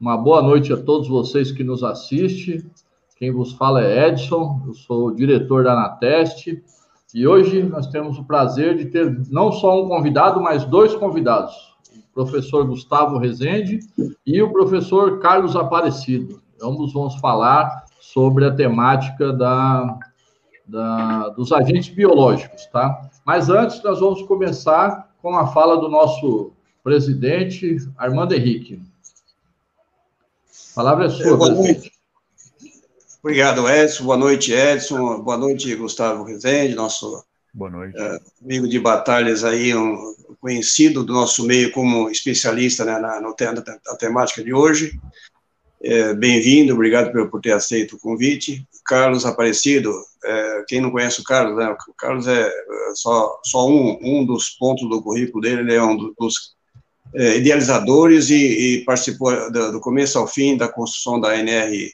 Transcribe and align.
Uma 0.00 0.16
boa 0.16 0.40
noite 0.40 0.72
a 0.72 0.76
todos 0.76 1.08
vocês 1.08 1.50
que 1.50 1.64
nos 1.64 1.82
assistem. 1.82 2.64
Quem 3.16 3.32
vos 3.32 3.52
fala 3.54 3.82
é 3.82 4.06
Edson, 4.06 4.62
eu 4.64 4.72
sou 4.72 5.08
o 5.08 5.14
diretor 5.14 5.64
da 5.64 5.72
Anateste. 5.72 6.62
E 7.12 7.26
hoje 7.26 7.64
nós 7.64 7.88
temos 7.88 8.16
o 8.16 8.22
prazer 8.22 8.76
de 8.76 8.84
ter 8.84 9.20
não 9.28 9.50
só 9.50 9.82
um 9.82 9.88
convidado, 9.88 10.40
mas 10.40 10.64
dois 10.64 10.94
convidados: 10.94 11.52
o 11.92 12.14
professor 12.14 12.64
Gustavo 12.64 13.18
Rezende 13.18 13.80
e 14.24 14.40
o 14.40 14.52
professor 14.52 15.18
Carlos 15.18 15.56
Aparecido. 15.56 16.40
Ambos 16.62 16.92
vamos 16.92 17.16
falar 17.16 17.84
sobre 17.98 18.44
a 18.44 18.54
temática 18.54 19.32
da, 19.32 19.98
da, 20.64 21.28
dos 21.30 21.50
agentes 21.50 21.88
biológicos, 21.88 22.66
tá? 22.66 23.10
Mas 23.26 23.50
antes, 23.50 23.82
nós 23.82 23.98
vamos 23.98 24.22
começar 24.22 25.08
com 25.20 25.34
a 25.36 25.48
fala 25.48 25.76
do 25.76 25.88
nosso 25.88 26.52
presidente, 26.84 27.78
Armando 27.96 28.32
Henrique. 28.32 28.80
Palavra 30.78 31.06
é 31.06 31.10
sua, 31.10 31.36
Boa 31.36 31.52
presidente. 31.52 31.90
Obrigado, 33.20 33.68
Edson. 33.68 34.04
Boa 34.04 34.16
noite, 34.16 34.52
Edson. 34.52 35.20
Boa 35.22 35.36
noite, 35.36 35.74
Gustavo 35.74 36.22
Rezende, 36.22 36.76
nosso 36.76 37.24
Boa 37.52 37.68
noite. 37.68 37.98
Uh, 38.00 38.20
amigo 38.44 38.68
de 38.68 38.78
batalhas 38.78 39.42
aí, 39.42 39.74
um 39.74 40.14
conhecido 40.40 41.02
do 41.02 41.12
nosso 41.12 41.44
meio 41.44 41.72
como 41.72 42.08
especialista 42.08 42.84
né, 42.84 42.92
na, 42.92 43.20
na, 43.20 43.34
na, 43.34 43.96
temática 43.96 44.44
de 44.44 44.54
hoje. 44.54 44.92
É, 45.82 46.14
Bem-vindo, 46.14 46.74
obrigado 46.74 47.10
por, 47.10 47.28
por, 47.28 47.40
ter 47.40 47.54
aceito 47.54 47.96
o 47.96 48.00
convite. 48.00 48.64
Carlos 48.86 49.26
Aparecido, 49.26 49.92
é, 50.24 50.64
quem 50.68 50.80
não 50.80 50.92
conhece 50.92 51.20
o 51.20 51.24
Carlos, 51.24 51.56
né, 51.56 51.76
o 51.88 51.94
Carlos 51.94 52.28
é, 52.28 52.46
é 52.46 52.94
só, 52.94 53.40
só 53.44 53.68
um, 53.68 53.98
um 54.00 54.24
dos 54.24 54.50
pontos 54.50 54.88
do 54.88 55.02
currículo 55.02 55.40
dele, 55.40 55.62
ele 55.62 55.74
é 55.74 55.82
um 55.82 55.96
dos 55.96 56.14
é, 56.14 56.57
idealizadores 57.14 58.30
e, 58.30 58.36
e 58.80 58.84
participou 58.84 59.50
do, 59.50 59.72
do, 59.72 59.80
começo 59.80 60.18
ao 60.18 60.26
fim 60.26 60.56
da 60.56 60.68
construção 60.68 61.20
da 61.20 61.36
NR 61.36 61.92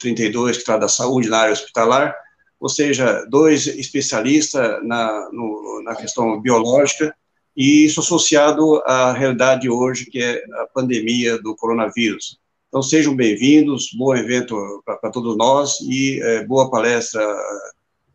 32, 0.00 0.58
que 0.58 0.64
trata 0.64 0.80
da 0.80 0.88
saúde 0.88 1.28
na 1.28 1.38
área 1.38 1.52
hospitalar, 1.52 2.14
ou 2.60 2.68
seja, 2.68 3.24
dois 3.28 3.66
especialistas 3.66 4.84
na, 4.84 5.28
no, 5.32 5.82
na 5.84 5.96
questão 5.96 6.40
biológica, 6.40 7.14
e 7.56 7.84
isso 7.84 8.00
associado 8.00 8.82
à 8.86 9.12
realidade 9.12 9.68
hoje, 9.68 10.06
que 10.06 10.22
é 10.22 10.42
a 10.62 10.66
pandemia 10.72 11.38
do 11.38 11.54
coronavírus. 11.56 12.38
Então, 12.68 12.82
sejam 12.82 13.14
bem-vindos, 13.14 13.90
bom 13.94 14.16
evento 14.16 14.82
para 14.86 15.10
todos 15.10 15.36
nós 15.36 15.78
e 15.80 16.20
é, 16.22 16.46
boa 16.46 16.70
palestra, 16.70 17.22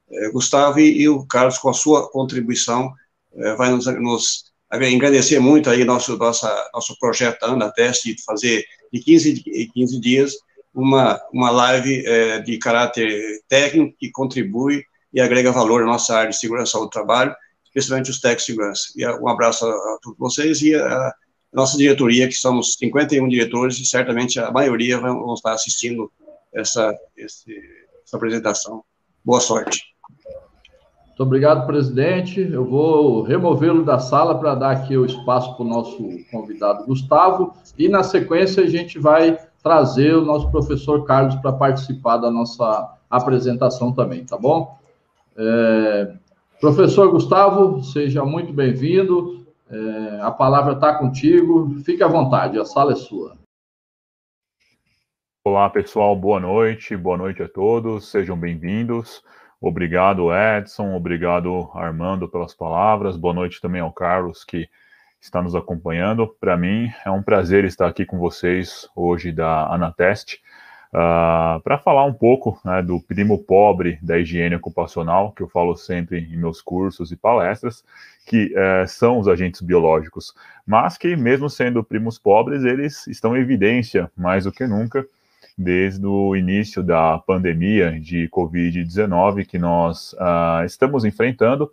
é, 0.09 0.31
Gustavo, 0.31 0.79
e, 0.79 1.01
e, 1.01 1.07
o 1.07 1.27
Carlos, 1.27 1.59
com 1.59 1.69
a 1.69 1.73
sua 1.73 2.09
contribuição, 2.09 2.91
é, 3.35 3.55
vai 3.55 3.69
nos, 3.69 3.85
nos 3.85 4.46
agradecer 4.69 5.39
muito 5.39 5.69
aí 5.69 5.83
nosso, 5.83 6.17
nossa, 6.17 6.69
nosso 6.73 6.97
projeto 6.99 7.43
Ana 7.43 7.71
Teste, 7.71 8.15
de 8.15 8.23
fazer 8.23 8.65
de 8.91 8.99
15 8.99 9.43
em 9.47 9.67
15 9.69 9.99
dias 9.99 10.33
uma, 10.73 11.19
uma 11.33 11.49
live 11.49 12.05
é, 12.05 12.39
de 12.39 12.57
caráter 12.57 13.41
técnico 13.47 13.95
que 13.97 14.11
contribui 14.11 14.83
e 15.13 15.19
agrega 15.19 15.51
valor 15.51 15.83
à 15.83 15.85
nossa 15.85 16.15
área 16.15 16.29
de 16.29 16.37
segurança 16.37 16.77
do 16.77 16.89
trabalho, 16.89 17.35
especialmente 17.65 18.11
os 18.11 18.19
técnicos 18.19 18.45
de 18.45 18.51
segurança. 18.51 18.83
E 18.95 19.07
um 19.07 19.27
abraço 19.27 19.65
a, 19.65 19.97
todos 20.01 20.19
vocês 20.19 20.61
e 20.61 20.75
a, 20.75 21.13
nossa 21.51 21.77
diretoria, 21.77 22.27
que 22.27 22.35
somos 22.35 22.75
51 22.75 23.27
diretores, 23.27 23.79
e 23.79 23.85
certamente 23.85 24.39
a 24.39 24.51
maioria 24.51 24.99
vão, 24.99 25.33
estar 25.33 25.53
assistindo 25.53 26.11
essa, 26.53 26.95
essa 27.17 27.45
apresentação. 28.13 28.83
Boa 29.23 29.39
sorte. 29.39 29.96
Muito 31.17 31.29
obrigado, 31.29 31.65
presidente. 31.65 32.39
Eu 32.39 32.63
vou 32.63 33.23
removê-lo 33.23 33.83
da 33.83 33.97
sala 33.97 34.37
para 34.37 34.53
dar 34.53 34.69
aqui 34.69 34.95
o 34.95 35.03
espaço 35.03 35.55
para 35.55 35.65
o 35.65 35.67
nosso 35.67 35.97
convidado 36.29 36.85
Gustavo, 36.85 37.55
e 37.75 37.89
na 37.89 38.03
sequência 38.03 38.63
a 38.63 38.67
gente 38.67 38.99
vai 38.99 39.35
trazer 39.63 40.15
o 40.15 40.23
nosso 40.23 40.51
professor 40.51 41.05
Carlos 41.05 41.33
para 41.37 41.51
participar 41.51 42.17
da 42.17 42.29
nossa 42.29 42.95
apresentação 43.09 43.91
também, 43.91 44.25
tá 44.25 44.37
bom? 44.37 44.77
É, 45.35 46.13
professor 46.61 47.09
Gustavo, 47.09 47.81
seja 47.81 48.23
muito 48.23 48.53
bem-vindo. 48.53 49.43
É, 49.71 50.19
a 50.21 50.29
palavra 50.29 50.73
está 50.73 50.93
contigo. 50.99 51.79
Fique 51.83 52.03
à 52.03 52.07
vontade, 52.07 52.59
a 52.59 52.63
sala 52.63 52.91
é 52.91 52.95
sua. 52.95 53.35
Olá, 55.43 55.67
pessoal. 55.67 56.15
Boa 56.15 56.39
noite. 56.39 56.95
Boa 56.95 57.17
noite 57.17 57.41
a 57.41 57.49
todos. 57.49 58.07
Sejam 58.07 58.37
bem-vindos. 58.37 59.23
Obrigado, 59.59 60.29
Edson. 60.31 60.95
Obrigado, 60.95 61.69
Armando, 61.73 62.29
pelas 62.29 62.53
palavras. 62.53 63.17
Boa 63.17 63.33
noite 63.33 63.59
também 63.59 63.81
ao 63.81 63.91
Carlos, 63.91 64.43
que 64.43 64.69
está 65.19 65.41
nos 65.41 65.55
acompanhando. 65.55 66.27
Para 66.39 66.55
mim, 66.55 66.91
é 67.03 67.09
um 67.09 67.23
prazer 67.23 67.65
estar 67.65 67.87
aqui 67.87 68.05
com 68.05 68.19
vocês 68.19 68.87
hoje 68.95 69.31
da 69.31 69.65
Anateste. 69.73 70.39
Uh, 70.89 71.59
para 71.63 71.77
falar 71.77 72.05
um 72.05 72.13
pouco 72.13 72.59
né, 72.63 72.81
do 72.81 73.01
primo 73.01 73.43
pobre 73.43 73.99
da 74.01 74.17
higiene 74.17 74.55
ocupacional, 74.55 75.33
que 75.33 75.41
eu 75.41 75.49
falo 75.49 75.75
sempre 75.75 76.19
em 76.19 76.37
meus 76.37 76.61
cursos 76.61 77.11
e 77.11 77.15
palestras, 77.15 77.83
que 78.25 78.53
uh, 78.53 78.87
são 78.87 79.19
os 79.19 79.27
agentes 79.27 79.61
biológicos, 79.61 80.33
mas 80.65 80.97
que, 80.97 81.15
mesmo 81.15 81.49
sendo 81.49 81.83
primos 81.83 82.17
pobres, 82.19 82.63
eles 82.63 83.05
estão 83.07 83.35
em 83.35 83.41
evidência 83.41 84.09
mais 84.15 84.45
do 84.45 84.51
que 84.51 84.65
nunca 84.67 85.05
desde 85.57 86.05
o 86.05 86.35
início 86.35 86.83
da 86.83 87.17
pandemia 87.17 87.99
de 87.99 88.29
Covid-19 88.29 89.45
que 89.45 89.57
nós 89.57 90.13
uh, 90.13 90.65
estamos 90.65 91.03
enfrentando. 91.03 91.71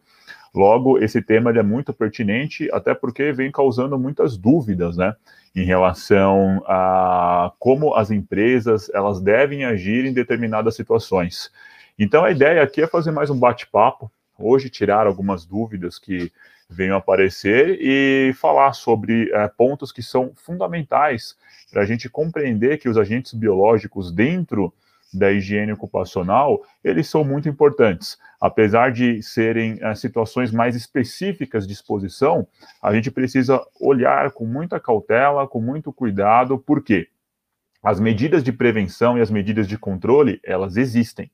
Logo, 0.55 0.99
esse 0.99 1.21
tema 1.21 1.51
é 1.51 1.63
muito 1.63 1.93
pertinente, 1.93 2.69
até 2.73 2.95
porque 2.95 3.33
vem 3.33 3.51
causando 3.51 3.99
muitas 3.99 4.37
dúvidas, 4.37 4.97
né? 4.97 5.15
em 5.55 5.65
relação 5.65 6.63
a 6.67 7.53
como 7.59 7.95
as 7.95 8.11
empresas 8.11 8.91
elas 8.93 9.21
devem 9.21 9.65
agir 9.65 10.05
em 10.05 10.13
determinadas 10.13 10.75
situações. 10.75 11.51
Então 11.99 12.25
a 12.25 12.33
ideia 12.33 12.63
aqui 12.63 12.83
é 12.83 12.87
fazer 12.89 13.13
mais 13.13 13.31
um 13.31 13.39
bate-papo, 13.39 14.11
hoje 14.37 14.69
tirar 14.69 15.07
algumas 15.07 15.47
dúvidas 15.47 15.99
que 15.99 16.33
venham 16.69 16.97
aparecer 16.97 17.79
e 17.81 18.33
falar 18.35 18.73
sobre 18.73 19.31
é, 19.33 19.47
pontos 19.47 19.93
que 19.93 20.03
são 20.03 20.33
fundamentais 20.35 21.37
para 21.75 21.83
a 21.83 21.85
gente 21.85 22.09
compreender 22.09 22.79
que 22.79 22.89
os 22.89 22.97
agentes 22.97 23.35
biológicos 23.35 24.13
dentro 24.13 24.73
da 25.13 25.33
higiene 25.33 25.73
ocupacional, 25.73 26.63
eles 26.85 27.09
são 27.09 27.25
muito 27.25 27.49
importantes. 27.49 28.17
Apesar 28.41 28.93
de 28.93 29.21
serem 29.25 29.79
é, 29.81 29.93
situações 29.97 30.53
mais 30.53 30.77
específicas 30.77 31.67
de 31.67 31.73
exposição, 31.73 32.47
a 32.81 32.95
gente 32.95 33.11
precisa 33.11 33.61
olhar 33.81 34.31
com 34.31 34.47
muita 34.47 34.79
cautela, 34.79 35.49
com 35.49 35.61
muito 35.61 35.93
cuidado, 35.93 36.61
porque 36.61 37.09
as 37.83 37.99
medidas 37.99 38.45
de 38.45 38.53
prevenção 38.53 39.19
e 39.19 39.21
as 39.21 39.31
medidas 39.31 39.67
de 39.67 39.77
controle, 39.77 40.41
elas 40.45 40.77
existem. 40.77 41.29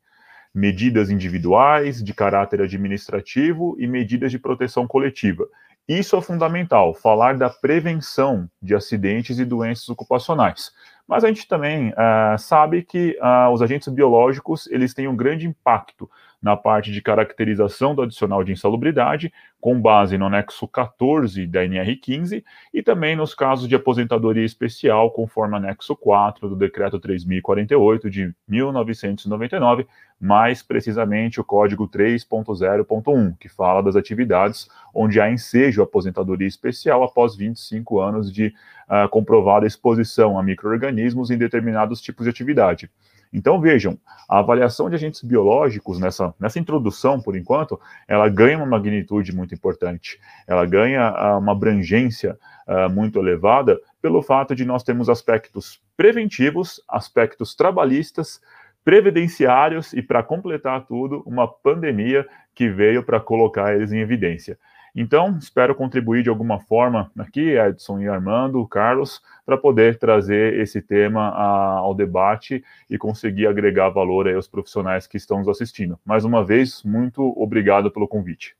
Medidas 0.54 1.10
individuais, 1.10 2.02
de 2.02 2.14
caráter 2.14 2.62
administrativo 2.62 3.76
e 3.78 3.86
medidas 3.86 4.32
de 4.32 4.38
proteção 4.38 4.86
coletiva. 4.86 5.46
Isso 5.90 6.14
é 6.14 6.22
fundamental, 6.22 6.94
falar 6.94 7.36
da 7.36 7.50
prevenção 7.50 8.48
de 8.62 8.76
acidentes 8.76 9.40
e 9.40 9.44
doenças 9.44 9.88
ocupacionais. 9.88 10.70
Mas 11.04 11.24
a 11.24 11.26
gente 11.26 11.48
também 11.48 11.88
uh, 11.88 12.38
sabe 12.38 12.84
que 12.84 13.18
uh, 13.20 13.52
os 13.52 13.60
agentes 13.60 13.88
biológicos 13.88 14.68
eles 14.68 14.94
têm 14.94 15.08
um 15.08 15.16
grande 15.16 15.48
impacto 15.48 16.08
na 16.40 16.56
parte 16.56 16.92
de 16.92 17.02
caracterização 17.02 17.92
do 17.92 18.02
adicional 18.02 18.44
de 18.44 18.52
insalubridade, 18.52 19.32
com 19.60 19.80
base 19.80 20.16
no 20.16 20.26
anexo 20.26 20.68
14 20.68 21.44
da 21.48 21.64
NR15, 21.64 22.44
e 22.72 22.84
também 22.84 23.16
nos 23.16 23.34
casos 23.34 23.68
de 23.68 23.74
aposentadoria 23.74 24.44
especial, 24.44 25.10
conforme 25.10 25.56
anexo 25.56 25.96
4 25.96 26.48
do 26.48 26.54
Decreto 26.54 27.00
3048 27.00 28.08
de 28.08 28.32
1999, 28.46 29.88
mais 30.20 30.62
precisamente 30.62 31.40
o 31.40 31.44
Código 31.44 31.88
3.0.1, 31.88 33.36
que 33.38 33.48
fala 33.48 33.82
das 33.82 33.96
atividades 33.96 34.68
onde 34.94 35.18
há 35.18 35.30
ensejo 35.30 35.82
aposentadoria 35.82 36.46
especial 36.46 37.02
após 37.02 37.34
25 37.34 38.00
anos 38.00 38.30
de 38.30 38.48
uh, 38.88 39.08
comprovada 39.08 39.66
exposição 39.66 40.38
a 40.38 40.42
micro-organismos 40.42 41.30
em 41.30 41.38
determinados 41.38 42.02
tipos 42.02 42.24
de 42.24 42.30
atividade. 42.30 42.90
Então, 43.32 43.60
vejam, 43.60 43.96
a 44.28 44.40
avaliação 44.40 44.90
de 44.90 44.96
agentes 44.96 45.22
biológicos 45.22 46.00
nessa, 46.00 46.34
nessa 46.38 46.58
introdução, 46.58 47.20
por 47.20 47.36
enquanto, 47.36 47.80
ela 48.08 48.28
ganha 48.28 48.56
uma 48.56 48.66
magnitude 48.66 49.34
muito 49.34 49.54
importante, 49.54 50.18
ela 50.46 50.66
ganha 50.66 51.12
uh, 51.12 51.38
uma 51.38 51.52
abrangência 51.52 52.36
uh, 52.66 52.90
muito 52.90 53.18
elevada 53.20 53.80
pelo 54.02 54.20
fato 54.20 54.54
de 54.54 54.64
nós 54.64 54.82
termos 54.82 55.08
aspectos 55.08 55.80
preventivos, 55.96 56.82
aspectos 56.88 57.54
trabalhistas, 57.54 58.40
previdenciários 58.84 59.92
e, 59.92 60.02
para 60.02 60.22
completar 60.22 60.86
tudo, 60.86 61.22
uma 61.26 61.46
pandemia 61.46 62.26
que 62.54 62.68
veio 62.68 63.02
para 63.02 63.20
colocar 63.20 63.74
eles 63.74 63.92
em 63.92 64.00
evidência. 64.00 64.58
Então, 64.94 65.36
espero 65.38 65.74
contribuir 65.74 66.22
de 66.22 66.28
alguma 66.28 66.58
forma 66.58 67.10
aqui, 67.18 67.56
Edson 67.56 68.00
e 68.00 68.08
Armando, 68.08 68.66
Carlos, 68.66 69.22
para 69.46 69.56
poder 69.56 69.98
trazer 69.98 70.58
esse 70.58 70.82
tema 70.82 71.28
a, 71.28 71.78
ao 71.78 71.94
debate 71.94 72.64
e 72.88 72.98
conseguir 72.98 73.46
agregar 73.46 73.88
valor 73.90 74.28
aos 74.28 74.48
profissionais 74.48 75.06
que 75.06 75.16
estão 75.16 75.38
nos 75.38 75.48
assistindo. 75.48 75.98
Mais 76.04 76.24
uma 76.24 76.44
vez, 76.44 76.82
muito 76.82 77.22
obrigado 77.40 77.90
pelo 77.90 78.08
convite. 78.08 78.56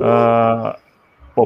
Uh, 0.00 0.78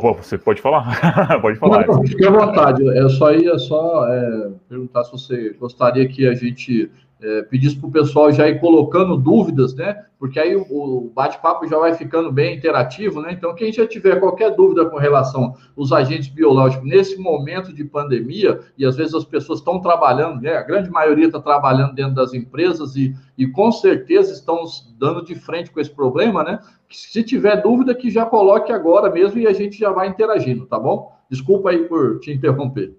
Você 0.01 0.39
pode 0.39 0.61
falar? 0.61 0.99
pode 1.41 1.59
falar. 1.59 1.87
Não, 1.87 2.07
fique 2.07 2.27
à 2.27 2.31
vontade. 2.31 2.85
Eu 2.85 3.09
só 3.11 3.33
ia 3.33 3.59
só 3.59 4.09
é, 4.09 4.51
perguntar 4.69 5.05
se 5.05 5.13
você 5.13 5.51
gostaria 5.59 6.07
que 6.09 6.27
a 6.27 6.35
gente 6.35 6.91
é, 7.25 7.43
pedisse 7.43 7.77
para 7.77 7.89
o 7.89 7.93
pessoal 7.93 8.31
já 8.31 8.47
ir 8.47 8.61
colocando 8.61 9.17
dúvidas, 9.17 9.75
né? 9.75 10.05
Porque 10.19 10.39
aí 10.39 10.55
o, 10.55 10.67
o 10.71 11.11
bate-papo 11.15 11.67
já 11.67 11.79
vai 11.79 11.95
ficando 11.95 12.31
bem 12.31 12.57
interativo, 12.57 13.23
né? 13.23 13.33
Então, 13.33 13.55
quem 13.55 13.73
já 13.73 13.87
tiver 13.87 14.21
qualquer 14.21 14.55
dúvida 14.55 14.85
com 14.85 14.99
relação 14.99 15.55
aos 15.77 15.91
agentes 15.91 16.29
biológicos 16.29 16.87
nesse 16.87 17.17
momento 17.17 17.73
de 17.73 17.83
pandemia, 17.83 18.61
e 18.77 18.85
às 18.85 18.97
vezes 18.97 19.15
as 19.15 19.25
pessoas 19.25 19.61
estão 19.61 19.81
trabalhando, 19.81 20.43
né? 20.43 20.55
A 20.55 20.63
grande 20.63 20.91
maioria 20.91 21.27
está 21.27 21.41
trabalhando 21.41 21.95
dentro 21.95 22.15
das 22.15 22.35
empresas 22.35 22.95
e, 22.95 23.15
e 23.39 23.47
com 23.47 23.73
certeza 23.73 24.33
estão 24.33 24.65
dando 24.99 25.25
de 25.25 25.35
frente 25.35 25.71
com 25.71 25.81
esse 25.81 25.91
problema, 25.91 26.45
né? 26.45 26.59
Se 26.91 27.23
tiver 27.23 27.63
dúvida, 27.63 27.95
que 27.95 28.11
já 28.11 28.27
coloque 28.27 28.71
agora 28.71 29.11
mesmo 29.11 29.39
e 29.39 29.47
a 29.47 29.53
gente 29.55 29.79
já 29.79 29.91
vai 29.91 30.09
interagindo, 30.09 30.67
tá 30.67 30.79
bom? 30.79 31.11
Desculpa 31.31 31.71
aí 31.71 31.89
por 31.89 32.21
te 32.21 32.31
interromper. 32.31 32.95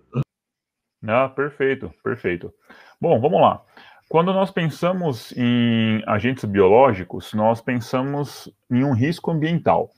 Ah, 1.07 1.29
perfeito, 1.29 1.93
perfeito. 2.03 2.51
Bom, 2.99 3.19
vamos 3.19 3.39
lá. 3.39 3.61
Quando 4.07 4.31
nós 4.31 4.51
pensamos 4.51 5.33
em 5.35 6.03
agentes 6.05 6.45
biológicos, 6.45 7.33
nós 7.33 7.59
pensamos 7.59 8.47
em 8.69 8.83
um 8.83 8.93
risco 8.93 9.31
ambiental. 9.31 9.89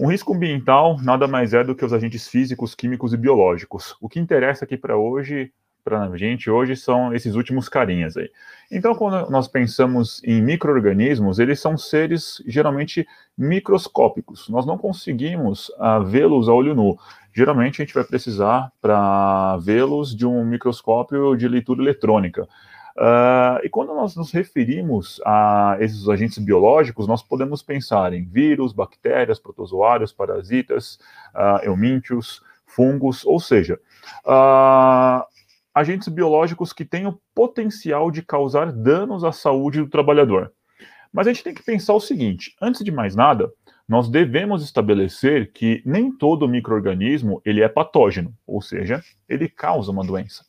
Um 0.00 0.06
risco 0.06 0.34
ambiental 0.34 0.96
nada 1.02 1.28
mais 1.28 1.52
é 1.52 1.62
do 1.62 1.74
que 1.74 1.84
os 1.84 1.92
agentes 1.92 2.26
físicos, 2.26 2.74
químicos 2.74 3.12
e 3.12 3.18
biológicos. 3.18 3.94
O 4.00 4.08
que 4.08 4.18
interessa 4.18 4.64
aqui 4.64 4.78
para 4.78 4.96
hoje, 4.96 5.52
para 5.84 6.04
a 6.04 6.16
gente 6.16 6.48
hoje, 6.48 6.74
são 6.74 7.12
esses 7.12 7.34
últimos 7.34 7.68
carinhas 7.68 8.16
aí. 8.16 8.30
Então, 8.72 8.94
quando 8.94 9.30
nós 9.30 9.46
pensamos 9.46 10.22
em 10.24 10.40
micro-organismos, 10.40 11.38
eles 11.38 11.60
são 11.60 11.76
seres 11.76 12.42
geralmente 12.46 13.06
microscópicos. 13.36 14.48
Nós 14.48 14.64
não 14.64 14.78
conseguimos 14.78 15.68
uh, 15.68 16.02
vê-los 16.02 16.48
a 16.48 16.52
olho 16.54 16.74
nu. 16.74 16.98
Geralmente 17.30 17.82
a 17.82 17.84
gente 17.84 17.94
vai 17.94 18.04
precisar 18.04 18.72
para 18.80 19.58
vê-los 19.58 20.16
de 20.16 20.26
um 20.26 20.46
microscópio 20.46 21.36
de 21.36 21.46
leitura 21.46 21.82
eletrônica. 21.82 22.48
Uh, 22.96 23.58
e 23.64 23.68
quando 23.68 23.92
nós 23.92 24.14
nos 24.14 24.30
referimos 24.30 25.20
a 25.26 25.76
esses 25.80 26.08
agentes 26.08 26.38
biológicos, 26.38 27.08
nós 27.08 27.22
podemos 27.22 27.60
pensar 27.60 28.12
em 28.12 28.24
vírus, 28.24 28.72
bactérias, 28.72 29.40
protozoários, 29.40 30.12
parasitas, 30.12 30.98
uh, 31.34 31.64
eumíntios, 31.64 32.40
fungos, 32.66 33.24
ou 33.24 33.40
seja, 33.40 33.80
uh, 34.24 35.24
agentes 35.74 36.06
biológicos 36.06 36.72
que 36.72 36.84
têm 36.84 37.06
o 37.06 37.18
potencial 37.34 38.12
de 38.12 38.22
causar 38.22 38.70
danos 38.70 39.24
à 39.24 39.32
saúde 39.32 39.80
do 39.80 39.90
trabalhador. 39.90 40.52
Mas 41.12 41.26
a 41.26 41.32
gente 41.32 41.44
tem 41.44 41.54
que 41.54 41.64
pensar 41.64 41.94
o 41.94 42.00
seguinte: 42.00 42.54
antes 42.60 42.84
de 42.84 42.92
mais 42.92 43.16
nada, 43.16 43.52
nós 43.88 44.08
devemos 44.08 44.62
estabelecer 44.62 45.52
que 45.52 45.82
nem 45.84 46.12
todo 46.12 46.48
microorganismo 46.48 47.42
ele 47.44 47.60
é 47.60 47.68
patógeno, 47.68 48.32
ou 48.46 48.62
seja, 48.62 49.02
ele 49.28 49.48
causa 49.48 49.90
uma 49.90 50.04
doença. 50.04 50.44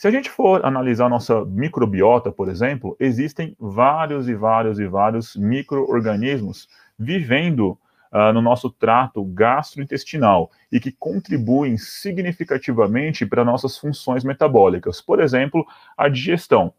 Se 0.00 0.08
a 0.08 0.10
gente 0.10 0.30
for 0.30 0.64
analisar 0.64 1.10
nossa 1.10 1.44
microbiota, 1.44 2.32
por 2.32 2.48
exemplo, 2.48 2.96
existem 2.98 3.54
vários 3.60 4.30
e 4.30 4.34
vários 4.34 4.78
e 4.78 4.86
vários 4.86 5.36
microorganismos 5.36 6.66
vivendo 6.98 7.78
uh, 8.10 8.32
no 8.32 8.40
nosso 8.40 8.70
trato 8.70 9.22
gastrointestinal 9.22 10.50
e 10.72 10.80
que 10.80 10.90
contribuem 10.90 11.76
significativamente 11.76 13.26
para 13.26 13.44
nossas 13.44 13.76
funções 13.76 14.24
metabólicas. 14.24 15.02
Por 15.02 15.20
exemplo, 15.20 15.66
a 15.94 16.08
digestão. 16.08 16.72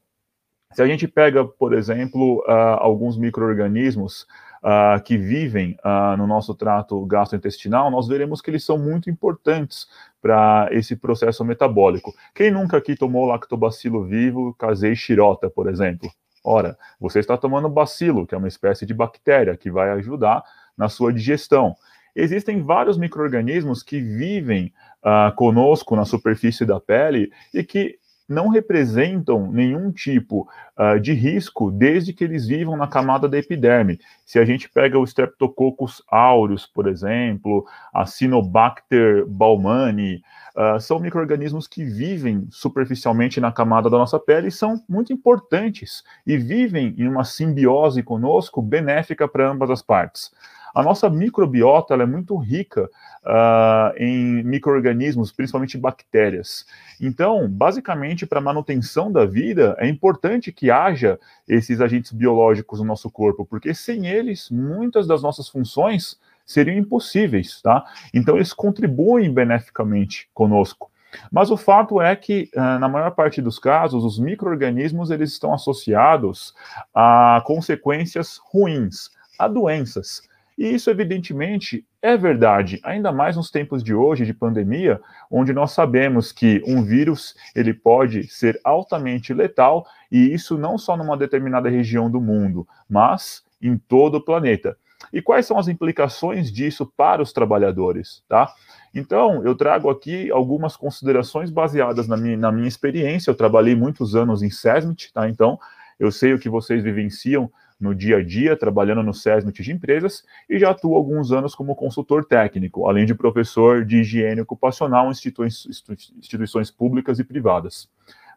Se 0.74 0.82
a 0.82 0.88
gente 0.88 1.08
pega, 1.08 1.46
por 1.46 1.74
exemplo, 1.74 2.40
uh, 2.48 2.80
alguns 2.80 3.20
microorganismos 3.20 4.26
uh, 4.64 5.00
que 5.04 5.16
vivem 5.16 5.78
uh, 5.86 6.18
no 6.18 6.26
nosso 6.26 6.56
trato 6.56 7.06
gastrointestinal, 7.06 7.92
nós 7.92 8.08
veremos 8.08 8.42
que 8.42 8.50
eles 8.50 8.64
são 8.64 8.80
muito 8.80 9.12
importantes 9.12 9.88
para 10.22 10.70
esse 10.72 10.96
processo 10.96 11.44
metabólico. 11.44 12.14
Quem 12.36 12.52
nunca 12.52 12.78
aqui 12.78 12.96
tomou 12.96 13.26
lactobacilo 13.26 14.04
vivo, 14.06 14.54
casei 14.54 14.96
xirota, 14.96 15.50
por 15.50 15.68
exemplo? 15.68 16.10
Ora, 16.44 16.78
você 17.00 17.20
está 17.20 17.38
tomando 17.38 17.70
bacilo, 17.70 18.26
que 18.26 18.36
é 18.36 18.38
uma 18.38 18.48
espécie 18.48 18.86
de 18.86 18.94
bactéria 18.94 19.58
que 19.58 19.72
vai 19.72 19.90
ajudar 19.92 20.44
na 20.78 20.90
sua 20.90 21.14
digestão. 21.14 21.76
Existem 22.16 22.62
vários 22.62 22.98
micro-organismos 22.98 23.84
que 23.84 24.02
vivem 24.02 24.74
uh, 25.04 25.34
conosco 25.36 25.96
na 25.96 26.06
superfície 26.06 26.66
da 26.66 26.80
pele 26.80 27.32
e 27.54 27.64
que 27.64 27.98
não 28.32 28.48
representam 28.48 29.52
nenhum 29.52 29.92
tipo 29.92 30.48
uh, 30.78 31.00
de 31.00 31.14
risco 31.14 31.70
desde 31.70 32.14
que 32.14 32.24
eles 32.24 32.48
vivam 32.48 32.78
na 32.78 32.88
camada 32.88 33.28
da 33.28 33.38
epiderme. 33.38 34.00
Se 34.26 34.40
a 34.40 34.46
gente 34.46 34.70
pega 34.70 34.98
o 34.98 35.04
Streptococcus 35.04 36.02
aureus, 36.10 36.66
por 36.66 36.88
exemplo, 36.88 37.66
a 37.94 38.06
Cinobacter 38.06 39.26
baumani, 39.28 40.22
uh, 40.56 40.80
são 40.80 41.00
micro-organismos 41.00 41.68
que 41.68 41.84
vivem 41.84 42.48
superficialmente 42.50 43.40
na 43.40 43.52
camada 43.52 43.90
da 43.90 43.98
nossa 43.98 44.20
pele 44.20 44.48
e 44.48 44.52
são 44.52 44.82
muito 44.88 45.12
importantes 45.12 46.04
e 46.26 46.38
vivem 46.38 46.96
em 46.98 47.08
uma 47.08 47.24
simbiose 47.24 48.02
conosco 48.02 48.62
benéfica 48.62 49.28
para 49.28 49.50
ambas 49.50 49.70
as 49.70 49.82
partes. 49.82 50.32
A 50.74 50.82
nossa 50.82 51.10
microbiota 51.10 51.94
é 51.94 52.06
muito 52.06 52.36
rica 52.38 52.90
uh, 53.24 53.96
em 53.98 54.44
micro-organismos, 54.44 55.32
principalmente 55.32 55.78
bactérias. 55.78 56.66
Então, 57.00 57.48
basicamente, 57.50 58.26
para 58.26 58.40
a 58.40 58.44
manutenção 58.44 59.12
da 59.12 59.26
vida, 59.26 59.76
é 59.80 59.88
importante 59.88 60.52
que 60.52 60.72
haja 60.72 61.20
esses 61.48 61.82
agentes 61.82 62.12
biológicos 62.12 62.80
no 62.80 62.86
nosso 62.86 63.10
corpo, 63.10 63.46
porque 63.46 63.74
sem 63.74 64.08
eles, 64.08 64.50
muitas 64.50 65.08
das 65.08 65.22
nossas 65.22 65.50
funções 65.50 66.20
seriam 66.46 66.78
impossíveis, 66.78 67.62
tá? 67.62 67.84
Então, 68.14 68.36
eles 68.36 68.54
contribuem 68.54 69.34
beneficamente 69.34 70.30
conosco. 70.34 70.92
Mas 71.32 71.52
o 71.52 71.58
fato 71.58 72.02
é 72.02 72.16
que, 72.16 72.50
ah, 72.56 72.80
na 72.80 72.88
maior 72.88 73.12
parte 73.12 73.42
dos 73.42 73.60
casos, 73.60 74.04
os 74.04 74.18
micro-organismos 74.20 75.12
eles 75.12 75.32
estão 75.32 75.54
associados 75.54 76.54
a 76.94 77.42
consequências 77.46 78.40
ruins, 78.52 79.10
a 79.38 79.48
doenças. 79.48 80.22
E 80.58 80.68
isso, 80.68 80.90
evidentemente, 80.90 81.86
é 82.02 82.18
verdade, 82.18 82.80
ainda 82.84 83.12
mais 83.12 83.36
nos 83.36 83.50
tempos 83.50 83.84
de 83.84 83.94
hoje, 83.94 84.26
de 84.26 84.34
pandemia, 84.34 85.00
onde 85.30 85.54
nós 85.54 85.72
sabemos 85.72 86.32
que 86.32 86.62
um 86.68 86.84
vírus 86.84 87.36
ele 87.56 87.74
pode 87.74 88.28
ser 88.28 88.60
altamente 88.64 89.34
letal, 89.34 89.86
e 90.12 90.34
isso 90.34 90.58
não 90.58 90.78
só 90.78 90.98
numa 90.98 91.18
determinada 91.18 91.70
região 91.70 92.10
do 92.10 92.20
mundo, 92.20 92.68
mas 92.90 93.44
em 93.62 93.78
todo 93.78 94.16
o 94.16 94.22
planeta. 94.22 94.78
E 95.12 95.22
quais 95.22 95.46
são 95.46 95.58
as 95.58 95.68
implicações 95.68 96.52
disso 96.52 96.86
para 96.96 97.22
os 97.22 97.34
trabalhadores, 97.34 98.24
tá? 98.28 98.54
Então, 98.94 99.44
eu 99.44 99.56
trago 99.56 99.90
aqui 99.90 100.30
algumas 100.30 100.76
considerações 100.76 101.50
baseadas 101.50 102.08
na 102.08 102.18
minha, 102.18 102.38
na 102.38 102.52
minha 102.52 102.68
experiência. 102.68 103.32
Eu 103.32 103.36
trabalhei 103.36 103.76
muitos 103.76 104.16
anos 104.16 104.44
em 104.44 104.50
SESMIT, 104.50 105.14
tá? 105.14 105.30
Então, 105.30 105.58
eu 106.00 106.12
sei 106.12 106.34
o 106.34 106.40
que 106.40 106.50
vocês 106.50 106.84
vivenciam 106.84 107.52
no 107.82 107.96
dia 107.96 108.18
a 108.18 108.24
dia, 108.24 108.56
trabalhando 108.56 109.02
no 109.02 109.14
SESMIT 109.14 109.64
de 109.64 109.72
empresas, 109.72 110.24
e 110.48 110.60
já 110.60 110.70
atuo 110.70 110.96
alguns 110.96 111.32
anos 111.32 111.56
como 111.56 111.76
consultor 111.76 112.24
técnico, 112.24 112.88
além 112.88 113.06
de 113.06 113.16
professor 113.16 113.84
de 113.84 113.98
higiene 113.98 114.42
ocupacional 114.42 115.08
em 115.08 115.12
instituições, 115.12 115.84
instituições 116.16 116.70
públicas 116.70 117.18
e 117.18 117.24
privadas. 117.24 117.90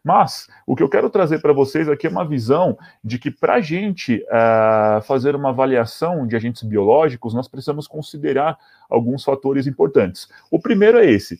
Mas 0.05 0.47
o 0.67 0.75
que 0.75 0.83
eu 0.83 0.89
quero 0.89 1.09
trazer 1.09 1.41
para 1.41 1.51
vocês 1.51 1.89
aqui 1.89 2.05
é 2.05 2.09
uma 2.11 2.27
visão 2.27 2.77
de 3.03 3.17
que 3.17 3.31
para 3.31 3.55
a 3.55 3.61
gente 3.61 4.23
uh, 4.23 5.01
fazer 5.01 5.35
uma 5.35 5.49
avaliação 5.49 6.27
de 6.27 6.35
agentes 6.35 6.61
biológicos, 6.61 7.33
nós 7.33 7.47
precisamos 7.47 7.87
considerar 7.87 8.55
alguns 8.87 9.23
fatores 9.23 9.65
importantes. 9.65 10.29
O 10.51 10.59
primeiro 10.59 10.99
é 10.99 11.09
esse: 11.09 11.39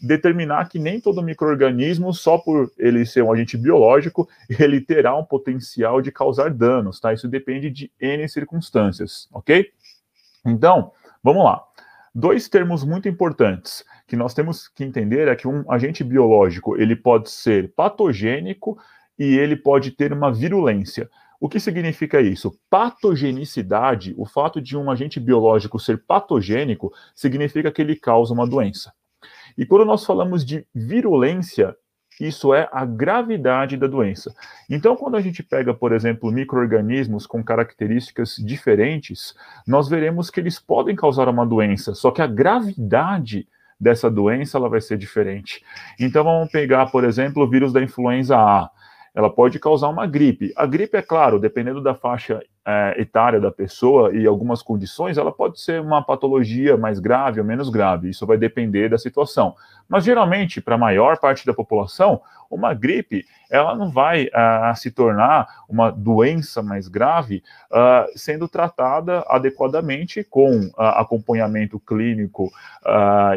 determinar 0.00 0.68
que 0.68 0.78
nem 0.78 1.00
todo 1.00 1.22
microorganismo, 1.22 2.12
só 2.12 2.38
por 2.38 2.70
ele 2.78 3.04
ser 3.04 3.22
um 3.22 3.32
agente 3.32 3.56
biológico, 3.56 4.28
ele 4.58 4.80
terá 4.80 5.16
um 5.16 5.24
potencial 5.24 6.00
de 6.00 6.12
causar 6.12 6.50
danos, 6.50 7.00
tá? 7.00 7.12
Isso 7.12 7.28
depende 7.28 7.70
de 7.70 7.90
N 8.00 8.28
circunstâncias, 8.28 9.28
ok? 9.32 9.70
Então, 10.44 10.92
vamos 11.22 11.44
lá. 11.44 11.62
Dois 12.14 12.48
termos 12.48 12.84
muito 12.84 13.08
importantes 13.08 13.84
que 14.06 14.16
nós 14.16 14.34
temos 14.34 14.68
que 14.68 14.82
entender 14.82 15.28
é 15.28 15.36
que 15.36 15.46
um 15.46 15.70
agente 15.70 16.02
biológico, 16.02 16.76
ele 16.76 16.96
pode 16.96 17.30
ser 17.30 17.72
patogênico 17.74 18.78
e 19.18 19.36
ele 19.36 19.56
pode 19.56 19.90
ter 19.90 20.12
uma 20.12 20.32
virulência. 20.32 21.08
O 21.40 21.48
que 21.48 21.60
significa 21.60 22.20
isso? 22.20 22.58
Patogenicidade, 22.68 24.14
o 24.16 24.26
fato 24.26 24.60
de 24.60 24.76
um 24.76 24.90
agente 24.90 25.20
biológico 25.20 25.78
ser 25.78 26.04
patogênico, 26.04 26.92
significa 27.14 27.70
que 27.70 27.80
ele 27.80 27.94
causa 27.94 28.34
uma 28.34 28.46
doença. 28.46 28.92
E 29.58 29.66
quando 29.66 29.84
nós 29.84 30.06
falamos 30.06 30.44
de 30.44 30.64
virulência, 30.72 31.76
isso 32.20 32.54
é 32.54 32.68
a 32.72 32.84
gravidade 32.84 33.76
da 33.76 33.88
doença. 33.88 34.34
Então, 34.70 34.96
quando 34.96 35.16
a 35.16 35.20
gente 35.20 35.42
pega, 35.42 35.74
por 35.74 35.92
exemplo, 35.92 36.30
micro-organismos 36.30 37.26
com 37.26 37.42
características 37.42 38.36
diferentes, 38.36 39.34
nós 39.66 39.88
veremos 39.88 40.30
que 40.30 40.38
eles 40.38 40.58
podem 40.58 40.94
causar 40.94 41.28
uma 41.28 41.44
doença, 41.44 41.94
só 41.94 42.10
que 42.10 42.22
a 42.22 42.26
gravidade 42.26 43.48
dessa 43.80 44.10
doença 44.10 44.58
ela 44.58 44.68
vai 44.68 44.80
ser 44.80 44.96
diferente. 44.96 45.64
Então, 45.98 46.24
vamos 46.24 46.50
pegar, 46.50 46.86
por 46.86 47.04
exemplo, 47.04 47.42
o 47.42 47.50
vírus 47.50 47.72
da 47.72 47.82
influenza 47.82 48.36
A. 48.36 48.70
Ela 49.14 49.30
pode 49.30 49.58
causar 49.58 49.88
uma 49.88 50.06
gripe. 50.06 50.52
A 50.56 50.66
gripe, 50.66 50.96
é 50.96 51.02
claro, 51.02 51.40
dependendo 51.40 51.82
da 51.82 51.94
faixa 51.94 52.40
é, 52.66 53.00
etária 53.00 53.40
da 53.40 53.50
pessoa 53.50 54.14
e 54.14 54.26
algumas 54.26 54.62
condições, 54.62 55.16
ela 55.16 55.32
pode 55.32 55.60
ser 55.60 55.80
uma 55.80 56.02
patologia 56.02 56.76
mais 56.76 56.98
grave 57.00 57.40
ou 57.40 57.46
menos 57.46 57.70
grave. 57.70 58.10
Isso 58.10 58.26
vai 58.26 58.36
depender 58.36 58.88
da 58.88 58.98
situação. 58.98 59.54
Mas 59.88 60.04
geralmente, 60.04 60.60
para 60.60 60.74
a 60.74 60.78
maior 60.78 61.18
parte 61.18 61.46
da 61.46 61.54
população, 61.54 62.20
uma 62.50 62.74
gripe 62.74 63.24
ela 63.50 63.74
não 63.74 63.90
vai 63.90 64.26
uh, 64.26 64.76
se 64.76 64.90
tornar 64.90 65.48
uma 65.68 65.90
doença 65.90 66.62
mais 66.62 66.88
grave 66.88 67.42
uh, 67.70 68.18
sendo 68.18 68.46
tratada 68.46 69.24
adequadamente 69.28 70.22
com 70.22 70.66
uh, 70.66 70.72
acompanhamento 70.76 71.80
clínico 71.80 72.50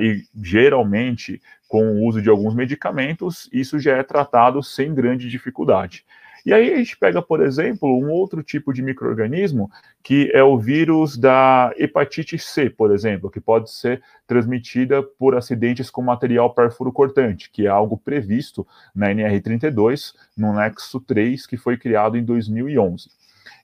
e 0.02 0.24
geralmente 0.42 1.42
com 1.68 1.84
o 1.84 2.06
uso 2.06 2.22
de 2.22 2.30
alguns 2.30 2.54
medicamentos, 2.54 3.50
isso 3.52 3.80
já 3.80 3.96
é 3.96 4.04
tratado 4.04 4.62
sem 4.62 4.94
grande 4.94 5.30
dificuldade. 5.30 6.04
E 6.46 6.54
aí 6.54 6.74
a 6.74 6.78
gente 6.78 6.98
pega, 6.98 7.22
por 7.22 7.42
exemplo, 7.42 7.88
um 7.88 8.10
outro 8.10 8.42
tipo 8.42 8.74
de 8.74 8.82
microorganismo, 8.82 9.70
que 10.04 10.32
é 10.34 10.44
o 10.44 10.58
vírus 10.58 11.18
da 11.18 11.72
hepatite 11.78 12.38
C, 12.38 12.70
por 12.70 12.92
exemplo, 12.92 13.30
que 13.30 13.40
pode 13.40 13.72
ser 13.72 14.02
transmitida 14.26 15.04
por 15.04 15.36
acidentes 15.36 15.90
com 15.90 16.02
material 16.02 16.54
cortante, 16.94 17.50
que 17.52 17.68
é 17.68 17.70
algo 17.70 17.98
previsto 17.98 18.66
na 18.96 19.10
NR32, 19.10 20.14
no 20.38 20.54
Nexo 20.54 21.00
3, 21.00 21.46
que 21.46 21.58
foi 21.58 21.78
criado 21.78 22.18
em 22.18 22.24
2011. 22.24 23.10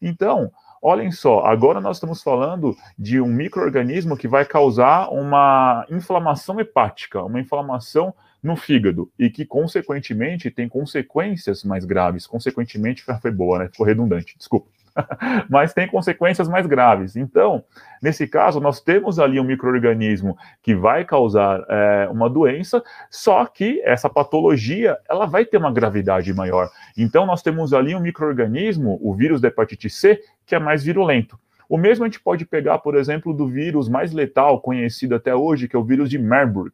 Então, 0.02 0.52
olhem 0.82 1.12
só, 1.12 1.46
agora 1.46 1.82
nós 1.82 1.98
estamos 1.98 2.22
falando 2.22 2.76
de 2.98 3.20
um 3.20 3.28
microorganismo 3.28 4.16
que 4.16 4.28
vai 4.28 4.46
causar 4.46 5.10
uma 5.10 5.86
inflamação 5.90 6.60
hepática, 6.60 7.24
uma 7.24 7.40
inflamação 7.40 8.14
no 8.42 8.56
fígado 8.56 9.12
e 9.18 9.30
que, 9.30 9.46
consequentemente, 9.46 10.52
tem 10.52 10.70
consequências 10.70 11.64
mais 11.64 11.86
graves. 11.86 12.28
Consequentemente, 12.28 13.04
foi 13.22 13.32
boa, 13.32 13.60
né? 13.60 13.70
Ficou 13.70 13.86
redundante, 13.86 14.38
desculpa. 14.38 14.70
Mas 15.50 15.74
tem 15.74 15.88
consequências 15.88 16.48
mais 16.48 16.66
graves. 16.66 17.16
Então, 17.16 17.64
nesse 18.02 18.28
caso, 18.28 18.60
nós 18.60 18.82
temos 18.82 19.20
ali 19.20 19.40
um 19.40 19.44
microorganismo 19.44 20.38
que 20.62 20.76
vai 20.76 21.06
causar 21.06 21.64
é, 21.70 22.08
uma 22.10 22.30
doença, 22.30 22.84
só 23.10 23.46
que 23.46 23.82
essa 23.84 24.10
patologia 24.10 24.98
ela 25.10 25.26
vai 25.26 25.46
ter 25.46 25.58
uma 25.58 25.72
gravidade 25.72 26.34
maior. 26.34 26.70
Então, 26.98 27.26
nós 27.26 27.42
temos 27.42 27.74
ali 27.74 27.96
um 27.96 28.00
microorganismo, 28.00 29.00
o 29.02 29.14
vírus 29.14 29.40
da 29.40 29.50
hepatite 29.50 29.90
C, 29.90 30.22
que 30.46 30.56
é 30.56 30.60
mais 30.60 30.84
virulento. 30.84 31.40
O 31.70 31.78
mesmo 31.78 32.06
a 32.06 32.08
gente 32.08 32.22
pode 32.22 32.46
pegar, 32.46 32.78
por 32.80 32.96
exemplo, 32.96 33.34
do 33.34 33.46
vírus 33.46 33.90
mais 33.90 34.14
letal 34.14 34.62
conhecido 34.62 35.16
até 35.16 35.36
hoje, 35.36 35.68
que 35.68 35.76
é 35.76 35.80
o 35.80 35.84
vírus 35.84 36.10
de 36.10 36.18
Marburg 36.18 36.72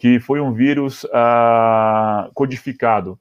que 0.00 0.18
foi 0.18 0.40
um 0.40 0.54
vírus 0.54 1.06
ah, 1.12 2.30
codificado 2.32 3.20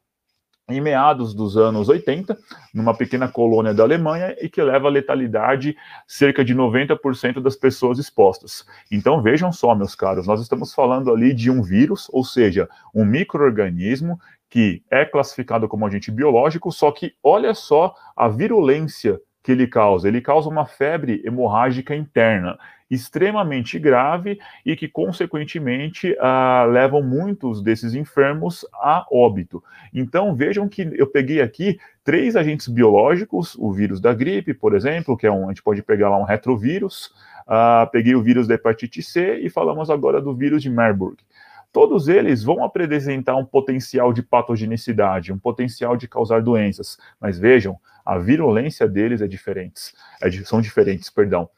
em 0.69 0.79
meados 0.79 1.33
dos 1.33 1.57
anos 1.57 1.89
80, 1.89 2.37
numa 2.73 2.93
pequena 2.93 3.27
colônia 3.27 3.73
da 3.73 3.83
Alemanha, 3.83 4.33
e 4.39 4.47
que 4.47 4.61
leva 4.61 4.87
a 4.87 4.91
letalidade 4.91 5.75
cerca 6.07 6.45
de 6.45 6.55
90% 6.55 7.41
das 7.41 7.57
pessoas 7.57 7.99
expostas. 7.99 8.65
Então 8.89 9.21
vejam 9.21 9.51
só, 9.51 9.75
meus 9.75 9.93
caros, 9.93 10.25
nós 10.25 10.39
estamos 10.39 10.73
falando 10.73 11.11
ali 11.11 11.33
de 11.33 11.51
um 11.51 11.61
vírus, 11.61 12.07
ou 12.13 12.23
seja, 12.23 12.69
um 12.95 13.03
microorganismo 13.03 14.17
que 14.49 14.81
é 14.89 15.03
classificado 15.03 15.67
como 15.67 15.85
agente 15.85 16.09
biológico, 16.09 16.71
só 16.71 16.93
que 16.93 17.13
olha 17.21 17.53
só 17.53 17.93
a 18.15 18.29
virulência 18.29 19.19
que 19.43 19.51
ele 19.51 19.67
causa. 19.67 20.07
Ele 20.07 20.21
causa 20.21 20.49
uma 20.49 20.65
febre 20.65 21.21
hemorrágica 21.25 21.95
interna 21.95 22.57
extremamente 22.89 23.77
grave 23.77 24.39
e 24.65 24.75
que, 24.75 24.87
consequentemente, 24.87 26.15
ah, 26.19 26.65
levam 26.67 27.03
muitos 27.03 27.61
desses 27.61 27.93
enfermos 27.93 28.65
a 28.73 29.05
óbito. 29.11 29.63
Então, 29.93 30.35
vejam 30.35 30.67
que 30.67 30.89
eu 30.93 31.05
peguei 31.05 31.41
aqui 31.41 31.79
três 32.03 32.35
agentes 32.35 32.67
biológicos, 32.67 33.55
o 33.59 33.71
vírus 33.71 34.01
da 34.01 34.13
gripe, 34.13 34.53
por 34.53 34.75
exemplo, 34.75 35.15
que 35.15 35.27
é 35.27 35.31
um, 35.31 35.45
a 35.45 35.49
gente 35.49 35.61
pode 35.61 35.83
pegar 35.83 36.09
lá 36.09 36.17
um 36.17 36.23
retrovírus, 36.23 37.13
ah, 37.47 37.87
peguei 37.91 38.15
o 38.15 38.23
vírus 38.23 38.47
da 38.47 38.55
hepatite 38.55 39.03
C 39.03 39.39
e 39.39 39.49
falamos 39.49 39.89
agora 39.89 40.19
do 40.19 40.35
vírus 40.35 40.63
de 40.63 40.69
Marburg. 40.69 41.17
Todos 41.71 42.07
eles 42.07 42.43
vão 42.43 42.63
apresentar 42.63 43.35
um 43.35 43.45
potencial 43.45 44.11
de 44.11 44.23
patogenicidade, 44.23 45.31
um 45.31 45.37
potencial 45.37 45.95
de 45.95 46.07
causar 46.07 46.41
doenças, 46.41 46.97
mas 47.19 47.37
vejam, 47.37 47.77
a 48.05 48.17
virulência 48.17 48.87
deles 48.87 49.21
é 49.21 49.27
diferente, 49.27 49.93
é, 50.21 50.31
são 50.43 50.61
diferentes, 50.61 51.09
perdão. 51.09 51.49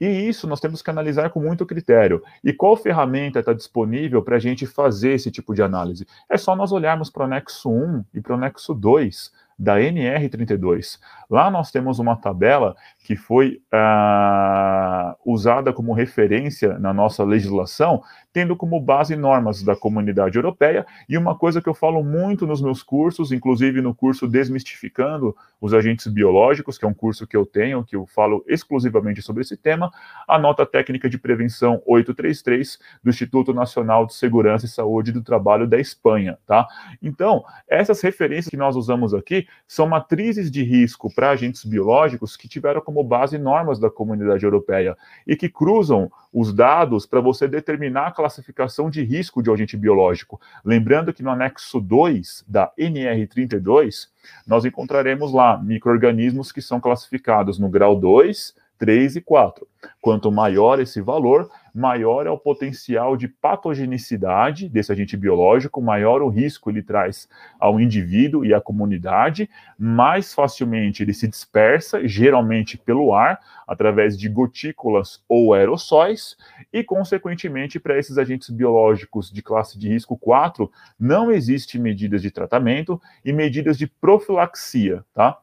E 0.00 0.06
isso 0.06 0.48
nós 0.48 0.60
temos 0.60 0.80
que 0.80 0.88
analisar 0.88 1.28
com 1.28 1.40
muito 1.40 1.66
critério. 1.66 2.22
E 2.42 2.54
qual 2.54 2.74
ferramenta 2.74 3.40
está 3.40 3.52
disponível 3.52 4.22
para 4.22 4.36
a 4.36 4.38
gente 4.38 4.66
fazer 4.66 5.12
esse 5.12 5.30
tipo 5.30 5.54
de 5.54 5.62
análise? 5.62 6.06
É 6.28 6.38
só 6.38 6.56
nós 6.56 6.72
olharmos 6.72 7.10
para 7.10 7.22
o 7.22 7.26
anexo 7.26 7.70
1 7.70 8.04
e 8.14 8.20
para 8.20 8.32
o 8.32 8.36
anexo 8.36 8.72
2 8.72 9.30
da 9.58 9.76
NR32. 9.76 10.98
Lá 11.28 11.50
nós 11.50 11.70
temos 11.70 11.98
uma 11.98 12.16
tabela 12.16 12.74
que 13.04 13.14
foi 13.14 13.60
uh, 13.74 15.14
usada 15.22 15.70
como 15.70 15.92
referência 15.92 16.78
na 16.78 16.94
nossa 16.94 17.22
legislação, 17.22 18.02
tendo 18.32 18.56
como 18.56 18.80
base 18.80 19.16
normas 19.16 19.62
da 19.62 19.74
comunidade 19.74 20.36
europeia, 20.36 20.86
e 21.08 21.16
uma 21.16 21.36
coisa 21.36 21.60
que 21.60 21.68
eu 21.68 21.74
falo 21.74 22.02
muito 22.02 22.46
nos 22.46 22.62
meus 22.62 22.82
cursos, 22.82 23.32
inclusive 23.32 23.80
no 23.80 23.94
curso 23.94 24.28
Desmistificando 24.28 25.36
os 25.60 25.74
Agentes 25.74 26.06
Biológicos, 26.06 26.78
que 26.78 26.84
é 26.84 26.88
um 26.88 26.94
curso 26.94 27.26
que 27.26 27.36
eu 27.36 27.44
tenho, 27.44 27.84
que 27.84 27.96
eu 27.96 28.06
falo 28.06 28.44
exclusivamente 28.46 29.20
sobre 29.20 29.42
esse 29.42 29.56
tema, 29.56 29.90
a 30.26 30.38
nota 30.38 30.64
técnica 30.64 31.08
de 31.08 31.18
prevenção 31.18 31.82
833 31.86 32.78
do 33.02 33.10
Instituto 33.10 33.52
Nacional 33.52 34.06
de 34.06 34.14
Segurança 34.14 34.66
e 34.66 34.68
Saúde 34.68 35.12
do 35.12 35.22
Trabalho 35.22 35.66
da 35.66 35.78
Espanha, 35.78 36.38
tá? 36.46 36.66
Então, 37.02 37.44
essas 37.68 38.00
referências 38.00 38.48
que 38.48 38.56
nós 38.56 38.76
usamos 38.76 39.12
aqui 39.12 39.46
são 39.66 39.88
matrizes 39.88 40.50
de 40.50 40.62
risco 40.62 41.12
para 41.12 41.30
agentes 41.30 41.64
biológicos 41.64 42.36
que 42.36 42.48
tiveram 42.48 42.80
como 42.80 43.02
base 43.02 43.38
normas 43.38 43.78
da 43.78 43.90
comunidade 43.90 44.44
europeia 44.44 44.96
e 45.26 45.36
que 45.36 45.48
cruzam 45.48 46.10
os 46.32 46.52
dados 46.52 47.06
para 47.06 47.20
você 47.20 47.48
determinar 47.48 48.12
classificação 48.20 48.90
de 48.90 49.02
risco 49.02 49.42
de 49.42 49.50
agente 49.50 49.76
biológico. 49.76 50.38
Lembrando 50.62 51.12
que 51.12 51.22
no 51.22 51.30
anexo 51.30 51.80
2 51.80 52.44
da 52.46 52.70
NR32, 52.78 54.08
nós 54.46 54.64
encontraremos 54.66 55.32
lá 55.32 55.56
micro-organismos 55.56 56.52
que 56.52 56.60
são 56.60 56.78
classificados 56.78 57.58
no 57.58 57.70
grau 57.70 57.96
2, 57.96 58.54
3 58.78 59.16
e 59.16 59.20
4. 59.22 59.66
Quanto 60.02 60.30
maior 60.30 60.80
esse 60.80 61.00
valor, 61.00 61.50
maior 61.74 62.26
é 62.26 62.30
o 62.30 62.38
potencial 62.38 63.16
de 63.16 63.28
patogenicidade 63.28 64.68
desse 64.68 64.92
agente 64.92 65.16
biológico, 65.16 65.80
maior 65.80 66.22
o 66.22 66.28
risco 66.28 66.70
ele 66.70 66.82
traz 66.82 67.28
ao 67.58 67.80
indivíduo 67.80 68.44
e 68.44 68.52
à 68.52 68.60
comunidade, 68.60 69.48
mais 69.78 70.34
facilmente 70.34 71.02
ele 71.02 71.12
se 71.12 71.28
dispersa, 71.28 72.06
geralmente 72.06 72.76
pelo 72.76 73.14
ar, 73.14 73.40
através 73.66 74.18
de 74.18 74.28
gotículas 74.28 75.22
ou 75.28 75.54
aerossóis, 75.54 76.36
e, 76.72 76.82
consequentemente, 76.82 77.78
para 77.78 77.98
esses 77.98 78.18
agentes 78.18 78.50
biológicos 78.50 79.30
de 79.30 79.42
classe 79.42 79.78
de 79.78 79.88
risco 79.88 80.16
4, 80.16 80.70
não 80.98 81.30
existe 81.30 81.78
medidas 81.78 82.22
de 82.22 82.30
tratamento 82.30 83.00
e 83.24 83.32
medidas 83.32 83.78
de 83.78 83.86
profilaxia, 83.86 85.04
tá? 85.14 85.38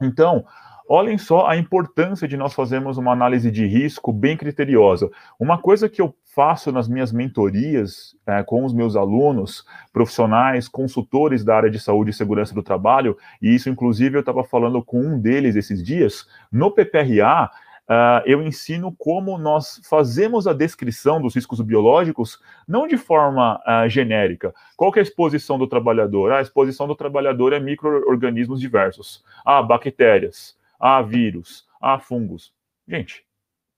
Então, 0.00 0.44
Olhem 0.94 1.16
só 1.16 1.46
a 1.46 1.56
importância 1.56 2.28
de 2.28 2.36
nós 2.36 2.52
fazermos 2.52 2.98
uma 2.98 3.12
análise 3.12 3.50
de 3.50 3.64
risco 3.64 4.12
bem 4.12 4.36
criteriosa. 4.36 5.10
Uma 5.40 5.56
coisa 5.56 5.88
que 5.88 6.02
eu 6.02 6.14
faço 6.34 6.70
nas 6.70 6.86
minhas 6.86 7.10
mentorias 7.10 8.14
é, 8.26 8.42
com 8.42 8.62
os 8.62 8.74
meus 8.74 8.94
alunos, 8.94 9.64
profissionais, 9.90 10.68
consultores 10.68 11.42
da 11.42 11.56
área 11.56 11.70
de 11.70 11.80
saúde 11.80 12.10
e 12.10 12.12
segurança 12.12 12.54
do 12.54 12.62
trabalho, 12.62 13.16
e 13.40 13.54
isso, 13.54 13.70
inclusive, 13.70 14.18
eu 14.18 14.20
estava 14.20 14.44
falando 14.44 14.84
com 14.84 15.00
um 15.00 15.18
deles 15.18 15.56
esses 15.56 15.82
dias, 15.82 16.26
no 16.52 16.70
PPRA. 16.70 17.50
Uh, 17.84 18.20
eu 18.26 18.42
ensino 18.42 18.94
como 18.96 19.38
nós 19.38 19.80
fazemos 19.88 20.46
a 20.46 20.52
descrição 20.52 21.22
dos 21.22 21.34
riscos 21.34 21.62
biológicos, 21.62 22.38
não 22.68 22.86
de 22.86 22.98
forma 22.98 23.58
uh, 23.66 23.88
genérica. 23.88 24.54
Qual 24.76 24.92
é 24.94 24.98
a 24.98 25.02
exposição 25.02 25.58
do 25.58 25.66
trabalhador? 25.66 26.32
Ah, 26.32 26.38
a 26.38 26.42
exposição 26.42 26.86
do 26.86 26.94
trabalhador 26.94 27.54
é 27.54 27.58
micro-organismos 27.58 28.60
diversos. 28.60 29.24
Ah, 29.42 29.62
bactérias 29.62 30.54
há 30.82 31.00
vírus, 31.00 31.64
há 31.80 32.00
fungos. 32.00 32.52
Gente, 32.88 33.24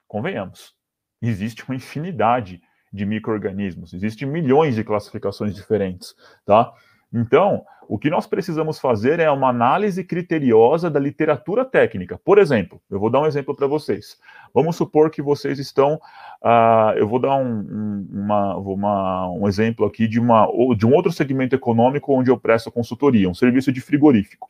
convenhamos, 0.08 0.75
existe 1.20 1.62
uma 1.68 1.76
infinidade 1.76 2.62
de 2.90 3.04
micro-organismos, 3.04 3.92
existem 3.92 4.26
milhões 4.26 4.75
de 4.75 4.82
classificações 4.82 5.54
diferentes, 5.54 6.14
tá? 6.46 6.73
Então, 7.12 7.64
o 7.88 7.99
que 7.99 8.08
nós 8.08 8.26
precisamos 8.26 8.78
fazer 8.78 9.20
é 9.20 9.30
uma 9.30 9.49
análise 9.49 10.02
criteriosa 10.02 10.90
da 10.90 10.99
literatura 10.99 11.64
técnica. 11.64 12.18
Por 12.25 12.38
exemplo, 12.38 12.80
eu 12.90 12.99
vou 12.99 13.11
dar 13.11 13.20
um 13.20 13.26
exemplo 13.26 13.54
para 13.54 13.66
vocês. 13.66 14.18
Vamos 14.52 14.75
supor 14.75 15.11
que 15.11 15.23
vocês 15.23 15.58
estão. 15.58 15.94
Uh, 16.42 16.96
eu 16.96 17.06
vou 17.06 17.20
dar 17.20 17.37
um, 17.37 17.58
um, 17.61 18.08
uma, 18.11 18.56
uma, 18.56 19.30
um 19.30 19.46
exemplo 19.46 19.87
aqui 19.87 20.08
de, 20.08 20.18
uma, 20.18 20.49
de 20.76 20.87
um 20.87 20.92
outro 20.92 21.12
segmento 21.12 21.54
econômico 21.54 22.12
onde 22.12 22.30
eu 22.30 22.40
presto 22.40 22.73
consultoria, 22.73 23.28
um 23.28 23.34
serviço 23.34 23.70
de 23.70 23.80
frigorífico. 23.80 24.49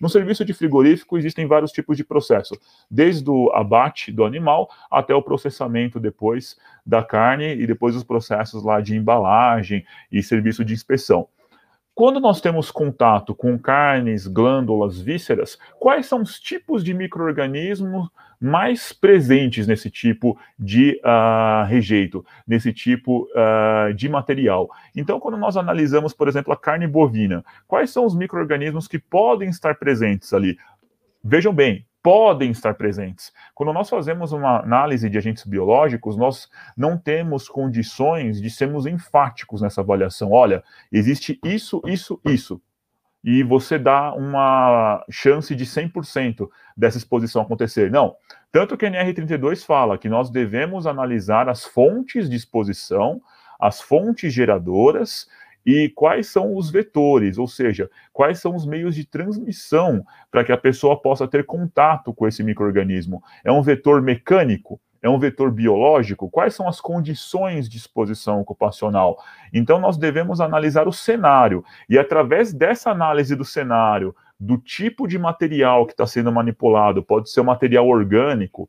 No 0.00 0.08
serviço 0.08 0.44
de 0.44 0.54
frigorífico 0.54 1.18
existem 1.18 1.46
vários 1.46 1.70
tipos 1.72 1.96
de 1.96 2.04
processo, 2.04 2.54
desde 2.90 3.28
o 3.28 3.50
abate 3.52 4.10
do 4.10 4.24
animal 4.24 4.70
até 4.90 5.14
o 5.14 5.22
processamento 5.22 6.00
depois 6.00 6.56
da 6.86 7.02
carne 7.02 7.54
e 7.54 7.66
depois 7.66 7.94
os 7.94 8.02
processos 8.02 8.64
lá 8.64 8.80
de 8.80 8.96
embalagem 8.96 9.84
e 10.10 10.22
serviço 10.22 10.64
de 10.64 10.72
inspeção. 10.72 11.28
quando 11.94 12.18
nós 12.18 12.40
temos 12.40 12.70
contato 12.70 13.34
com 13.34 13.58
carnes, 13.58 14.26
glândulas, 14.26 14.98
vísceras, 14.98 15.58
quais 15.78 16.06
são 16.06 16.22
os 16.22 16.40
tipos 16.40 16.82
de 16.82 16.94
microorganismos 16.94 18.08
mais 18.40 18.92
presentes 18.92 19.66
nesse 19.66 19.90
tipo 19.90 20.38
de 20.58 21.00
uh, 21.04 21.66
rejeito, 21.66 22.24
nesse 22.46 22.72
tipo 22.72 23.28
uh, 23.34 23.92
de 23.92 24.08
material? 24.08 24.70
Então, 24.96 25.20
quando 25.20 25.36
nós 25.36 25.56
analisamos, 25.56 26.14
por 26.14 26.26
exemplo, 26.28 26.52
a 26.52 26.56
carne 26.56 26.86
bovina, 26.86 27.44
quais 27.68 27.90
são 27.90 28.06
os 28.06 28.14
microorganismos 28.14 28.88
que 28.88 28.98
podem 28.98 29.50
estar 29.50 29.74
presentes 29.74 30.32
ali? 30.32 30.56
Vejam 31.22 31.52
bem, 31.52 31.84
podem 32.02 32.50
estar 32.50 32.74
presentes. 32.74 33.32
Quando 33.54 33.72
nós 33.72 33.88
fazemos 33.88 34.32
uma 34.32 34.60
análise 34.60 35.08
de 35.08 35.18
agentes 35.18 35.44
biológicos, 35.44 36.16
nós 36.16 36.48
não 36.76 36.96
temos 36.96 37.48
condições 37.48 38.40
de 38.40 38.50
sermos 38.50 38.86
enfáticos 38.86 39.60
nessa 39.60 39.80
avaliação. 39.80 40.32
Olha, 40.32 40.64
existe 40.90 41.38
isso, 41.44 41.82
isso, 41.86 42.20
isso. 42.24 42.60
E 43.22 43.42
você 43.42 43.78
dá 43.78 44.14
uma 44.14 45.04
chance 45.10 45.54
de 45.54 45.66
100% 45.66 46.48
dessa 46.76 46.98
exposição 46.98 47.42
acontecer. 47.42 47.90
Não. 47.90 48.16
Tanto 48.50 48.76
que 48.76 48.86
a 48.86 48.90
NR32 48.90 49.64
fala 49.64 49.98
que 49.98 50.08
nós 50.08 50.30
devemos 50.30 50.86
analisar 50.86 51.48
as 51.48 51.64
fontes 51.64 52.28
de 52.28 52.36
exposição, 52.36 53.20
as 53.60 53.80
fontes 53.80 54.32
geradoras 54.32 55.28
e 55.64 55.90
quais 55.90 56.28
são 56.28 56.56
os 56.56 56.70
vetores, 56.70 57.36
ou 57.36 57.46
seja, 57.46 57.90
quais 58.12 58.40
são 58.40 58.56
os 58.56 58.66
meios 58.66 58.94
de 58.94 59.04
transmissão 59.04 60.04
para 60.30 60.42
que 60.42 60.52
a 60.52 60.56
pessoa 60.56 61.00
possa 61.00 61.28
ter 61.28 61.44
contato 61.44 62.14
com 62.14 62.26
esse 62.26 62.42
microorganismo. 62.42 63.22
É 63.44 63.52
um 63.52 63.62
vetor 63.62 64.00
mecânico? 64.00 64.80
É 65.02 65.08
um 65.08 65.18
vetor 65.18 65.50
biológico? 65.50 66.28
Quais 66.28 66.54
são 66.54 66.68
as 66.68 66.80
condições 66.80 67.68
de 67.68 67.78
exposição 67.78 68.40
ocupacional? 68.40 69.16
Então, 69.52 69.78
nós 69.78 69.96
devemos 69.96 70.40
analisar 70.40 70.86
o 70.86 70.92
cenário, 70.92 71.64
e 71.88 71.98
através 71.98 72.52
dessa 72.52 72.90
análise 72.90 73.34
do 73.34 73.44
cenário, 73.44 74.14
do 74.38 74.56
tipo 74.58 75.06
de 75.06 75.18
material 75.18 75.86
que 75.86 75.92
está 75.92 76.06
sendo 76.06 76.32
manipulado, 76.32 77.02
pode 77.02 77.30
ser 77.30 77.40
um 77.40 77.44
material 77.44 77.86
orgânico, 77.86 78.68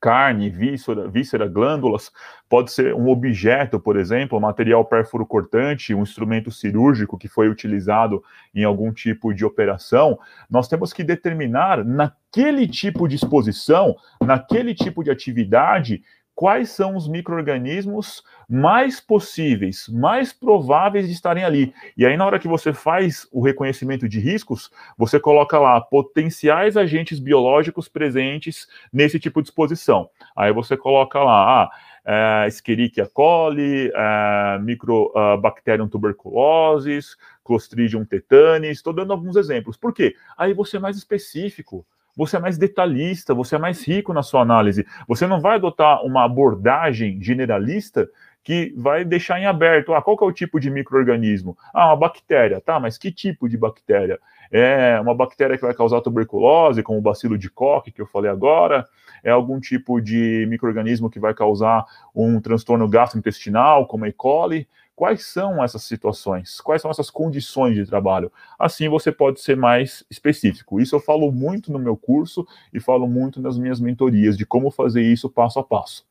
carne, 0.00 0.48
víscera, 0.48 1.08
víscera, 1.08 1.48
glândulas, 1.48 2.10
pode 2.48 2.70
ser 2.70 2.94
um 2.94 3.08
objeto, 3.08 3.80
por 3.80 3.96
exemplo, 3.96 4.40
material 4.40 4.84
perfuro 4.84 5.26
cortante, 5.26 5.94
um 5.94 6.02
instrumento 6.02 6.50
cirúrgico 6.50 7.18
que 7.18 7.28
foi 7.28 7.48
utilizado 7.48 8.22
em 8.54 8.64
algum 8.64 8.92
tipo 8.92 9.34
de 9.34 9.44
operação, 9.44 10.18
nós 10.48 10.68
temos 10.68 10.92
que 10.92 11.02
determinar 11.02 11.84
naquele 11.84 12.66
tipo 12.66 13.08
de 13.08 13.16
exposição, 13.16 13.96
naquele 14.22 14.74
tipo 14.74 15.02
de 15.02 15.10
atividade, 15.10 16.02
quais 16.38 16.70
são 16.70 16.94
os 16.94 17.08
micro-organismos 17.08 18.22
mais 18.48 19.00
possíveis, 19.00 19.88
mais 19.88 20.32
prováveis 20.32 21.08
de 21.08 21.12
estarem 21.12 21.42
ali. 21.42 21.74
E 21.96 22.06
aí, 22.06 22.16
na 22.16 22.24
hora 22.24 22.38
que 22.38 22.46
você 22.46 22.72
faz 22.72 23.26
o 23.32 23.42
reconhecimento 23.42 24.08
de 24.08 24.20
riscos, 24.20 24.70
você 24.96 25.18
coloca 25.18 25.58
lá 25.58 25.80
potenciais 25.80 26.76
agentes 26.76 27.18
biológicos 27.18 27.88
presentes 27.88 28.68
nesse 28.92 29.18
tipo 29.18 29.42
de 29.42 29.48
exposição. 29.48 30.08
Aí 30.36 30.52
você 30.52 30.76
coloca 30.76 31.18
lá, 31.18 31.64
ah, 31.64 32.44
é, 32.44 32.46
Escherichia 32.46 33.10
coli, 33.12 33.90
é, 33.92 34.60
Microbacterium 34.60 35.88
tuberculosis, 35.88 37.16
Clostridium 37.42 38.04
tetani, 38.04 38.68
estou 38.68 38.92
dando 38.92 39.12
alguns 39.12 39.34
exemplos. 39.34 39.76
Por 39.76 39.92
quê? 39.92 40.14
Aí 40.36 40.54
você 40.54 40.76
é 40.76 40.80
mais 40.80 40.96
específico 40.96 41.84
você 42.18 42.36
é 42.36 42.40
mais 42.40 42.58
detalhista, 42.58 43.32
você 43.32 43.54
é 43.54 43.58
mais 43.58 43.86
rico 43.86 44.12
na 44.12 44.24
sua 44.24 44.42
análise. 44.42 44.84
Você 45.06 45.24
não 45.24 45.40
vai 45.40 45.54
adotar 45.54 46.04
uma 46.04 46.24
abordagem 46.24 47.22
generalista 47.22 48.10
que 48.42 48.74
vai 48.76 49.04
deixar 49.04 49.38
em 49.38 49.46
aberto. 49.46 49.94
Ah, 49.94 50.02
qual 50.02 50.18
é 50.22 50.24
o 50.24 50.32
tipo 50.32 50.58
de 50.58 50.68
microorganismo? 50.68 51.56
Ah, 51.72 51.86
uma 51.86 51.96
bactéria. 51.96 52.60
Tá, 52.60 52.80
mas 52.80 52.98
que 52.98 53.12
tipo 53.12 53.48
de 53.48 53.56
bactéria? 53.56 54.18
É 54.50 54.98
uma 55.00 55.14
bactéria 55.14 55.56
que 55.56 55.64
vai 55.64 55.72
causar 55.72 56.00
tuberculose, 56.00 56.82
como 56.82 56.98
o 56.98 57.02
bacilo 57.02 57.38
de 57.38 57.48
Koch, 57.48 57.92
que 57.92 58.02
eu 58.02 58.06
falei 58.06 58.28
agora? 58.28 58.84
É 59.22 59.30
algum 59.30 59.60
tipo 59.60 60.00
de 60.00 60.44
microorganismo 60.48 61.08
que 61.08 61.20
vai 61.20 61.34
causar 61.34 61.84
um 62.12 62.40
transtorno 62.40 62.88
gastrointestinal, 62.88 63.86
como 63.86 64.04
a 64.04 64.08
E. 64.08 64.12
coli? 64.12 64.66
Quais 64.98 65.26
são 65.26 65.62
essas 65.62 65.84
situações? 65.84 66.60
Quais 66.60 66.82
são 66.82 66.90
essas 66.90 67.08
condições 67.08 67.76
de 67.76 67.86
trabalho? 67.86 68.32
Assim 68.58 68.88
você 68.88 69.12
pode 69.12 69.40
ser 69.40 69.56
mais 69.56 70.04
específico. 70.10 70.80
Isso 70.80 70.96
eu 70.96 70.98
falo 70.98 71.30
muito 71.30 71.70
no 71.70 71.78
meu 71.78 71.96
curso 71.96 72.44
e 72.74 72.80
falo 72.80 73.06
muito 73.06 73.40
nas 73.40 73.56
minhas 73.56 73.78
mentorias 73.78 74.36
de 74.36 74.44
como 74.44 74.72
fazer 74.72 75.02
isso 75.02 75.30
passo 75.30 75.60
a 75.60 75.62
passo. 75.62 76.04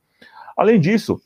Além 0.56 0.80
disso, 0.80 1.22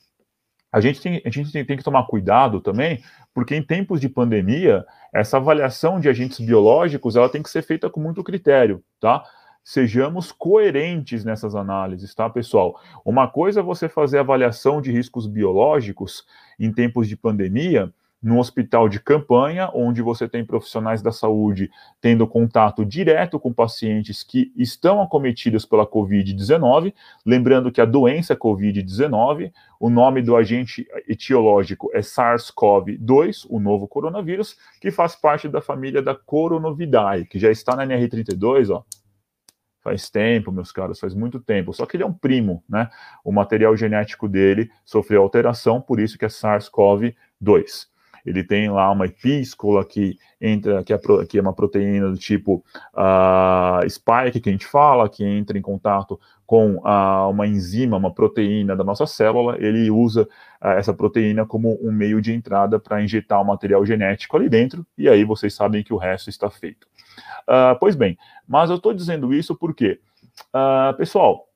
a 0.71 0.81
gente 0.81 0.99
tem, 0.99 1.21
a 1.23 1.29
gente 1.29 1.51
tem, 1.51 1.63
tem 1.63 1.77
que 1.77 1.83
tomar 1.83 2.07
cuidado 2.07 2.61
também, 2.61 3.03
porque 3.31 3.55
em 3.55 3.61
tempos 3.61 4.01
de 4.01 4.09
pandemia, 4.09 4.83
essa 5.13 5.37
avaliação 5.37 5.99
de 5.99 6.09
agentes 6.09 6.39
biológicos 6.39 7.15
ela 7.15 7.29
tem 7.29 7.43
que 7.43 7.49
ser 7.51 7.61
feita 7.61 7.91
com 7.91 7.99
muito 7.99 8.23
critério, 8.23 8.83
tá? 8.99 9.23
Sejamos 9.63 10.31
coerentes 10.31 11.23
nessas 11.23 11.55
análises, 11.55 12.13
tá, 12.13 12.29
pessoal? 12.29 12.79
Uma 13.05 13.27
coisa 13.27 13.59
é 13.59 13.63
você 13.63 13.87
fazer 13.87 14.19
avaliação 14.19 14.81
de 14.81 14.91
riscos 14.91 15.27
biológicos 15.27 16.25
em 16.59 16.71
tempos 16.71 17.07
de 17.07 17.15
pandemia, 17.15 17.91
no 18.21 18.37
hospital 18.37 18.87
de 18.87 18.99
campanha, 18.99 19.71
onde 19.73 20.01
você 20.01 20.27
tem 20.27 20.45
profissionais 20.45 21.01
da 21.01 21.11
saúde 21.11 21.71
tendo 21.99 22.27
contato 22.27 22.85
direto 22.85 23.39
com 23.39 23.51
pacientes 23.51 24.23
que 24.23 24.51
estão 24.55 25.01
acometidos 25.01 25.65
pela 25.65 25.87
Covid-19. 25.87 26.93
Lembrando 27.25 27.71
que 27.71 27.81
a 27.81 27.85
doença 27.85 28.35
Covid-19, 28.35 29.51
o 29.79 29.89
nome 29.89 30.21
do 30.21 30.35
agente 30.35 30.87
etiológico 31.07 31.89
é 31.93 32.01
SARS-CoV-2, 32.01 33.47
o 33.49 33.59
novo 33.59 33.87
coronavírus, 33.87 34.55
que 34.79 34.91
faz 34.91 35.15
parte 35.15 35.47
da 35.49 35.61
família 35.61 36.01
da 36.01 36.13
Coronavidae, 36.13 37.25
que 37.25 37.39
já 37.39 37.49
está 37.49 37.75
na 37.75 37.87
NR32, 37.87 38.69
ó, 38.69 38.83
Faz 39.83 40.09
tempo, 40.09 40.51
meus 40.51 40.71
caros, 40.71 40.99
faz 40.99 41.13
muito 41.13 41.39
tempo. 41.39 41.73
Só 41.73 41.85
que 41.85 41.97
ele 41.97 42.03
é 42.03 42.05
um 42.05 42.13
primo, 42.13 42.63
né? 42.69 42.89
O 43.23 43.31
material 43.31 43.75
genético 43.75 44.27
dele 44.27 44.69
sofreu 44.85 45.21
alteração, 45.21 45.81
por 45.81 45.99
isso 45.99 46.17
que 46.17 46.25
é 46.25 46.27
SARS-CoV-2. 46.27 47.91
Ele 48.25 48.43
tem 48.43 48.69
lá 48.69 48.91
uma 48.91 49.05
epíscola 49.05 49.83
que 49.83 50.17
entra, 50.39 50.83
que 50.83 50.93
é, 50.93 50.99
que 51.27 51.37
é 51.37 51.41
uma 51.41 51.53
proteína 51.53 52.09
do 52.09 52.17
tipo 52.17 52.63
uh, 52.93 53.89
spike, 53.89 54.39
que 54.39 54.49
a 54.49 54.51
gente 54.51 54.65
fala, 54.65 55.09
que 55.09 55.23
entra 55.23 55.57
em 55.57 55.61
contato 55.61 56.19
com 56.45 56.75
uh, 56.75 57.29
uma 57.29 57.47
enzima, 57.47 57.97
uma 57.97 58.13
proteína 58.13 58.75
da 58.75 58.83
nossa 58.83 59.05
célula. 59.05 59.55
Ele 59.59 59.89
usa 59.89 60.23
uh, 60.61 60.67
essa 60.77 60.93
proteína 60.93 61.45
como 61.45 61.79
um 61.81 61.91
meio 61.91 62.21
de 62.21 62.31
entrada 62.33 62.79
para 62.79 63.01
injetar 63.01 63.41
o 63.41 63.45
material 63.45 63.85
genético 63.85 64.37
ali 64.37 64.49
dentro, 64.49 64.85
e 64.97 65.09
aí 65.09 65.23
vocês 65.23 65.53
sabem 65.53 65.83
que 65.83 65.93
o 65.93 65.97
resto 65.97 66.29
está 66.29 66.49
feito. 66.49 66.87
Uh, 67.47 67.77
pois 67.79 67.95
bem, 67.95 68.17
mas 68.47 68.69
eu 68.69 68.77
estou 68.77 68.93
dizendo 68.93 69.33
isso 69.33 69.55
porque, 69.55 69.99
uh, 70.53 70.95
pessoal, 70.97 71.47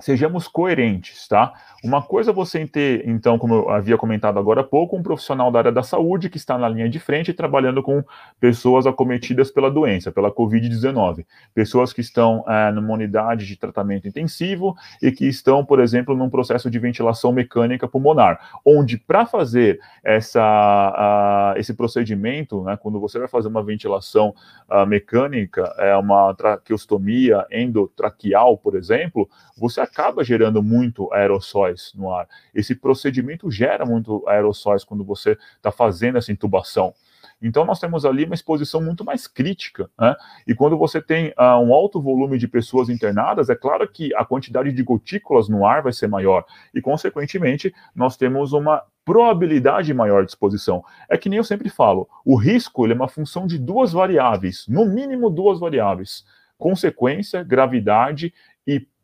sejamos 0.00 0.46
coerentes, 0.46 1.26
tá? 1.26 1.52
Uma 1.82 2.00
coisa 2.00 2.30
é 2.30 2.34
você 2.34 2.64
ter, 2.66 3.06
então, 3.06 3.38
como 3.38 3.54
eu 3.54 3.70
havia 3.70 3.96
comentado 3.96 4.38
agora 4.38 4.60
há 4.60 4.64
pouco, 4.64 4.96
um 4.96 5.02
profissional 5.02 5.50
da 5.50 5.58
área 5.58 5.72
da 5.72 5.82
saúde 5.82 6.30
que 6.30 6.36
está 6.36 6.56
na 6.56 6.68
linha 6.68 6.88
de 6.88 7.00
frente 7.00 7.32
trabalhando 7.32 7.82
com 7.82 8.02
pessoas 8.38 8.86
acometidas 8.86 9.50
pela 9.50 9.70
doença, 9.70 10.12
pela 10.12 10.30
Covid-19. 10.30 11.26
Pessoas 11.52 11.92
que 11.92 12.00
estão 12.00 12.44
é, 12.46 12.70
numa 12.70 12.94
unidade 12.94 13.46
de 13.46 13.56
tratamento 13.56 14.06
intensivo 14.06 14.76
e 15.02 15.10
que 15.10 15.26
estão, 15.26 15.64
por 15.64 15.80
exemplo, 15.80 16.16
num 16.16 16.30
processo 16.30 16.70
de 16.70 16.78
ventilação 16.78 17.32
mecânica 17.32 17.88
pulmonar, 17.88 18.38
onde 18.64 18.98
para 18.98 19.26
fazer 19.26 19.80
essa, 20.04 21.54
uh, 21.54 21.58
esse 21.58 21.74
procedimento, 21.74 22.62
né, 22.62 22.76
quando 22.76 23.00
você 23.00 23.18
vai 23.18 23.28
fazer 23.28 23.48
uma 23.48 23.62
ventilação 23.62 24.32
uh, 24.70 24.86
mecânica, 24.86 25.74
é 25.78 25.96
uma 25.96 26.32
traqueostomia 26.34 27.44
endotraqueal, 27.50 28.56
por 28.56 28.76
exemplo, 28.76 29.28
você 29.56 29.87
acaba 29.88 30.22
gerando 30.22 30.62
muito 30.62 31.12
aerossóis 31.12 31.92
no 31.94 32.12
ar. 32.12 32.28
Esse 32.54 32.74
procedimento 32.74 33.50
gera 33.50 33.84
muito 33.84 34.26
aerossóis 34.28 34.84
quando 34.84 35.04
você 35.04 35.36
está 35.56 35.72
fazendo 35.72 36.18
essa 36.18 36.30
intubação. 36.30 36.94
Então, 37.40 37.64
nós 37.64 37.78
temos 37.78 38.04
ali 38.04 38.24
uma 38.24 38.34
exposição 38.34 38.82
muito 38.82 39.04
mais 39.04 39.26
crítica, 39.26 39.88
né? 39.98 40.14
E 40.46 40.54
quando 40.54 40.76
você 40.76 41.00
tem 41.00 41.28
uh, 41.30 41.58
um 41.62 41.72
alto 41.72 42.00
volume 42.00 42.36
de 42.36 42.48
pessoas 42.48 42.88
internadas, 42.88 43.48
é 43.48 43.54
claro 43.54 43.88
que 43.88 44.12
a 44.14 44.24
quantidade 44.24 44.72
de 44.72 44.82
gotículas 44.82 45.48
no 45.48 45.64
ar 45.64 45.82
vai 45.82 45.92
ser 45.92 46.08
maior, 46.08 46.44
e, 46.74 46.80
consequentemente, 46.80 47.72
nós 47.94 48.16
temos 48.16 48.52
uma 48.52 48.82
probabilidade 49.04 49.94
maior 49.94 50.24
de 50.24 50.32
exposição. 50.32 50.84
É 51.08 51.16
que 51.16 51.28
nem 51.28 51.38
eu 51.38 51.44
sempre 51.44 51.70
falo, 51.70 52.08
o 52.24 52.36
risco 52.36 52.86
é 52.86 52.92
uma 52.92 53.08
função 53.08 53.46
de 53.46 53.56
duas 53.56 53.92
variáveis, 53.92 54.66
no 54.68 54.84
mínimo 54.84 55.30
duas 55.30 55.60
variáveis: 55.60 56.26
consequência, 56.58 57.44
gravidade 57.44 58.34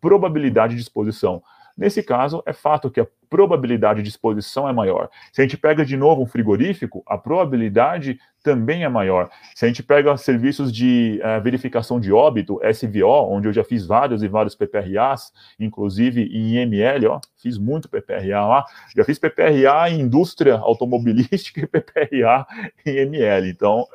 probabilidade 0.05 0.75
de 0.75 0.83
exposição. 0.83 1.43
Nesse 1.75 2.03
caso, 2.03 2.43
é 2.45 2.53
fato 2.53 2.91
que 2.91 3.01
a 3.01 3.07
probabilidade 3.31 4.03
de 4.03 4.09
exposição 4.11 4.69
é 4.69 4.73
maior. 4.73 5.09
Se 5.33 5.41
a 5.41 5.45
gente 5.45 5.57
pega 5.57 5.83
de 5.83 5.97
novo 5.97 6.23
um 6.23 6.27
frigorífico, 6.27 7.03
a 7.07 7.17
probabilidade 7.17 8.19
também 8.43 8.85
é 8.85 8.89
maior. 8.89 9.31
Se 9.55 9.65
a 9.65 9.69
gente 9.69 9.83
pega 9.83 10.15
serviços 10.19 10.71
de 10.71 11.21
uh, 11.25 11.43
verificação 11.43 11.99
de 11.99 12.13
óbito, 12.13 12.61
SVO, 12.63 13.33
onde 13.33 13.49
eu 13.49 13.53
já 13.53 13.65
fiz 13.65 13.87
vários 13.87 14.23
e 14.23 14.29
vários 14.29 14.55
PPRAs, 14.55 15.33
inclusive 15.59 16.23
em 16.23 16.59
IML, 16.59 17.09
ó, 17.09 17.21
fiz 17.43 17.57
muito 17.57 17.89
PPRA 17.89 18.47
lá, 18.47 18.65
já 18.95 19.03
fiz 19.03 19.19
PPRA 19.19 19.89
em 19.89 20.01
indústria 20.01 20.57
automobilística 20.57 21.63
e 21.63 21.67
PPRA 21.67 22.47
em 22.85 22.99
ML. 22.99 23.49
Então, 23.49 23.87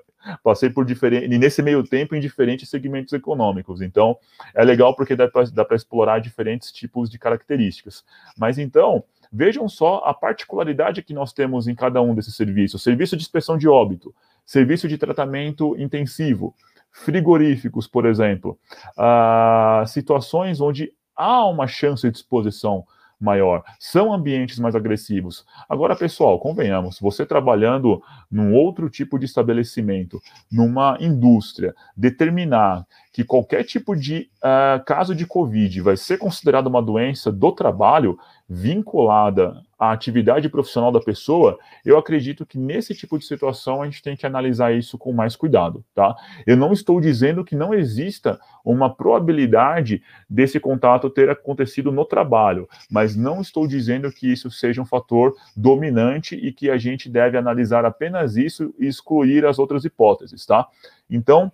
passei 0.44 0.70
por 0.70 0.86
diferentes, 0.86 1.30
nesse 1.40 1.62
meio 1.62 1.84
tempo 1.84 2.16
em 2.16 2.20
diferentes 2.20 2.70
segmentos 2.70 3.14
econômicos. 3.14 3.82
Então, 3.82 4.18
é 4.54 4.64
legal 4.64 4.96
porque 4.96 5.16
dá 5.16 5.28
para 5.28 5.76
explorar 5.76 6.20
diferentes 6.20 6.72
tipos 6.72 7.10
de 7.10 7.18
características. 7.18 8.04
Mas 8.38 8.58
então, 8.58 9.04
vejam 9.32 9.68
só 9.70 10.04
a 10.06 10.14
particularidade 10.14 11.02
que 11.04 11.14
nós 11.14 11.34
temos 11.34 11.68
em 11.68 11.76
cada 11.76 12.02
um 12.02 12.16
desses 12.16 12.36
serviços: 12.36 12.84
serviço 12.84 13.16
de 13.16 13.24
inspeção 13.24 13.58
de 13.58 13.68
óbito, 13.68 14.14
serviço 14.46 14.88
de 14.88 14.98
tratamento 14.98 15.76
intensivo, 15.78 16.56
frigoríficos, 16.92 17.88
por 17.88 18.06
exemplo, 18.06 18.60
uh, 18.98 19.86
situações 19.88 20.60
onde 20.60 20.92
há 21.16 21.46
uma 21.46 21.68
chance 21.68 22.10
de 22.10 22.18
exposição 22.18 22.86
maior, 23.20 23.64
são 23.80 24.14
ambientes 24.14 24.58
mais 24.60 24.76
agressivos. 24.76 25.46
Agora, 25.68 25.96
pessoal, 25.96 26.40
convenhamos, 26.40 27.00
você 27.00 27.26
trabalhando 27.26 28.02
num 28.32 28.54
outro 28.54 28.90
tipo 28.90 29.20
de 29.20 29.26
estabelecimento, 29.26 30.22
numa 30.52 30.98
indústria, 31.00 31.76
determinar 31.96 32.86
que 33.12 33.24
qualquer 33.24 33.64
tipo 33.64 33.96
de 33.96 34.30
uh, 34.38 34.84
caso 34.86 35.14
de 35.14 35.26
Covid 35.26 35.82
vai 35.82 35.98
ser 35.98 36.18
considerado 36.18 36.68
uma 36.68 36.82
doença 36.82 37.32
do 37.32 37.52
trabalho 37.52 38.18
vinculada 38.50 39.62
à 39.78 39.92
atividade 39.92 40.50
profissional 40.50 40.92
da 40.92 41.00
pessoa, 41.00 41.60
eu 41.86 41.98
acredito 41.98 42.46
que 42.46 42.58
nesse 42.58 42.96
tipo 42.96 43.18
de 43.20 43.26
situação 43.26 43.82
a 43.82 43.86
gente 43.86 44.02
tem 44.02 44.18
que 44.18 44.26
analisar 44.26 44.74
isso 44.74 44.98
com 44.98 45.14
mais 45.14 45.36
cuidado, 45.36 45.86
tá? 45.94 46.16
Eu 46.48 46.58
não 46.58 46.74
estou 46.74 47.00
dizendo 47.00 47.46
que 47.46 47.56
não 47.56 47.74
exista 47.74 48.40
uma 48.66 48.94
probabilidade 48.94 50.02
desse 50.28 50.60
contato 50.60 51.10
ter 51.10 51.30
acontecido 51.30 51.92
no 51.92 52.04
trabalho, 52.04 52.68
mas 52.90 53.16
não 53.16 53.40
estou 53.40 53.68
dizendo 53.68 54.12
que 54.12 54.32
isso 54.32 54.50
seja 54.50 54.82
um 54.82 54.86
fator 54.86 55.36
dominante 55.56 56.36
e 56.36 56.52
que 56.52 56.72
a 56.72 56.78
gente 56.78 57.08
deve 57.08 57.38
analisar 57.38 57.86
apenas 57.86 58.36
isso 58.36 58.74
e 58.80 58.88
excluir 58.88 59.46
as 59.46 59.60
outras 59.60 59.86
hipóteses, 59.86 60.46
tá? 60.46 60.68
Então, 61.10 61.52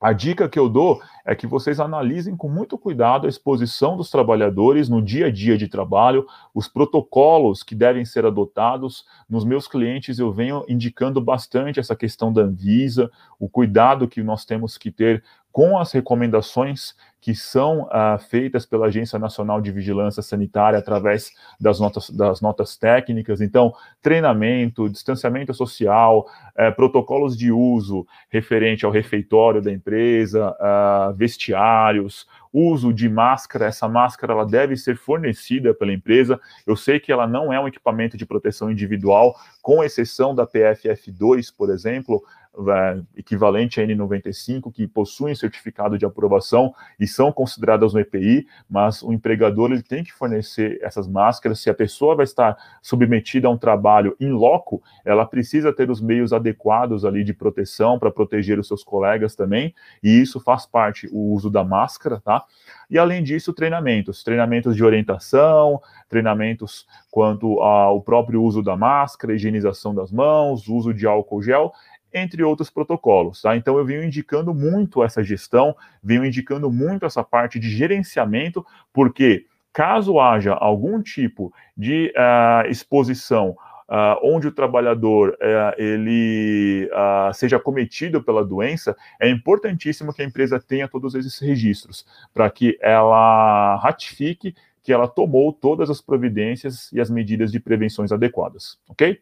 a 0.00 0.12
dica 0.12 0.48
que 0.48 0.58
eu 0.58 0.68
dou 0.68 1.02
é 1.24 1.34
que 1.34 1.46
vocês 1.46 1.80
analisem 1.80 2.36
com 2.36 2.48
muito 2.48 2.78
cuidado 2.78 3.26
a 3.26 3.28
exposição 3.28 3.96
dos 3.96 4.10
trabalhadores 4.10 4.88
no 4.88 5.02
dia 5.02 5.26
a 5.26 5.30
dia 5.30 5.58
de 5.58 5.66
trabalho, 5.66 6.24
os 6.54 6.68
protocolos 6.68 7.64
que 7.64 7.74
devem 7.74 8.04
ser 8.04 8.24
adotados. 8.24 9.04
Nos 9.28 9.44
meus 9.44 9.66
clientes, 9.66 10.20
eu 10.20 10.32
venho 10.32 10.64
indicando 10.68 11.20
bastante 11.20 11.80
essa 11.80 11.96
questão 11.96 12.32
da 12.32 12.42
Anvisa, 12.42 13.10
o 13.40 13.48
cuidado 13.48 14.06
que 14.06 14.22
nós 14.22 14.44
temos 14.44 14.78
que 14.78 14.92
ter 14.92 15.24
com 15.58 15.76
as 15.76 15.90
recomendações 15.90 16.94
que 17.20 17.34
são 17.34 17.82
uh, 17.86 18.16
feitas 18.30 18.64
pela 18.64 18.86
Agência 18.86 19.18
Nacional 19.18 19.60
de 19.60 19.72
Vigilância 19.72 20.22
Sanitária 20.22 20.78
através 20.78 21.32
das 21.60 21.80
notas, 21.80 22.10
das 22.10 22.40
notas 22.40 22.76
técnicas. 22.76 23.40
Então, 23.40 23.74
treinamento, 24.00 24.88
distanciamento 24.88 25.52
social, 25.52 26.28
uh, 26.50 26.72
protocolos 26.76 27.36
de 27.36 27.50
uso 27.50 28.06
referente 28.30 28.86
ao 28.86 28.92
refeitório 28.92 29.60
da 29.60 29.72
empresa, 29.72 30.54
uh, 30.60 31.12
vestiários, 31.14 32.24
uso 32.52 32.92
de 32.92 33.08
máscara. 33.08 33.66
Essa 33.66 33.88
máscara 33.88 34.34
ela 34.34 34.46
deve 34.46 34.76
ser 34.76 34.96
fornecida 34.96 35.74
pela 35.74 35.92
empresa. 35.92 36.40
Eu 36.64 36.76
sei 36.76 37.00
que 37.00 37.10
ela 37.10 37.26
não 37.26 37.52
é 37.52 37.58
um 37.58 37.66
equipamento 37.66 38.16
de 38.16 38.24
proteção 38.24 38.70
individual, 38.70 39.34
com 39.60 39.82
exceção 39.82 40.36
da 40.36 40.46
PFF2, 40.46 41.52
por 41.56 41.68
exemplo, 41.68 42.22
é, 42.66 43.00
equivalente 43.16 43.80
a 43.80 43.86
N95, 43.86 44.72
que 44.72 44.86
possuem 44.86 45.34
certificado 45.34 45.96
de 45.96 46.04
aprovação 46.04 46.74
e 46.98 47.06
são 47.06 47.30
consideradas 47.30 47.92
no 47.92 48.00
EPI, 48.00 48.46
mas 48.68 49.02
o 49.02 49.12
empregador 49.12 49.70
ele 49.70 49.82
tem 49.82 50.02
que 50.02 50.12
fornecer 50.12 50.78
essas 50.82 51.06
máscaras. 51.06 51.60
Se 51.60 51.70
a 51.70 51.74
pessoa 51.74 52.16
vai 52.16 52.24
estar 52.24 52.56
submetida 52.82 53.46
a 53.46 53.50
um 53.50 53.58
trabalho 53.58 54.16
em 54.18 54.30
loco, 54.30 54.82
ela 55.04 55.24
precisa 55.24 55.72
ter 55.72 55.90
os 55.90 56.00
meios 56.00 56.32
adequados 56.32 57.04
ali 57.04 57.22
de 57.22 57.32
proteção 57.32 57.98
para 57.98 58.10
proteger 58.10 58.58
os 58.58 58.66
seus 58.66 58.82
colegas 58.82 59.36
também, 59.36 59.74
e 60.02 60.20
isso 60.20 60.40
faz 60.40 60.66
parte 60.66 61.08
o 61.12 61.32
uso 61.32 61.50
da 61.50 61.62
máscara, 61.62 62.20
tá? 62.20 62.44
E 62.90 62.98
além 62.98 63.22
disso, 63.22 63.52
treinamentos, 63.52 64.22
treinamentos 64.24 64.74
de 64.74 64.82
orientação, 64.82 65.80
treinamentos 66.08 66.86
quanto 67.10 67.60
ao 67.60 68.00
próprio 68.00 68.42
uso 68.42 68.62
da 68.62 68.76
máscara, 68.76 69.34
higienização 69.34 69.94
das 69.94 70.10
mãos, 70.10 70.68
uso 70.68 70.94
de 70.94 71.06
álcool 71.06 71.42
gel 71.42 71.72
entre 72.12 72.42
outros 72.42 72.70
protocolos. 72.70 73.42
Tá? 73.42 73.56
Então, 73.56 73.78
eu 73.78 73.84
venho 73.84 74.04
indicando 74.04 74.54
muito 74.54 75.02
essa 75.02 75.22
gestão, 75.22 75.74
venho 76.02 76.24
indicando 76.24 76.70
muito 76.70 77.06
essa 77.06 77.22
parte 77.22 77.58
de 77.58 77.68
gerenciamento, 77.70 78.64
porque 78.92 79.46
caso 79.72 80.18
haja 80.18 80.54
algum 80.54 81.00
tipo 81.02 81.52
de 81.76 82.12
uh, 82.16 82.68
exposição 82.68 83.56
Uh, 83.90 84.20
onde 84.22 84.46
o 84.46 84.52
trabalhador 84.52 85.30
uh, 85.30 85.82
ele 85.82 86.90
uh, 86.92 87.32
seja 87.32 87.58
cometido 87.58 88.22
pela 88.22 88.44
doença, 88.44 88.94
é 89.18 89.30
importantíssimo 89.30 90.12
que 90.12 90.20
a 90.20 90.26
empresa 90.26 90.60
tenha 90.60 90.86
todos 90.86 91.14
esses 91.14 91.38
registros 91.38 92.04
para 92.34 92.50
que 92.50 92.78
ela 92.82 93.76
ratifique 93.76 94.54
que 94.88 94.92
ela 94.92 95.08
tomou 95.08 95.54
todas 95.54 95.88
as 95.88 96.02
providências 96.02 96.92
e 96.92 97.00
as 97.00 97.08
medidas 97.08 97.50
de 97.50 97.60
prevenções 97.60 98.12
adequadas, 98.12 98.78
ok? 98.88 99.20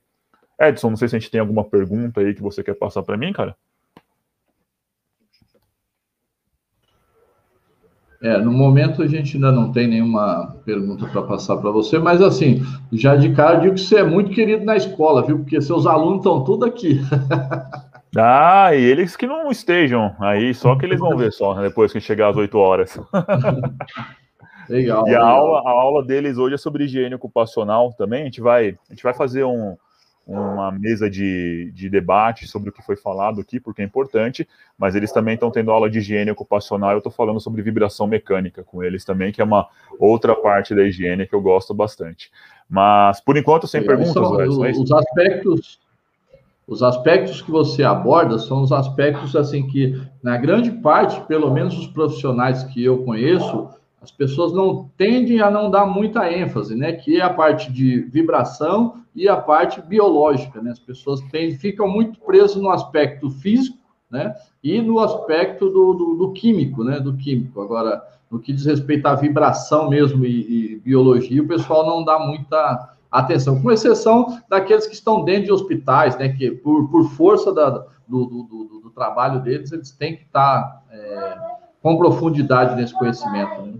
Edson, 0.60 0.90
não 0.90 0.96
sei 0.96 1.08
se 1.08 1.16
a 1.16 1.18
gente 1.18 1.30
tem 1.30 1.40
alguma 1.40 1.64
pergunta 1.64 2.20
aí 2.20 2.34
que 2.34 2.42
você 2.42 2.62
quer 2.62 2.74
passar 2.74 3.02
para 3.02 3.16
mim, 3.16 3.32
cara. 3.32 3.54
É, 8.22 8.38
no 8.38 8.50
momento 8.50 9.02
a 9.02 9.06
gente 9.06 9.36
ainda 9.36 9.52
não 9.52 9.70
tem 9.70 9.86
nenhuma 9.86 10.56
pergunta 10.64 11.06
para 11.06 11.22
passar 11.22 11.58
para 11.58 11.70
você, 11.70 11.98
mas 11.98 12.22
assim, 12.22 12.62
já 12.90 13.14
de 13.14 13.32
cara 13.34 13.60
digo 13.60 13.74
que 13.74 13.80
você 13.80 13.96
é 13.96 14.02
muito 14.02 14.30
querido 14.30 14.64
na 14.64 14.74
escola, 14.74 15.24
viu? 15.24 15.38
Porque 15.38 15.60
seus 15.60 15.86
alunos 15.86 16.18
estão 16.18 16.42
tudo 16.42 16.64
aqui. 16.64 17.00
ah, 18.16 18.74
e 18.74 18.82
eles 18.82 19.16
que 19.16 19.26
não 19.26 19.50
estejam 19.50 20.16
aí, 20.18 20.54
só 20.54 20.74
que 20.76 20.86
eles 20.86 20.98
vão 20.98 21.16
ver 21.16 21.30
só, 21.30 21.54
né, 21.54 21.68
depois 21.68 21.92
que 21.92 22.00
chegar 22.00 22.30
às 22.30 22.36
8 22.36 22.56
horas. 22.56 22.98
legal. 24.66 25.06
E 25.06 25.14
a, 25.14 25.18
legal. 25.18 25.28
Aula, 25.28 25.58
a 25.58 25.70
aula 25.70 26.02
deles 26.02 26.38
hoje 26.38 26.54
é 26.54 26.58
sobre 26.58 26.84
higiene 26.84 27.14
ocupacional 27.14 27.92
também. 27.92 28.22
A 28.22 28.24
gente 28.24 28.40
vai, 28.40 28.78
a 28.88 28.92
gente 28.92 29.02
vai 29.02 29.12
fazer 29.12 29.44
um, 29.44 29.76
uma 30.26 30.72
mesa 30.72 31.08
de, 31.08 31.70
de 31.72 31.88
debate 31.88 32.48
sobre 32.48 32.70
o 32.70 32.72
que 32.72 32.82
foi 32.82 32.96
falado 32.96 33.40
aqui, 33.40 33.60
porque 33.60 33.80
é 33.80 33.84
importante, 33.84 34.46
mas 34.76 34.96
eles 34.96 35.12
também 35.12 35.34
estão 35.34 35.52
tendo 35.52 35.70
aula 35.70 35.88
de 35.88 35.98
higiene 35.98 36.32
ocupacional. 36.32 36.90
Eu 36.90 36.98
estou 36.98 37.12
falando 37.12 37.38
sobre 37.38 37.62
vibração 37.62 38.08
mecânica 38.08 38.64
com 38.64 38.82
eles 38.82 39.04
também, 39.04 39.30
que 39.30 39.40
é 39.40 39.44
uma 39.44 39.68
outra 40.00 40.34
parte 40.34 40.74
da 40.74 40.82
higiene 40.82 41.26
que 41.26 41.34
eu 41.34 41.40
gosto 41.40 41.72
bastante. 41.72 42.30
Mas, 42.68 43.20
por 43.20 43.36
enquanto, 43.36 43.68
sem 43.68 43.86
perguntas, 43.86 44.12
são, 44.14 44.40
Edson, 44.40 44.66
é 44.66 44.70
Os 44.72 44.92
aspectos. 44.92 45.80
Os 46.66 46.82
aspectos 46.82 47.40
que 47.40 47.50
você 47.50 47.84
aborda 47.84 48.40
são 48.40 48.60
os 48.60 48.72
aspectos 48.72 49.36
assim 49.36 49.68
que, 49.68 50.02
na 50.20 50.36
grande 50.36 50.72
parte, 50.72 51.20
pelo 51.26 51.48
menos 51.52 51.78
os 51.78 51.86
profissionais 51.86 52.64
que 52.64 52.84
eu 52.84 53.04
conheço, 53.04 53.68
as 54.06 54.12
pessoas 54.12 54.52
não 54.52 54.88
tendem 54.96 55.40
a 55.40 55.50
não 55.50 55.68
dar 55.68 55.84
muita 55.84 56.32
ênfase, 56.32 56.76
né? 56.76 56.92
Que 56.92 57.20
é 57.20 57.22
a 57.22 57.32
parte 57.32 57.72
de 57.72 58.02
vibração 58.02 59.02
e 59.14 59.28
a 59.28 59.36
parte 59.36 59.82
biológica, 59.82 60.62
né? 60.62 60.70
As 60.70 60.78
pessoas 60.78 61.20
tendem, 61.32 61.56
ficam 61.56 61.88
muito 61.88 62.20
presas 62.20 62.56
no 62.56 62.70
aspecto 62.70 63.28
físico, 63.28 63.78
né? 64.08 64.34
E 64.62 64.80
no 64.80 65.00
aspecto 65.00 65.68
do, 65.68 65.92
do, 65.92 66.14
do, 66.14 66.32
químico, 66.32 66.84
né? 66.84 67.00
Do 67.00 67.16
químico. 67.16 67.60
Agora, 67.60 68.00
no 68.30 68.38
que 68.38 68.52
diz 68.52 68.64
respeito 68.64 69.06
à 69.06 69.14
vibração 69.14 69.90
mesmo 69.90 70.24
e, 70.24 70.74
e 70.74 70.76
biologia, 70.76 71.42
o 71.42 71.48
pessoal 71.48 71.84
não 71.84 72.04
dá 72.04 72.18
muita 72.18 72.94
atenção, 73.10 73.60
com 73.60 73.72
exceção 73.72 74.40
daqueles 74.48 74.86
que 74.86 74.94
estão 74.94 75.24
dentro 75.24 75.46
de 75.46 75.52
hospitais, 75.52 76.16
né? 76.16 76.28
Que 76.28 76.52
por, 76.52 76.88
por 76.88 77.10
força 77.10 77.52
da, 77.52 77.70
do, 77.70 77.86
do, 78.06 78.80
do, 78.84 78.90
trabalho 78.94 79.40
deles, 79.40 79.72
eles 79.72 79.90
têm 79.90 80.16
que 80.16 80.22
estar 80.22 80.82
é, 80.90 81.38
com 81.82 81.98
profundidade 81.98 82.74
nesse 82.74 82.94
conhecimento. 82.94 83.62
Né? 83.62 83.74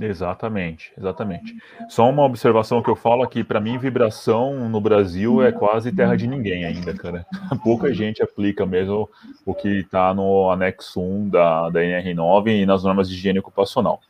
Exatamente, 0.00 0.90
exatamente. 0.96 1.54
Só 1.86 2.08
uma 2.08 2.24
observação 2.24 2.82
que 2.82 2.88
eu 2.88 2.96
falo 2.96 3.22
aqui, 3.22 3.44
para 3.44 3.60
mim, 3.60 3.76
vibração 3.76 4.66
no 4.68 4.80
Brasil 4.80 5.42
é 5.42 5.52
quase 5.52 5.92
terra 5.92 6.16
de 6.16 6.26
ninguém 6.26 6.64
ainda, 6.64 6.94
cara. 6.94 7.26
Pouca 7.62 7.92
gente 7.92 8.22
aplica 8.22 8.64
mesmo 8.64 9.08
o 9.44 9.54
que 9.54 9.80
está 9.80 10.14
no 10.14 10.50
anexo 10.50 10.98
1 10.98 11.28
da, 11.28 11.68
da 11.68 11.80
NR9 11.80 12.62
e 12.62 12.64
nas 12.64 12.84
normas 12.84 13.06
de 13.06 13.16
higiene 13.16 13.38
ocupacional. 13.38 14.00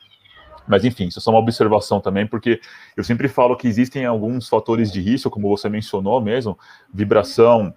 Mas 0.69 0.85
enfim, 0.85 1.09
isso 1.09 1.19
é 1.19 1.23
só 1.23 1.33
uma 1.33 1.41
observação 1.41 2.01
também, 2.01 2.29
porque 2.29 2.61
eu 2.97 3.03
sempre 3.03 3.27
falo 3.27 3.57
que 3.57 3.67
existem 3.67 4.05
alguns 4.05 4.49
fatores 4.49 4.93
de 4.93 5.01
risco, 5.01 5.31
como 5.31 5.49
você 5.49 5.69
mencionou 5.69 6.21
mesmo, 6.21 6.57
vibração, 6.95 7.75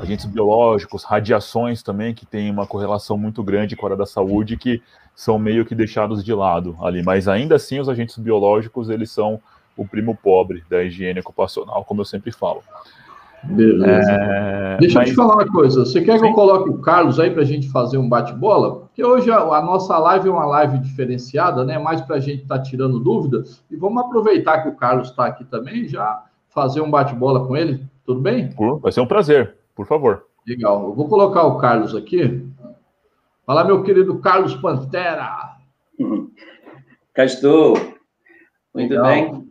agentes 0.00 0.24
biológicos, 0.24 1.04
radiações 1.04 1.82
também, 1.82 2.14
que 2.14 2.24
tem 2.24 2.50
uma 2.50 2.66
correlação 2.66 3.18
muito 3.18 3.42
grande 3.42 3.76
com 3.76 3.84
a 3.84 3.88
área 3.88 3.98
da 3.98 4.06
saúde, 4.06 4.56
que 4.56 4.82
são 5.18 5.36
meio 5.36 5.64
que 5.64 5.74
deixados 5.74 6.22
de 6.22 6.32
lado 6.32 6.76
ali. 6.80 7.02
Mas 7.02 7.26
ainda 7.26 7.56
assim, 7.56 7.80
os 7.80 7.88
agentes 7.88 8.16
biológicos, 8.18 8.88
eles 8.88 9.10
são 9.10 9.40
o 9.76 9.84
primo 9.84 10.16
pobre 10.16 10.62
da 10.70 10.84
higiene 10.84 11.18
ocupacional, 11.18 11.84
como 11.84 12.02
eu 12.02 12.04
sempre 12.04 12.30
falo. 12.30 12.62
Beleza. 13.42 14.12
É, 14.12 14.76
Deixa 14.78 15.00
mas... 15.00 15.08
eu 15.08 15.14
te 15.14 15.16
falar 15.16 15.34
uma 15.34 15.48
coisa. 15.48 15.84
Você 15.84 16.02
quer 16.02 16.20
que 16.20 16.24
eu 16.24 16.32
coloque 16.32 16.70
o 16.70 16.78
Carlos 16.78 17.18
aí 17.18 17.32
para 17.32 17.42
a 17.42 17.44
gente 17.44 17.68
fazer 17.68 17.98
um 17.98 18.08
bate-bola? 18.08 18.82
Porque 18.82 19.04
hoje 19.04 19.28
a, 19.28 19.38
a, 19.38 19.60
nossa 19.60 19.98
live 19.98 20.28
é 20.28 20.30
uma 20.30 20.46
live 20.46 20.78
diferenciada, 20.78 21.64
né? 21.64 21.80
Mais 21.80 22.00
para 22.00 22.14
a 22.14 22.20
gente 22.20 22.42
estar 22.42 22.58
tá 22.58 22.62
tirando 22.62 23.00
dúvida. 23.00 23.42
E 23.68 23.74
vamos 23.74 24.00
aproveitar 24.00 24.62
que 24.62 24.68
o 24.68 24.76
Carlos 24.76 25.10
está 25.10 25.26
aqui 25.26 25.44
também 25.44 25.78
e 25.78 25.88
já 25.88 26.22
fazer 26.48 26.80
um 26.80 26.90
bate-bola 26.92 27.44
com 27.44 27.56
ele. 27.56 27.84
Tudo 28.06 28.20
bem? 28.20 28.50
Vai 28.80 28.92
ser 28.92 29.00
um 29.00 29.06
prazer, 29.06 29.56
por 29.74 29.84
favor. 29.84 30.26
Legal. 30.46 30.84
Eu 30.84 30.94
vou 30.94 31.08
colocar 31.08 31.42
o 31.42 31.58
Carlos 31.58 31.92
aqui. 31.92 32.46
Fala, 33.48 33.64
meu 33.64 33.82
querido 33.82 34.20
Carlos 34.20 34.54
Pantera. 34.56 35.56
Cá 37.14 37.24
estou. 37.24 37.78
Muito 38.74 38.90
Legal. 38.90 39.06
bem. 39.06 39.50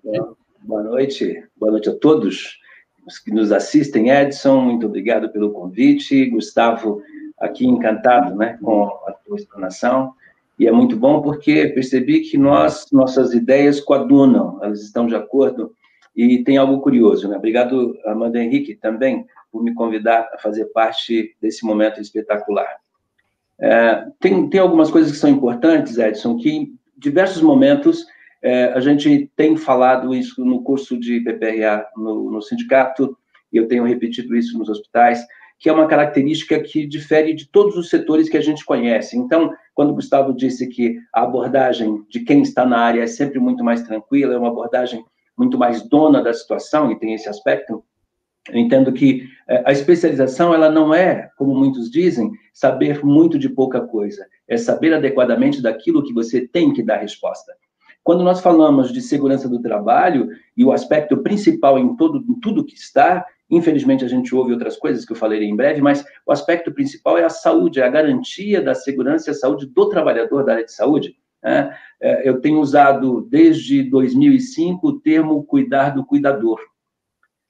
Boa 0.61 0.83
noite. 0.83 1.43
Boa 1.55 1.71
noite 1.71 1.89
a 1.89 1.95
todos 1.95 2.59
os 3.07 3.17
que 3.17 3.31
nos 3.31 3.51
assistem. 3.51 4.11
Edson, 4.11 4.61
muito 4.61 4.85
obrigado 4.85 5.31
pelo 5.31 5.49
convite. 5.51 6.29
Gustavo, 6.29 7.01
aqui 7.39 7.65
encantado 7.65 8.35
né, 8.35 8.59
com 8.61 8.83
a 9.07 9.13
tua 9.13 9.35
explanação. 9.35 10.13
E 10.59 10.67
é 10.67 10.71
muito 10.71 10.95
bom 10.95 11.19
porque 11.19 11.69
percebi 11.69 12.19
que 12.19 12.37
nós, 12.37 12.85
nossas 12.91 13.33
ideias 13.33 13.79
coadunam, 13.79 14.59
elas 14.61 14.83
estão 14.83 15.07
de 15.07 15.15
acordo. 15.15 15.73
E 16.15 16.43
tem 16.43 16.57
algo 16.57 16.81
curioso, 16.81 17.27
né? 17.27 17.35
Obrigado, 17.35 17.97
Amanda 18.05 18.37
Henrique, 18.37 18.75
também, 18.75 19.25
por 19.51 19.63
me 19.63 19.73
convidar 19.73 20.29
a 20.35 20.37
fazer 20.37 20.65
parte 20.65 21.35
desse 21.41 21.65
momento 21.65 21.99
espetacular. 21.99 22.77
É, 23.59 24.05
tem, 24.19 24.49
tem 24.49 24.59
algumas 24.59 24.91
coisas 24.91 25.11
que 25.11 25.17
são 25.17 25.29
importantes, 25.29 25.97
Edson, 25.97 26.37
que 26.37 26.49
em 26.49 26.79
diversos 26.97 27.41
momentos 27.41 28.05
é, 28.41 28.65
a 28.73 28.79
gente 28.79 29.31
tem 29.35 29.57
falado 29.57 30.13
isso 30.13 30.43
no 30.45 30.61
curso 30.61 30.97
de 30.99 31.19
PPRA 31.21 31.85
no, 31.95 32.31
no 32.31 32.41
sindicato, 32.41 33.17
e 33.51 33.57
eu 33.57 33.67
tenho 33.67 33.85
repetido 33.85 34.35
isso 34.35 34.57
nos 34.57 34.69
hospitais, 34.69 35.25
que 35.59 35.69
é 35.69 35.73
uma 35.73 35.87
característica 35.87 36.59
que 36.59 36.85
difere 36.85 37.33
de 37.33 37.47
todos 37.49 37.75
os 37.77 37.89
setores 37.89 38.29
que 38.29 38.37
a 38.37 38.41
gente 38.41 38.63
conhece. 38.63 39.17
Então, 39.17 39.51
quando 39.73 39.89
o 39.89 39.95
Gustavo 39.95 40.33
disse 40.33 40.67
que 40.67 40.97
a 41.11 41.23
abordagem 41.23 42.03
de 42.09 42.19
quem 42.19 42.41
está 42.41 42.65
na 42.65 42.77
área 42.77 43.01
é 43.01 43.07
sempre 43.07 43.39
muito 43.39 43.63
mais 43.63 43.81
tranquila, 43.81 44.35
é 44.35 44.37
uma 44.37 44.49
abordagem 44.49 45.03
muito 45.35 45.57
mais 45.57 45.87
dona 45.87 46.21
da 46.21 46.33
situação, 46.33 46.91
e 46.91 46.99
tem 46.99 47.13
esse 47.13 47.27
aspecto, 47.27 47.83
eu 48.49 48.57
entendo 48.57 48.91
que 48.91 49.27
é, 49.47 49.63
a 49.65 49.71
especialização, 49.71 50.53
ela 50.53 50.69
não 50.69 50.93
é, 50.93 51.29
como 51.37 51.55
muitos 51.55 51.89
dizem, 51.89 52.31
saber 52.53 53.03
muito 53.03 53.37
de 53.37 53.49
pouca 53.49 53.81
coisa, 53.81 54.25
é 54.47 54.57
saber 54.57 54.93
adequadamente 54.93 55.61
daquilo 55.61 56.03
que 56.03 56.13
você 56.13 56.47
tem 56.47 56.73
que 56.73 56.83
dar 56.83 56.97
resposta. 56.97 57.53
Quando 58.03 58.23
nós 58.23 58.39
falamos 58.39 58.93
de 58.93 59.01
segurança 59.01 59.49
do 59.49 59.61
trabalho, 59.61 60.29
e 60.55 60.63
o 60.63 60.71
aspecto 60.71 61.17
principal 61.17 61.77
em, 61.77 61.95
todo, 61.97 62.23
em 62.29 62.39
tudo 62.39 62.63
que 62.63 62.75
está, 62.75 63.25
infelizmente 63.49 64.05
a 64.05 64.07
gente 64.07 64.33
ouve 64.33 64.53
outras 64.53 64.77
coisas 64.77 65.03
que 65.03 65.11
eu 65.11 65.17
falarei 65.17 65.47
em 65.47 65.55
breve, 65.55 65.81
mas 65.81 66.05
o 66.25 66.31
aspecto 66.31 66.71
principal 66.71 67.17
é 67.17 67.25
a 67.25 67.29
saúde, 67.29 67.81
é 67.81 67.83
a 67.83 67.89
garantia 67.89 68.61
da 68.61 68.73
segurança 68.73 69.29
e 69.29 69.31
a 69.31 69.35
saúde 69.35 69.65
do 69.65 69.89
trabalhador 69.89 70.45
da 70.45 70.53
área 70.53 70.65
de 70.65 70.71
saúde. 70.71 71.17
Né? 71.43 71.75
É, 72.01 72.29
eu 72.29 72.39
tenho 72.39 72.59
usado 72.59 73.27
desde 73.29 73.83
2005 73.83 74.87
o 74.87 74.99
termo 74.99 75.43
cuidar 75.43 75.89
do 75.89 76.05
cuidador. 76.05 76.59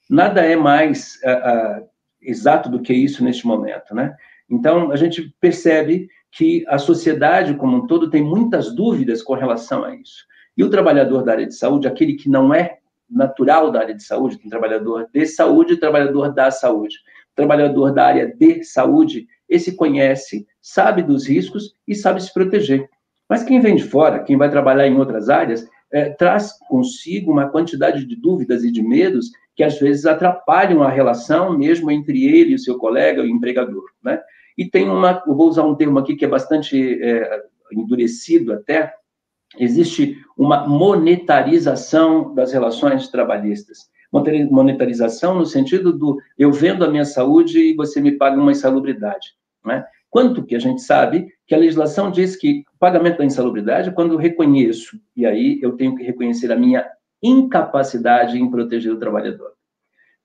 Nada 0.09 0.41
é 0.41 0.55
mais 0.55 1.19
uh, 1.23 1.81
uh, 1.81 1.89
exato 2.21 2.69
do 2.69 2.81
que 2.81 2.93
isso 2.93 3.23
neste 3.23 3.45
momento, 3.45 3.93
né? 3.93 4.15
Então, 4.49 4.91
a 4.91 4.95
gente 4.95 5.35
percebe 5.39 6.07
que 6.31 6.63
a 6.67 6.77
sociedade 6.77 7.55
como 7.55 7.77
um 7.77 7.87
todo 7.87 8.09
tem 8.09 8.23
muitas 8.23 8.73
dúvidas 8.73 9.21
com 9.21 9.33
relação 9.33 9.83
a 9.83 9.95
isso. 9.95 10.25
E 10.55 10.63
o 10.63 10.69
trabalhador 10.69 11.23
da 11.23 11.33
área 11.33 11.47
de 11.47 11.55
saúde, 11.55 11.87
aquele 11.87 12.15
que 12.15 12.29
não 12.29 12.53
é 12.53 12.77
natural 13.09 13.71
da 13.71 13.79
área 13.79 13.95
de 13.95 14.03
saúde, 14.03 14.37
tem 14.37 14.49
trabalhador 14.49 15.07
de 15.13 15.25
saúde 15.25 15.77
trabalhador 15.77 16.33
da 16.33 16.51
saúde. 16.51 16.95
Trabalhador 17.35 17.93
da 17.93 18.05
área 18.05 18.33
de 18.33 18.63
saúde, 18.63 19.27
esse 19.47 19.75
conhece, 19.75 20.47
sabe 20.61 21.03
dos 21.03 21.27
riscos 21.27 21.73
e 21.87 21.93
sabe 21.93 22.21
se 22.21 22.33
proteger. 22.33 22.89
Mas 23.29 23.43
quem 23.43 23.59
vem 23.59 23.75
de 23.75 23.83
fora, 23.83 24.23
quem 24.23 24.37
vai 24.37 24.49
trabalhar 24.49 24.87
em 24.87 24.97
outras 24.97 25.29
áreas, 25.29 25.67
é, 25.91 26.09
traz 26.09 26.53
consigo 26.67 27.31
uma 27.31 27.49
quantidade 27.49 28.05
de 28.05 28.15
dúvidas 28.15 28.63
e 28.63 28.71
de 28.71 28.81
medos 28.81 29.31
que 29.55 29.63
às 29.63 29.79
vezes 29.79 30.05
atrapalham 30.05 30.83
a 30.83 30.89
relação 30.89 31.57
mesmo 31.57 31.89
entre 31.89 32.25
ele 32.25 32.51
e 32.51 32.55
o 32.55 32.59
seu 32.59 32.77
colega, 32.77 33.23
o 33.23 33.27
empregador, 33.27 33.85
né? 34.03 34.21
E 34.57 34.65
tem 34.65 34.89
uma, 34.89 35.23
vou 35.25 35.47
usar 35.47 35.63
um 35.63 35.75
termo 35.75 35.99
aqui 35.99 36.15
que 36.15 36.25
é 36.25 36.27
bastante 36.27 36.99
é, 37.01 37.43
endurecido 37.71 38.53
até, 38.53 38.93
existe 39.57 40.17
uma 40.37 40.67
monetarização 40.67 42.33
das 42.33 42.51
relações 42.51 43.07
trabalhistas. 43.07 43.89
Monetarização 44.11 45.35
no 45.35 45.45
sentido 45.45 45.91
do 45.91 46.17
eu 46.37 46.51
vendo 46.51 46.83
a 46.83 46.89
minha 46.89 47.05
saúde 47.05 47.59
e 47.59 47.75
você 47.75 48.01
me 48.01 48.13
paga 48.13 48.39
uma 48.39 48.51
insalubridade. 48.51 49.35
Né? 49.65 49.85
Quanto 50.17 50.43
que 50.43 50.55
a 50.55 50.59
gente 50.59 50.81
sabe 50.81 51.27
que 51.45 51.53
a 51.53 51.59
legislação 51.59 52.09
diz 52.09 52.35
que 52.35 52.63
pagamento 52.79 53.19
da 53.19 53.25
insalubridade 53.25 53.91
quando 53.91 54.13
eu 54.13 54.17
reconheço, 54.17 54.99
e 55.15 55.27
aí 55.27 55.59
eu 55.61 55.73
tenho 55.73 55.95
que 55.95 56.03
reconhecer 56.03 56.51
a 56.51 56.55
minha 56.55 56.83
incapacidade 57.21 58.35
em 58.35 58.49
proteger 58.49 58.91
o 58.91 58.97
trabalhador. 58.97 59.51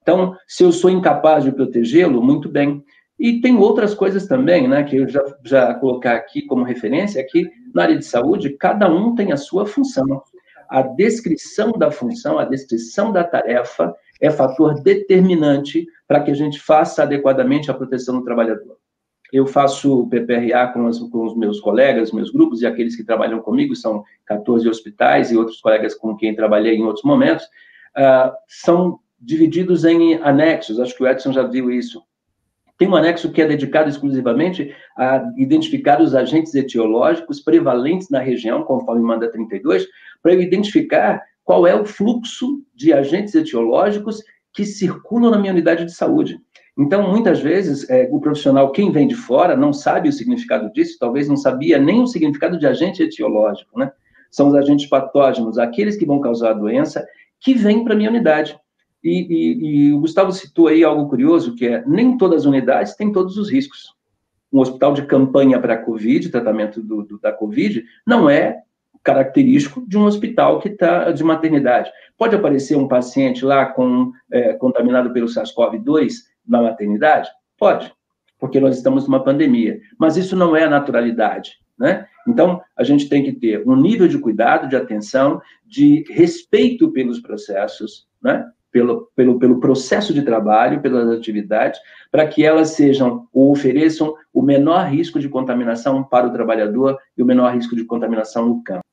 Então, 0.01 0.35
se 0.49 0.65
eu 0.65 0.73
sou 0.73 0.89
incapaz 0.89 1.45
de 1.45 1.53
protegê-lo, 1.53 2.23
muito 2.23 2.49
bem. 2.49 2.83
E 3.19 3.43
tem 3.43 3.59
outras 3.59 3.93
coisas 3.93 4.27
também, 4.27 4.67
né, 4.67 4.83
que 4.83 4.97
eu 4.97 5.07
já, 5.07 5.23
já 5.45 5.75
colocar 5.75 6.15
aqui 6.15 6.41
como 6.47 6.65
referência, 6.65 7.21
é 7.21 7.25
que 7.25 7.51
na 7.75 7.83
área 7.83 7.99
de 7.99 8.07
saúde, 8.07 8.57
cada 8.57 8.91
um 8.91 9.15
tem 9.15 9.31
a 9.31 9.37
sua 9.37 9.67
função. 9.67 10.23
A 10.71 10.81
descrição 10.81 11.71
da 11.71 11.91
função, 11.91 12.39
a 12.39 12.47
descrição 12.47 13.13
da 13.13 13.25
tarefa 13.25 13.95
é 14.23 14.31
fator 14.31 14.81
determinante 14.83 15.87
para 16.09 16.23
que 16.23 16.31
a 16.31 16.35
gente 16.35 16.59
faça 16.59 17.03
adequadamente 17.03 17.71
a 17.71 17.75
proteção 17.75 18.19
do 18.19 18.25
trabalhador. 18.25 18.81
Eu 19.33 19.47
faço 19.47 20.07
PPRA 20.09 20.69
com, 20.69 20.87
as, 20.87 20.99
com 20.99 21.25
os 21.25 21.35
meus 21.35 21.59
colegas, 21.59 22.13
meus 22.13 22.31
grupos 22.31 22.61
e 22.61 22.67
aqueles 22.67 22.95
que 22.95 23.03
trabalham 23.03 23.41
comigo, 23.41 23.75
são 23.75 24.05
14 24.27 24.69
hospitais 24.69 25.33
e 25.33 25.37
outros 25.37 25.61
colegas 25.61 25.95
com 25.95 26.15
quem 26.15 26.37
trabalhei 26.37 26.77
em 26.77 26.85
outros 26.85 27.05
momentos, 27.05 27.45
uh, 27.97 28.31
são 28.47 29.01
divididos 29.19 29.85
em 29.85 30.15
anexos, 30.17 30.79
acho 30.79 30.95
que 30.95 31.03
o 31.03 31.09
Edson 31.09 31.33
já 31.33 31.45
viu 31.45 31.71
isso. 31.71 32.03
Tem 32.77 32.89
um 32.89 32.97
anexo 32.97 33.31
que 33.31 33.41
é 33.41 33.47
dedicado 33.47 33.89
exclusivamente 33.89 34.75
a 34.99 35.23
identificar 35.37 36.01
os 36.01 36.15
agentes 36.15 36.55
etiológicos 36.55 37.41
prevalentes 37.41 38.11
na 38.11 38.19
região, 38.19 38.65
conforme 38.65 39.03
manda 39.03 39.31
32, 39.31 39.87
para 40.21 40.35
identificar 40.35 41.23
qual 41.45 41.67
é 41.67 41.75
o 41.75 41.85
fluxo 41.85 42.61
de 42.75 42.93
agentes 42.93 43.35
etiológicos 43.35 44.21
que 44.53 44.65
circulam 44.65 45.31
na 45.31 45.39
minha 45.39 45.53
unidade 45.53 45.85
de 45.85 45.93
saúde. 45.93 46.41
Então, 46.79 47.11
muitas 47.11 47.41
vezes, 47.41 47.89
é, 47.91 48.09
o 48.11 48.19
profissional, 48.19 48.73
quem 48.73 48.91
vem 48.91 49.07
de 49.07 49.15
fora, 49.15 49.55
não 49.55 49.73
sabe 49.73 50.09
o 50.09 50.13
significado 50.13 50.73
disso, 50.73 50.97
talvez 50.99 51.29
não 51.29 51.37
sabia 51.37 51.79
nem 51.79 52.03
o 52.03 52.07
significado 52.07 52.59
de 52.59 52.67
agente 52.67 53.03
etiológico, 53.03 53.79
né? 53.79 53.93
São 54.31 54.49
os 54.49 54.55
agentes 54.55 54.87
patógenos, 54.87 55.59
aqueles 55.59 55.97
que 55.97 56.07
vão 56.07 56.21
causar 56.21 56.51
a 56.51 56.55
doença, 56.55 57.07
que 57.39 57.53
vêm 57.53 57.85
para 57.85 57.93
a 57.93 57.97
minha 57.97 58.09
unidade. 58.09 58.59
E, 59.05 59.11
e, 59.11 59.67
e, 59.67 59.93
o 59.93 60.01
Gustavo 60.01 60.33
citou 60.33 60.69
aí 60.69 60.83
algo 60.83 61.09
curioso, 61.09 61.55
que 61.55 61.67
é, 61.67 61.85
nem 61.87 62.17
todas 62.17 62.43
as 62.43 62.47
unidades 62.47 62.95
têm 62.95 63.13
todos 63.13 63.37
os 63.37 63.51
riscos. 63.51 63.95
Um 64.51 64.61
hospital 64.61 64.95
de 64.95 65.03
campanha 65.03 65.61
para 65.61 65.75
a 65.75 65.79
Covid, 65.79 66.31
tratamento 66.31 66.81
do, 66.81 67.03
do, 67.03 67.19
da 67.19 67.33
Covid, 67.33 67.85
não 68.07 68.31
é 68.31 68.63
característico 69.03 69.85
de 69.87 69.99
um 69.99 70.05
hospital 70.05 70.61
que 70.61 70.69
está 70.69 71.11
de 71.11 71.25
maternidade. 71.25 71.91
Pode 72.17 72.37
aparecer 72.37 72.77
um 72.77 72.87
paciente 72.87 73.45
lá 73.45 73.67
com, 73.67 74.13
é, 74.31 74.55
contaminado 74.55 75.13
pelo 75.13 75.27
SARS-CoV-2 75.27 76.32
na 76.47 76.63
maternidade? 76.63 77.31
Pode, 77.59 77.93
porque 78.39 78.61
nós 78.61 78.77
estamos 78.77 79.07
numa 79.07 79.23
pandemia. 79.23 79.81
Mas 79.99 80.17
isso 80.17 80.37
não 80.37 80.57
é 80.57 80.65
a 80.65 80.71
naturalidade, 80.71 81.59
né? 81.79 82.07
Então, 82.27 82.61
a 82.77 82.85
gente 82.85 83.09
tem 83.09 83.23
que 83.23 83.33
ter 83.33 83.67
um 83.69 83.77
nível 83.77 84.07
de 84.07 84.19
cuidado, 84.19 84.69
de 84.69 84.77
atenção, 84.77 85.41
de 85.65 86.05
respeito 86.11 86.91
pelos 86.93 87.21
processos, 87.21 88.07
né? 88.23 88.49
Pelo, 88.71 89.11
pelo, 89.15 89.39
pelo 89.39 89.61
processo 89.61 90.15
de 90.15 90.23
trabalho, 90.23 90.81
pelas 90.81 91.09
atividades, 91.11 91.79
para 92.11 92.27
que 92.27 92.45
elas 92.45 92.71
sejam 92.71 93.29
ou 93.33 93.53
ofereçam 93.53 94.15
o 94.33 94.41
menor 94.41 94.87
risco 94.89 95.21
de 95.21 95.29
contaminação 95.29 96.03
para 96.03 96.27
o 96.27 96.33
trabalhador 96.33 96.99
e 97.17 97.23
o 97.23 97.27
menor 97.27 97.55
risco 97.55 97.77
de 97.77 97.85
contaminação 97.85 98.49
no 98.49 98.63
campo. 98.63 98.85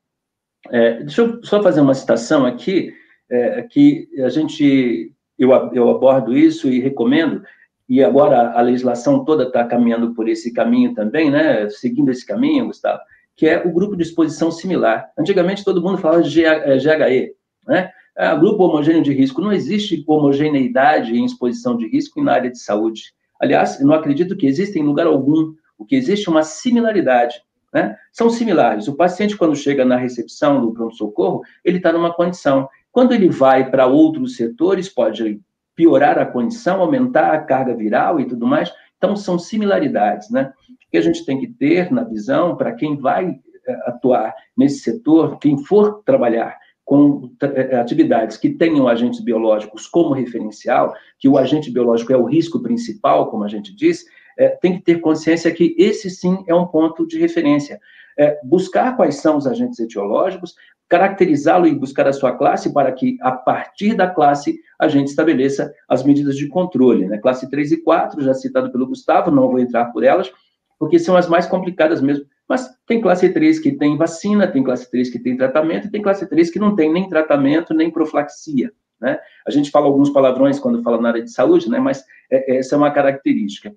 É, 0.68 1.00
deixa 1.00 1.22
eu 1.22 1.42
só 1.42 1.62
fazer 1.62 1.80
uma 1.80 1.94
citação 1.94 2.44
aqui, 2.44 2.92
é, 3.30 3.62
que 3.62 4.08
a 4.22 4.28
gente 4.28 5.14
eu, 5.40 5.50
eu 5.72 5.88
abordo 5.88 6.36
isso 6.36 6.68
e 6.68 6.80
recomendo, 6.80 7.42
e 7.88 8.04
agora 8.04 8.52
a 8.52 8.60
legislação 8.60 9.24
toda 9.24 9.44
está 9.44 9.64
caminhando 9.64 10.14
por 10.14 10.28
esse 10.28 10.52
caminho 10.52 10.94
também, 10.94 11.30
né, 11.30 11.68
seguindo 11.70 12.10
esse 12.10 12.24
caminho, 12.24 12.66
Gustavo, 12.66 13.00
que 13.34 13.48
é 13.48 13.66
o 13.66 13.72
grupo 13.72 13.96
de 13.96 14.02
exposição 14.02 14.50
similar. 14.50 15.10
Antigamente 15.18 15.64
todo 15.64 15.82
mundo 15.82 15.98
falava 15.98 16.22
GHE, 16.22 17.34
né? 17.66 17.90
Ah, 18.16 18.34
grupo 18.34 18.64
homogêneo 18.64 19.02
de 19.02 19.14
risco. 19.14 19.40
Não 19.40 19.52
existe 19.52 20.04
homogeneidade 20.06 21.16
em 21.16 21.24
exposição 21.24 21.76
de 21.76 21.88
risco 21.88 22.22
na 22.22 22.32
área 22.32 22.50
de 22.50 22.58
saúde. 22.58 23.14
Aliás, 23.40 23.80
eu 23.80 23.86
não 23.86 23.94
acredito 23.94 24.36
que 24.36 24.46
exista 24.46 24.78
em 24.78 24.82
lugar 24.82 25.06
algum. 25.06 25.54
O 25.78 25.86
que 25.86 25.96
existe 25.96 26.28
é 26.28 26.30
uma 26.30 26.42
similaridade. 26.42 27.42
Né? 27.72 27.96
São 28.12 28.28
similares. 28.28 28.88
O 28.88 28.94
paciente, 28.94 29.36
quando 29.36 29.56
chega 29.56 29.84
na 29.84 29.96
recepção 29.96 30.60
do 30.60 30.72
pronto-socorro, 30.72 31.40
ele 31.64 31.78
está 31.78 31.92
numa 31.92 32.12
condição. 32.12 32.68
Quando 32.92 33.12
ele 33.12 33.28
vai 33.28 33.70
para 33.70 33.86
outros 33.86 34.36
setores, 34.36 34.88
pode 34.88 35.40
piorar 35.74 36.18
a 36.18 36.26
condição, 36.26 36.80
aumentar 36.80 37.32
a 37.32 37.40
carga 37.40 37.74
viral 37.74 38.20
e 38.20 38.26
tudo 38.26 38.46
mais. 38.46 38.72
Então, 38.98 39.16
são 39.16 39.38
similaridades, 39.38 40.30
né? 40.30 40.52
Que 40.90 40.98
a 40.98 41.00
gente 41.00 41.24
tem 41.24 41.38
que 41.38 41.46
ter 41.46 41.90
na 41.90 42.04
visão 42.04 42.56
para 42.56 42.72
quem 42.72 42.96
vai 42.96 43.38
eh, 43.66 43.78
atuar 43.86 44.34
nesse 44.56 44.80
setor, 44.80 45.38
quem 45.38 45.56
for 45.64 46.02
trabalhar 46.04 46.58
com 46.84 47.30
eh, 47.40 47.76
atividades 47.76 48.36
que 48.36 48.50
tenham 48.50 48.88
agentes 48.88 49.20
biológicos 49.20 49.86
como 49.86 50.12
referencial, 50.12 50.92
que 51.18 51.28
o 51.28 51.38
agente 51.38 51.70
biológico 51.70 52.12
é 52.12 52.16
o 52.16 52.24
risco 52.24 52.60
principal, 52.60 53.30
como 53.30 53.44
a 53.44 53.48
gente 53.48 53.74
diz, 53.74 54.04
é, 54.36 54.48
tem 54.48 54.74
que 54.74 54.82
ter 54.82 55.00
consciência 55.00 55.52
que 55.52 55.74
esse 55.78 56.10
sim 56.10 56.42
é 56.46 56.54
um 56.54 56.66
ponto 56.66 57.06
de 57.06 57.18
referência. 57.18 57.78
É, 58.18 58.38
buscar 58.42 58.96
quais 58.96 59.16
são 59.16 59.36
os 59.36 59.46
agentes 59.46 59.78
etiológicos, 59.78 60.54
caracterizá-lo 60.90 61.68
e 61.68 61.74
buscar 61.74 62.08
a 62.08 62.12
sua 62.12 62.32
classe 62.32 62.74
para 62.74 62.90
que, 62.90 63.16
a 63.22 63.30
partir 63.30 63.94
da 63.94 64.08
classe, 64.08 64.60
a 64.76 64.88
gente 64.88 65.06
estabeleça 65.06 65.72
as 65.88 66.02
medidas 66.02 66.36
de 66.36 66.48
controle. 66.48 67.06
Né? 67.06 67.16
Classe 67.18 67.48
3 67.48 67.72
e 67.72 67.76
4, 67.76 68.20
já 68.20 68.34
citado 68.34 68.72
pelo 68.72 68.88
Gustavo, 68.88 69.30
não 69.30 69.48
vou 69.48 69.60
entrar 69.60 69.86
por 69.86 70.02
elas, 70.02 70.32
porque 70.80 70.98
são 70.98 71.16
as 71.16 71.28
mais 71.28 71.46
complicadas 71.46 72.02
mesmo. 72.02 72.26
Mas 72.48 72.68
tem 72.88 73.00
classe 73.00 73.28
3 73.28 73.60
que 73.60 73.70
tem 73.70 73.96
vacina, 73.96 74.48
tem 74.48 74.64
classe 74.64 74.90
3 74.90 75.10
que 75.10 75.20
tem 75.20 75.36
tratamento, 75.36 75.86
e 75.86 75.90
tem 75.90 76.02
classe 76.02 76.28
3 76.28 76.50
que 76.50 76.58
não 76.58 76.74
tem 76.74 76.92
nem 76.92 77.08
tratamento, 77.08 77.72
nem 77.72 77.88
profilaxia. 77.88 78.72
Né? 79.00 79.16
A 79.46 79.50
gente 79.52 79.70
fala 79.70 79.86
alguns 79.86 80.10
palavrões 80.10 80.58
quando 80.58 80.82
fala 80.82 81.00
na 81.00 81.10
área 81.10 81.22
de 81.22 81.30
saúde, 81.30 81.70
né? 81.70 81.78
mas 81.78 82.04
é, 82.28 82.56
essa 82.56 82.74
é 82.74 82.78
uma 82.78 82.90
característica. 82.90 83.72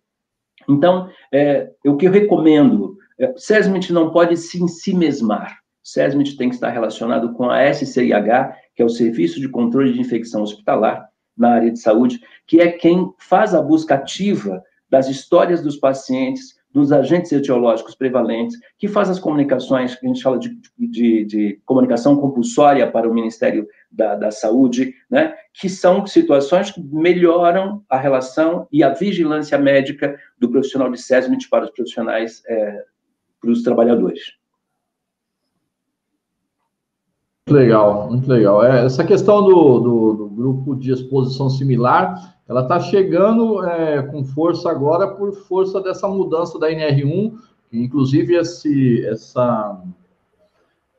Então, 0.68 1.08
é, 1.32 1.70
o 1.86 1.96
que 1.96 2.08
eu 2.08 2.12
recomendo, 2.12 2.98
é, 3.20 3.32
não 3.92 4.10
pode 4.10 4.36
se 4.36 4.64
em 4.64 4.68
si 4.68 4.96
mesmar. 4.96 5.63
SESMIT 5.84 6.38
tem 6.38 6.50
que 6.50 6.56
estar 6.56 6.70
relacionado 6.70 7.34
com 7.34 7.50
a 7.50 7.62
SCIH, 7.74 8.56
que 8.76 8.82
é 8.82 8.86
o 8.86 8.90
Serviço 8.90 9.40
de 9.40 9.50
Controle 9.50 9.94
de 9.94 10.00
Infecção 10.00 10.42
Hospitalar 10.42 11.08
na 11.38 11.50
área 11.50 11.72
de 11.72 11.80
saúde, 11.80 12.22
que 12.48 12.62
é 12.62 12.72
quem 12.72 13.12
faz 13.18 13.54
a 13.54 13.62
busca 13.62 13.96
ativa 13.96 14.64
das 14.90 15.10
histórias 15.10 15.62
dos 15.62 15.76
pacientes, 15.78 16.56
dos 16.72 16.92
agentes 16.92 17.32
etiológicos 17.32 17.96
prevalentes, 17.96 18.58
que 18.80 18.88
faz 18.88 19.10
as 19.10 19.20
comunicações, 19.20 19.96
que 19.96 20.06
a 20.06 20.10
gente 20.10 20.24
fala 20.24 20.40
de, 20.40 20.58
de, 20.78 21.26
de 21.26 21.62
comunicação 21.66 22.16
compulsória 22.16 22.90
para 22.90 23.10
o 23.10 23.14
Ministério 23.14 23.68
da, 23.92 24.16
da, 24.16 24.32
Saúde, 24.32 24.94
né, 25.10 25.36
que 25.54 25.70
são 25.70 26.06
situações 26.08 26.72
que 26.72 26.82
melhoram 26.82 27.84
a 27.88 27.98
relação 27.98 28.68
e 28.72 28.84
a 28.84 28.90
vigilância 28.90 29.58
médica 29.58 30.18
do 30.40 30.50
profissional 30.50 30.90
de 30.90 31.00
SESMIT 31.00 31.48
para 31.48 31.66
os 31.66 31.72
profissionais, 31.72 32.44
é, 32.48 32.84
para 33.40 33.52
os 33.52 33.62
trabalhadores. 33.62 34.43
Muito 37.46 37.60
legal, 37.60 38.10
muito 38.10 38.28
legal. 38.30 38.64
É, 38.64 38.86
essa 38.86 39.04
questão 39.04 39.44
do, 39.44 39.80
do, 39.80 40.14
do 40.14 40.30
grupo 40.30 40.76
de 40.76 40.92
exposição 40.92 41.50
similar 41.50 42.34
ela 42.48 42.62
está 42.62 42.80
chegando 42.80 43.64
é, 43.66 44.02
com 44.04 44.24
força 44.24 44.70
agora 44.70 45.08
por 45.08 45.34
força 45.34 45.82
dessa 45.82 46.08
mudança 46.08 46.60
da 46.60 46.70
NR1, 46.70 47.34
inclusive 47.72 48.36
esse, 48.36 49.06
essa, 49.06 49.82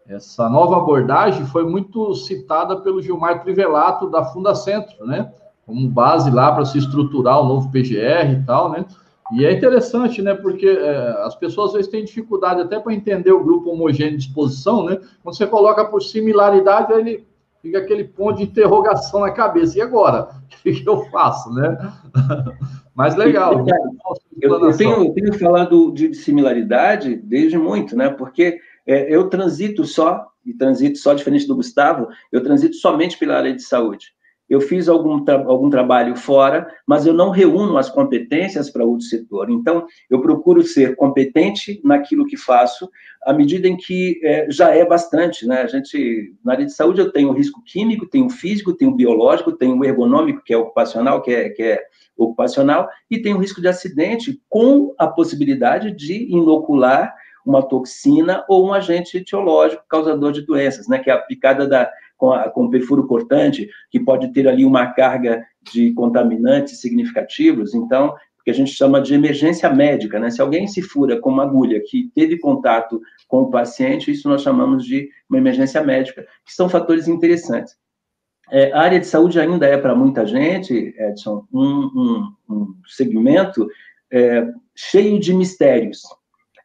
essa 0.07 0.49
nova 0.49 0.79
abordagem 0.79 1.47
foi 1.47 1.65
muito 1.65 2.15
citada 2.15 2.81
pelo 2.81 3.03
Gilmar 3.03 3.43
Trivelato 3.43 4.11
da 4.11 4.25
Fundacentro, 4.25 5.07
né? 5.07 5.33
Como 5.67 5.89
base 5.89 6.31
lá 6.31 6.53
para 6.53 6.65
se 6.65 6.79
estruturar 6.79 7.41
o 7.41 7.49
novo 7.49 7.71
PGR 7.71 8.33
e 8.33 8.45
tal, 8.45 8.71
né? 8.71 8.85
E 9.33 9.45
é 9.45 9.53
interessante, 9.53 10.21
né? 10.21 10.35
Porque 10.35 10.67
é, 10.67 10.97
as 11.23 11.35
pessoas 11.35 11.69
às 11.69 11.77
vezes 11.77 11.91
têm 11.91 12.05
dificuldade 12.05 12.61
até 12.61 12.79
para 12.79 12.93
entender 12.93 13.33
o 13.33 13.43
grupo 13.43 13.71
homogêneo 13.71 14.19
de 14.19 14.27
exposição, 14.27 14.85
né? 14.85 15.01
Quando 15.23 15.37
você 15.37 15.47
coloca 15.47 15.85
por 15.85 16.03
similaridade, 16.03 16.93
ele 16.93 17.27
fica 17.63 17.79
aquele 17.79 18.05
ponto 18.05 18.39
de 18.39 18.45
interrogação 18.45 19.21
na 19.21 19.31
cabeça. 19.31 19.79
E 19.79 19.83
agora? 19.83 20.29
O 20.65 20.73
que 20.73 20.89
eu 20.89 21.05
faço, 21.11 21.53
né? 21.53 21.77
Mas 22.95 23.17
legal. 23.17 23.67
Eu, 24.41 24.61
eu, 24.61 24.77
tenho, 24.77 25.05
eu 25.05 25.13
tenho 25.13 25.39
falado 25.39 25.93
de 25.93 26.15
similaridade 26.15 27.17
desde 27.17 27.59
muito, 27.59 27.95
né? 27.95 28.09
Porque 28.09 28.59
é, 28.87 29.15
eu 29.15 29.29
transito 29.29 29.85
só, 29.85 30.27
e 30.47 30.55
transito 30.55 30.97
só 30.99 31.13
diferente 31.13 31.47
do 31.47 31.57
Gustavo, 31.57 32.09
eu 32.33 32.43
transito 32.43 32.77
somente 32.77 33.19
pela 33.19 33.37
área 33.37 33.55
de 33.55 33.63
saúde 33.63 34.15
eu 34.49 34.61
fiz 34.61 34.89
algum, 34.89 35.25
tra 35.25 35.43
algum 35.45 35.71
trabalho 35.71 36.15
fora, 36.17 36.67
mas 36.87 37.07
eu 37.07 37.15
não 37.15 37.31
reúno 37.31 37.79
as 37.79 37.89
competências 37.89 38.71
para 38.71 38.85
outro 38.85 39.07
setor. 39.07 39.51
Então, 39.51 39.87
eu 40.11 40.21
procuro 40.21 40.63
ser 40.63 40.97
competente 40.97 41.81
naquilo 41.83 42.27
que 42.27 42.37
faço, 42.37 42.91
à 43.25 43.33
medida 43.33 43.67
em 43.67 43.77
que 43.77 44.21
é, 44.23 44.47
já 44.51 44.75
é 44.75 44.85
bastante, 44.85 45.47
né? 45.47 45.63
A 45.63 45.67
gente, 45.67 46.35
na 46.45 46.53
área 46.53 46.67
de 46.67 46.75
saúde, 46.75 47.01
eu 47.01 47.11
tenho 47.11 47.33
risco 47.33 47.63
químico, 47.65 48.07
tenho 48.07 48.29
físico, 48.29 48.75
tenho 48.75 48.95
biológico, 48.95 49.53
tenho 49.53 49.83
ergonômico, 49.85 50.43
que 50.45 50.53
é 50.53 50.59
ocupacional, 50.59 51.23
que 51.23 51.33
é, 51.33 51.49
que 51.49 51.63
é 51.63 51.81
ocupacional, 52.17 52.89
e 53.11 53.19
tenho 53.19 53.39
risco 53.39 53.61
de 53.61 53.69
acidente 53.69 54.41
com 54.49 54.95
a 54.99 55.07
possibilidade 55.07 55.91
de 55.91 56.31
inocular 56.31 57.15
uma 57.45 57.63
toxina 57.63 58.45
ou 58.49 58.67
um 58.67 58.73
agente 58.73 59.19
etiológico 59.19 59.85
causador 59.89 60.33
de 60.33 60.43
doenças, 60.43 60.89
né? 60.89 60.99
Que 60.99 61.11
é 61.11 61.13
a 61.13 61.19
picada 61.19 61.67
da 61.67 61.91
com, 62.17 62.33
a, 62.33 62.49
com 62.49 62.71
perfuro 62.71 63.07
cortante, 63.07 63.69
que 63.91 64.01
pode 64.01 64.33
ter 64.33 64.49
ali 64.49 64.65
uma 64.65 64.87
carga 64.87 65.45
de 65.73 65.93
contaminantes 65.93 66.81
significativos, 66.81 67.75
então, 67.75 68.15
que 68.45 68.51
a 68.51 68.55
gente 68.55 68.73
chama 68.73 69.01
de 69.01 69.15
emergência 69.15 69.71
médica, 69.71 70.19
né? 70.21 70.31
Se 70.31 70.43
alguém 70.43 70.67
se 70.67 70.83
fura 70.83 71.19
com 71.19 71.31
uma 71.31 71.45
agulha 71.45 71.81
que 71.85 72.11
teve 72.15 72.39
contato 72.39 73.01
com 73.27 73.43
o 73.43 73.51
paciente, 73.51 74.11
isso 74.11 74.29
nós 74.29 74.43
chamamos 74.43 74.85
de 74.85 75.09
uma 75.31 75.39
emergência 75.39 75.83
médica, 75.83 76.27
que 76.45 76.53
são 76.53 76.69
fatores 76.69 77.09
interessantes. 77.09 77.75
É, 78.51 78.71
a 78.73 78.83
área 78.83 79.01
de 79.01 79.07
saúde 79.07 79.41
ainda 79.41 79.67
é 79.67 79.79
para 79.79 79.95
muita 79.95 80.27
gente, 80.27 80.95
Edson, 80.99 81.47
um, 81.51 81.63
um, 81.67 82.33
um 82.51 82.75
segmento 82.87 83.67
é, 84.13 84.47
cheio 84.77 85.19
de 85.19 85.33
mistérios. 85.33 86.03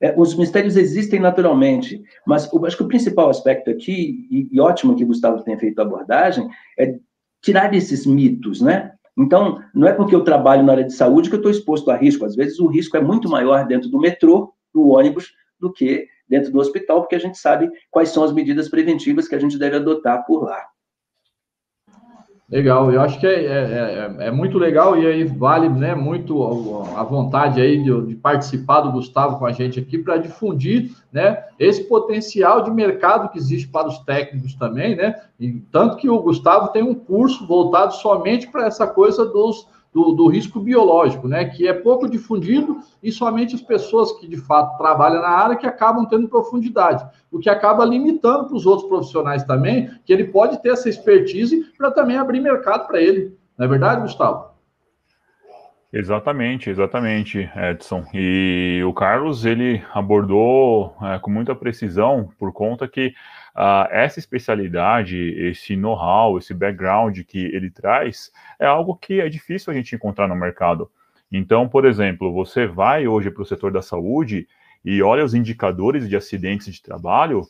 É, 0.02 0.14
os 0.18 0.36
mistérios 0.36 0.78
existem 0.78 1.20
naturalmente, 1.20 2.02
mas 2.26 2.50
acho 2.66 2.78
que 2.78 2.84
o 2.84 2.88
principal 2.88 3.30
aspecto 3.30 3.70
aqui, 3.70 4.28
e, 4.32 4.48
e 4.52 4.60
ótimo 4.60 4.96
que 4.96 5.04
o 5.04 5.08
Gustavo 5.08 5.44
tenha 5.44 5.60
feito 5.60 5.80
a 5.80 5.84
abordagem, 5.84 6.48
é 6.78 6.98
tirar 7.42 7.74
esses 7.74 8.06
mitos, 8.06 8.62
né? 8.62 8.94
Então, 9.18 9.62
não 9.74 9.88
é 9.88 9.94
porque 9.94 10.16
eu 10.16 10.24
trabalho 10.24 10.64
na 10.64 10.72
área 10.72 10.84
de 10.86 10.94
saúde 10.94 11.30
que 11.30 11.36
eu 11.36 11.40
estou 11.40 11.52
exposto 11.52 11.92
a 11.92 11.98
risco. 11.98 12.26
Às 12.26 12.36
vezes, 12.36 12.60
o 12.60 12.68
risco 12.68 12.96
é 12.96 13.02
muito 13.02 13.28
maior 13.28 13.68
dentro 13.68 13.90
do 13.90 14.00
metrô, 14.00 14.54
do 14.74 14.88
ônibus, 14.88 15.34
do 15.60 15.72
que 15.72 16.08
dentro 16.30 16.52
do 16.52 16.60
hospital, 16.60 17.02
porque 17.02 17.16
a 17.16 17.20
gente 17.20 17.38
sabe 17.38 17.70
quais 17.92 18.10
são 18.10 18.24
as 18.24 18.32
medidas 18.32 18.70
preventivas 18.70 19.28
que 19.28 19.36
a 19.36 19.40
gente 19.40 19.58
deve 19.58 19.76
adotar 19.76 20.26
por 20.26 20.44
lá. 20.44 20.64
Legal, 22.52 22.92
eu 22.92 23.00
acho 23.00 23.20
que 23.20 23.28
é, 23.28 23.46
é, 23.46 24.16
é, 24.20 24.28
é, 24.28 24.32
muito 24.32 24.58
legal 24.58 24.98
e 24.98 25.06
aí 25.06 25.24
vale 25.24 25.70
né, 25.70 25.94
muito 25.94 26.44
a, 26.96 27.04
vontade 27.04 27.62
aí 27.62 27.84
de, 27.84 28.08
de, 28.08 28.16
participar 28.16 28.82
do 28.82 28.92
Gustavo 28.92 29.38
com 29.38 29.46
a 29.46 29.52
gente 29.52 29.80
aqui 29.80 30.00
para 30.00 30.18
difundir 30.18 30.92
né, 31.14 31.44
esse 31.60 31.84
potencial 31.84 32.64
de 32.64 32.72
mercado 32.72 33.30
que 33.30 33.38
existe 33.38 33.68
para 33.68 33.88
os 33.88 34.00
técnicos 34.00 34.56
também, 34.56 34.96
né? 34.96 35.14
E 35.40 35.62
tanto 35.72 35.98
que 35.98 36.10
o 36.10 36.20
Gustavo 36.24 36.70
tem 36.70 36.82
um 36.82 36.96
curso 36.96 37.46
voltado 37.46 37.94
somente 37.94 38.48
para 38.48 38.66
essa 38.66 38.88
coisa 38.88 39.28
dos 39.28 39.68
do, 39.93 40.12
do, 40.12 40.28
risco 40.28 40.60
biológico, 40.60 41.28
né? 41.28 41.45
Que 41.45 41.67
é 41.67 41.73
pouco 41.73 42.10
difundido 42.10 42.80
e 43.02 43.12
somente 43.12 43.56
as 43.56 43.62
pessoas 43.62 44.12
que 44.19 44.28
de 44.28 44.38
fato 44.38 44.78
trabalham 44.78 45.21
na 45.21 45.30
área 45.30 45.56
que 45.56 45.65
acabam 45.65 46.06
tendo 46.06 46.28
profundidade, 46.28 47.06
o 47.32 47.39
que 47.39 47.49
acaba 47.49 47.86
limitando 47.86 48.47
para 48.47 48.56
os 48.56 48.65
outros 48.65 48.88
profissionais 48.88 49.43
também, 49.43 49.89
que 50.06 50.13
ele 50.13 50.25
pode 50.25 50.62
ter 50.62 50.69
essa 50.69 50.89
expertise 50.89 51.65
para 51.78 51.91
também 51.91 52.17
abrir 52.17 52.39
mercado 52.39 52.88
para 52.88 53.02
ele. 53.02 53.36
Não 53.58 53.65
é 53.65 53.69
verdade, 53.69 54.02
Gustavo? 54.02 54.49
Exatamente, 55.91 56.69
exatamente, 56.69 57.49
Edson. 57.56 58.06
E 58.13 58.82
o 58.86 58.93
Carlos 58.93 59.43
ele 59.43 59.84
abordou 59.91 60.95
é, 61.02 61.17
com 61.17 61.32
muita 61.32 61.56
precisão 61.56 62.30
por 62.38 62.54
conta 62.54 62.88
que 62.88 63.12
uh, 63.56 63.88
essa 63.92 64.20
especialidade, 64.20 65.18
esse 65.18 65.76
know-how, 65.76 66.38
esse 66.38 66.54
background 66.54 67.20
que 67.22 67.46
ele 67.46 67.70
traz 67.70 68.32
é 68.60 68.66
algo 68.66 68.96
que 68.96 69.20
é 69.20 69.30
difícil 69.30 69.72
a 69.72 69.76
gente 69.76 69.96
encontrar 69.96 70.28
no 70.28 70.36
mercado. 70.36 70.90
Então, 71.32 71.68
por 71.68 71.86
exemplo, 71.86 72.34
você 72.34 72.66
vai 72.66 73.08
hoje 73.08 73.30
para 73.30 73.44
o 73.44 73.46
setor 73.46 73.72
da 73.72 73.82
saúde 73.82 74.48
e 74.84 75.02
olha 75.02 75.24
os 75.24 75.34
indicadores 75.34 76.08
de 76.08 76.16
acidentes 76.16 76.74
de 76.74 76.82
trabalho, 76.82 77.46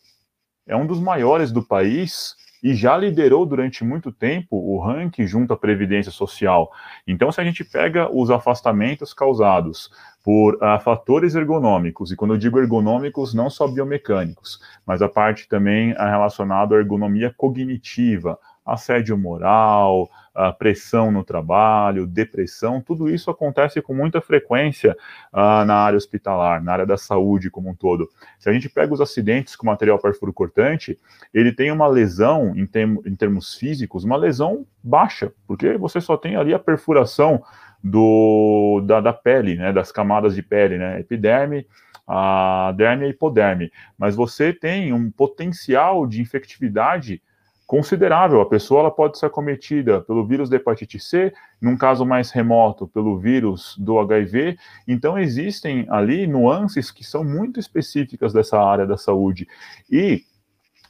é 0.67 0.75
um 0.75 0.85
dos 0.85 0.99
maiores 0.99 1.51
do 1.51 1.63
país 1.63 2.35
e 2.63 2.73
já 2.73 2.97
liderou 2.97 3.45
durante 3.45 3.83
muito 3.83 4.11
tempo 4.11 4.57
o 4.57 4.79
ranking 4.79 5.25
junto 5.25 5.53
à 5.53 5.57
Previdência 5.57 6.11
Social. 6.11 6.71
Então, 7.07 7.31
se 7.31 7.39
a 7.39 7.43
gente 7.43 7.63
pega 7.63 8.09
os 8.11 8.29
afastamentos 8.29 9.13
causados 9.13 9.89
por 10.23 10.55
uh, 10.55 10.79
fatores 10.83 11.35
ergonômicos, 11.35 12.11
e 12.11 12.15
quando 12.15 12.33
eu 12.33 12.37
digo 12.37 12.59
ergonômicos, 12.59 13.33
não 13.33 13.49
só 13.49 13.67
biomecânicos, 13.67 14.59
mas 14.85 15.01
a 15.01 15.07
parte 15.07 15.47
também 15.47 15.93
uh, 15.93 15.95
relacionada 15.97 16.75
à 16.75 16.79
ergonomia 16.79 17.33
cognitiva, 17.35 18.37
assédio 18.73 19.17
moral, 19.17 20.09
pressão 20.57 21.11
no 21.11 21.23
trabalho, 21.23 22.07
depressão, 22.07 22.81
tudo 22.81 23.09
isso 23.09 23.29
acontece 23.29 23.81
com 23.81 23.93
muita 23.93 24.21
frequência 24.21 24.95
uh, 25.33 25.65
na 25.65 25.75
área 25.75 25.97
hospitalar, 25.97 26.63
na 26.63 26.71
área 26.71 26.85
da 26.85 26.97
saúde 26.97 27.49
como 27.49 27.69
um 27.69 27.75
todo. 27.75 28.09
Se 28.37 28.49
a 28.49 28.53
gente 28.53 28.69
pega 28.69 28.93
os 28.93 29.01
acidentes 29.01 29.55
com 29.55 29.65
material 29.65 29.99
perfuro 29.99 30.31
cortante, 30.31 30.97
ele 31.33 31.51
tem 31.51 31.71
uma 31.71 31.87
lesão 31.87 32.55
em, 32.55 32.69
em 33.05 33.15
termos 33.15 33.55
físicos, 33.55 34.03
uma 34.03 34.15
lesão 34.15 34.65
baixa, 34.81 35.33
porque 35.45 35.77
você 35.77 35.99
só 35.99 36.15
tem 36.15 36.35
ali 36.35 36.53
a 36.53 36.59
perfuração 36.59 37.43
do, 37.83 38.81
da, 38.85 39.01
da 39.01 39.13
pele, 39.13 39.55
né, 39.55 39.73
das 39.73 39.91
camadas 39.91 40.35
de 40.35 40.43
pele, 40.43 40.77
né, 40.77 40.99
epiderme, 40.99 41.65
a 42.07 42.73
derme 42.75 43.03
e 43.03 43.07
a 43.07 43.09
hipoderme, 43.09 43.71
mas 43.97 44.15
você 44.15 44.51
tem 44.51 44.91
um 44.91 45.11
potencial 45.11 46.07
de 46.07 46.21
infectividade 46.21 47.21
considerável. 47.69 48.41
A 48.41 48.49
pessoa 48.49 48.79
ela 48.79 48.89
pode 48.89 49.19
ser 49.19 49.27
acometida 49.27 50.01
pelo 50.01 50.25
vírus 50.25 50.49
da 50.49 50.55
hepatite 50.55 50.99
C, 50.99 51.31
num 51.61 51.77
caso 51.77 52.03
mais 52.03 52.31
remoto, 52.31 52.87
pelo 52.87 53.19
vírus 53.19 53.75
do 53.77 53.99
HIV. 53.99 54.57
Então, 54.87 55.19
existem 55.19 55.85
ali 55.87 56.25
nuances 56.25 56.89
que 56.89 57.03
são 57.03 57.23
muito 57.23 57.59
específicas 57.59 58.33
dessa 58.33 58.59
área 58.59 58.87
da 58.87 58.97
saúde. 58.97 59.47
E 59.87 60.23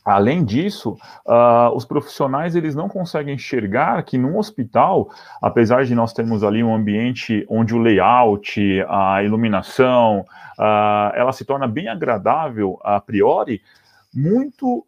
Além 0.05 0.43
disso, 0.45 0.97
uh, 1.27 1.75
os 1.75 1.85
profissionais 1.85 2.55
eles 2.55 2.73
não 2.73 2.87
conseguem 2.87 3.35
enxergar 3.35 4.01
que 4.01 4.17
num 4.17 4.37
hospital, 4.37 5.09
apesar 5.39 5.83
de 5.83 5.93
nós 5.93 6.13
termos 6.13 6.43
ali 6.43 6.63
um 6.63 6.73
ambiente 6.73 7.45
onde 7.47 7.75
o 7.75 7.77
layout, 7.77 8.59
a 8.87 9.21
iluminação, 9.21 10.21
uh, 10.57 11.13
ela 11.13 11.31
se 11.31 11.45
torna 11.45 11.67
bem 11.67 11.89
agradável 11.89 12.79
a 12.81 12.99
priori, 12.99 13.61
muito 14.13 14.79
uh, 14.79 14.85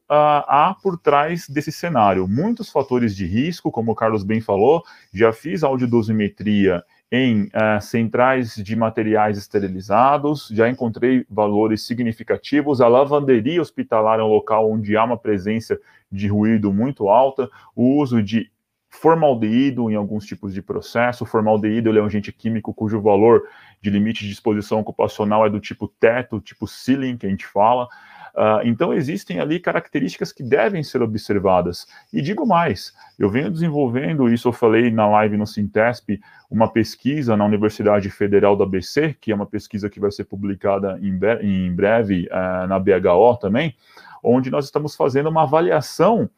há 0.47 0.75
por 0.81 0.97
trás 0.97 1.47
desse 1.47 1.71
cenário. 1.71 2.27
Muitos 2.27 2.69
fatores 2.69 3.15
de 3.15 3.25
risco, 3.25 3.71
como 3.71 3.91
o 3.91 3.95
Carlos 3.95 4.23
bem 4.23 4.41
falou, 4.41 4.83
já 5.13 5.31
fiz 5.31 5.63
audiodosimetria 5.63 6.83
em 7.11 7.43
uh, 7.43 7.81
centrais 7.81 8.55
de 8.55 8.75
materiais 8.75 9.37
esterilizados, 9.37 10.47
já 10.51 10.69
encontrei 10.69 11.25
valores 11.29 11.85
significativos. 11.85 12.79
A 12.79 12.87
lavanderia 12.87 13.61
hospitalar 13.61 14.19
é 14.19 14.23
um 14.23 14.27
local 14.27 14.71
onde 14.71 14.95
há 14.95 15.03
uma 15.03 15.17
presença 15.17 15.77
de 16.11 16.27
ruído 16.27 16.71
muito 16.73 17.09
alta, 17.09 17.49
o 17.75 17.97
uso 17.97 18.23
de 18.23 18.49
formaldeído 18.89 19.89
em 19.89 19.95
alguns 19.95 20.25
tipos 20.25 20.53
de 20.53 20.61
processo. 20.61 21.23
O 21.23 21.27
formaldeído 21.27 21.97
é 21.97 22.01
um 22.01 22.05
agente 22.05 22.31
químico 22.31 22.73
cujo 22.73 23.01
valor 23.01 23.43
de 23.81 23.89
limite 23.89 24.25
de 24.25 24.31
exposição 24.31 24.79
ocupacional 24.79 25.45
é 25.45 25.49
do 25.49 25.59
tipo 25.59 25.87
teto, 25.87 26.39
tipo 26.39 26.67
ceiling, 26.67 27.17
que 27.17 27.25
a 27.25 27.29
gente 27.29 27.45
fala. 27.45 27.87
Uh, 28.35 28.65
então, 28.65 28.93
existem 28.93 29.39
ali 29.39 29.59
características 29.59 30.31
que 30.31 30.43
devem 30.43 30.83
ser 30.83 31.01
observadas. 31.01 31.85
E 32.11 32.21
digo 32.21 32.45
mais, 32.45 32.93
eu 33.19 33.29
venho 33.29 33.51
desenvolvendo, 33.51 34.29
isso 34.29 34.47
eu 34.47 34.53
falei 34.53 34.89
na 34.89 35.07
live 35.07 35.37
no 35.37 35.45
Sintesp, 35.45 36.19
uma 36.49 36.69
pesquisa 36.69 37.35
na 37.35 37.45
Universidade 37.45 38.09
Federal 38.09 38.55
da 38.55 38.65
BC, 38.65 39.15
que 39.19 39.31
é 39.31 39.35
uma 39.35 39.45
pesquisa 39.45 39.89
que 39.89 39.99
vai 39.99 40.11
ser 40.11 40.25
publicada 40.25 40.99
em, 41.01 41.19
em 41.41 41.73
breve 41.73 42.27
uh, 42.27 42.67
na 42.67 42.79
BHO 42.79 43.37
também, 43.39 43.75
onde 44.23 44.49
nós 44.49 44.65
estamos 44.65 44.95
fazendo 44.95 45.29
uma 45.29 45.43
avaliação 45.43 46.29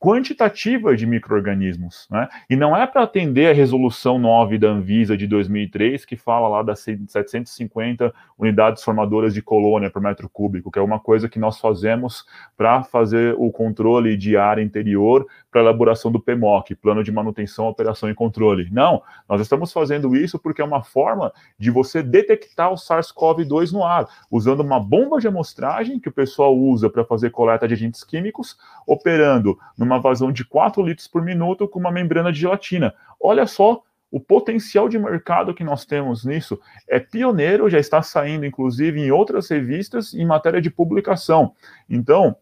quantitativa 0.00 0.96
de 0.96 1.06
micro-organismos, 1.06 2.08
né? 2.10 2.26
E 2.48 2.56
não 2.56 2.74
é 2.74 2.86
para 2.86 3.02
atender 3.02 3.50
a 3.50 3.52
resolução 3.52 4.18
9 4.18 4.56
da 4.56 4.68
Anvisa 4.68 5.14
de 5.14 5.26
2003, 5.26 6.06
que 6.06 6.16
fala 6.16 6.48
lá 6.48 6.62
das 6.62 6.80
750 6.80 8.10
unidades 8.38 8.82
formadoras 8.82 9.34
de 9.34 9.42
colônia 9.42 9.90
por 9.90 10.00
metro 10.00 10.26
cúbico, 10.26 10.70
que 10.70 10.78
é 10.78 10.82
uma 10.82 10.98
coisa 10.98 11.28
que 11.28 11.38
nós 11.38 11.60
fazemos 11.60 12.24
para 12.56 12.82
fazer 12.82 13.34
o 13.36 13.52
controle 13.52 14.16
de 14.16 14.38
área 14.38 14.62
interior 14.62 15.26
para 15.50 15.60
elaboração 15.60 16.10
do 16.10 16.18
PMOC, 16.18 16.74
Plano 16.74 17.04
de 17.04 17.12
Manutenção, 17.12 17.66
Operação 17.66 18.08
e 18.08 18.14
Controle. 18.14 18.68
Não, 18.72 19.02
nós 19.28 19.40
estamos 19.40 19.72
fazendo 19.72 20.16
isso 20.16 20.38
porque 20.38 20.62
é 20.62 20.64
uma 20.64 20.82
forma 20.82 21.30
de 21.58 21.70
você 21.70 22.02
detectar 22.02 22.72
o 22.72 22.76
SARS-CoV-2 22.76 23.72
no 23.72 23.84
ar, 23.84 24.08
usando 24.30 24.60
uma 24.60 24.80
bomba 24.80 25.20
de 25.20 25.28
amostragem 25.28 26.00
que 26.00 26.08
o 26.08 26.12
pessoal 26.12 26.56
usa 26.56 26.88
para 26.88 27.04
fazer 27.04 27.30
coleta 27.30 27.68
de 27.68 27.74
agentes 27.74 28.02
químicos, 28.02 28.56
operando 28.86 29.58
numa 29.76 29.90
uma 29.90 30.00
vazão 30.00 30.30
de 30.30 30.44
4 30.44 30.80
litros 30.82 31.08
por 31.08 31.22
minuto 31.22 31.66
com 31.66 31.80
uma 31.80 31.90
membrana 31.90 32.32
de 32.32 32.38
gelatina. 32.38 32.94
Olha 33.20 33.44
só 33.46 33.82
o 34.10 34.20
potencial 34.20 34.88
de 34.88 34.98
mercado 34.98 35.54
que 35.54 35.64
nós 35.64 35.84
temos 35.84 36.24
nisso. 36.24 36.60
É 36.88 36.98
pioneiro, 37.00 37.68
já 37.68 37.78
está 37.78 38.02
saindo, 38.02 38.46
inclusive, 38.46 39.00
em 39.00 39.10
outras 39.10 39.48
revistas 39.48 40.14
em 40.14 40.24
matéria 40.24 40.60
de 40.60 40.70
publicação. 40.70 41.54
Então, 41.88 42.36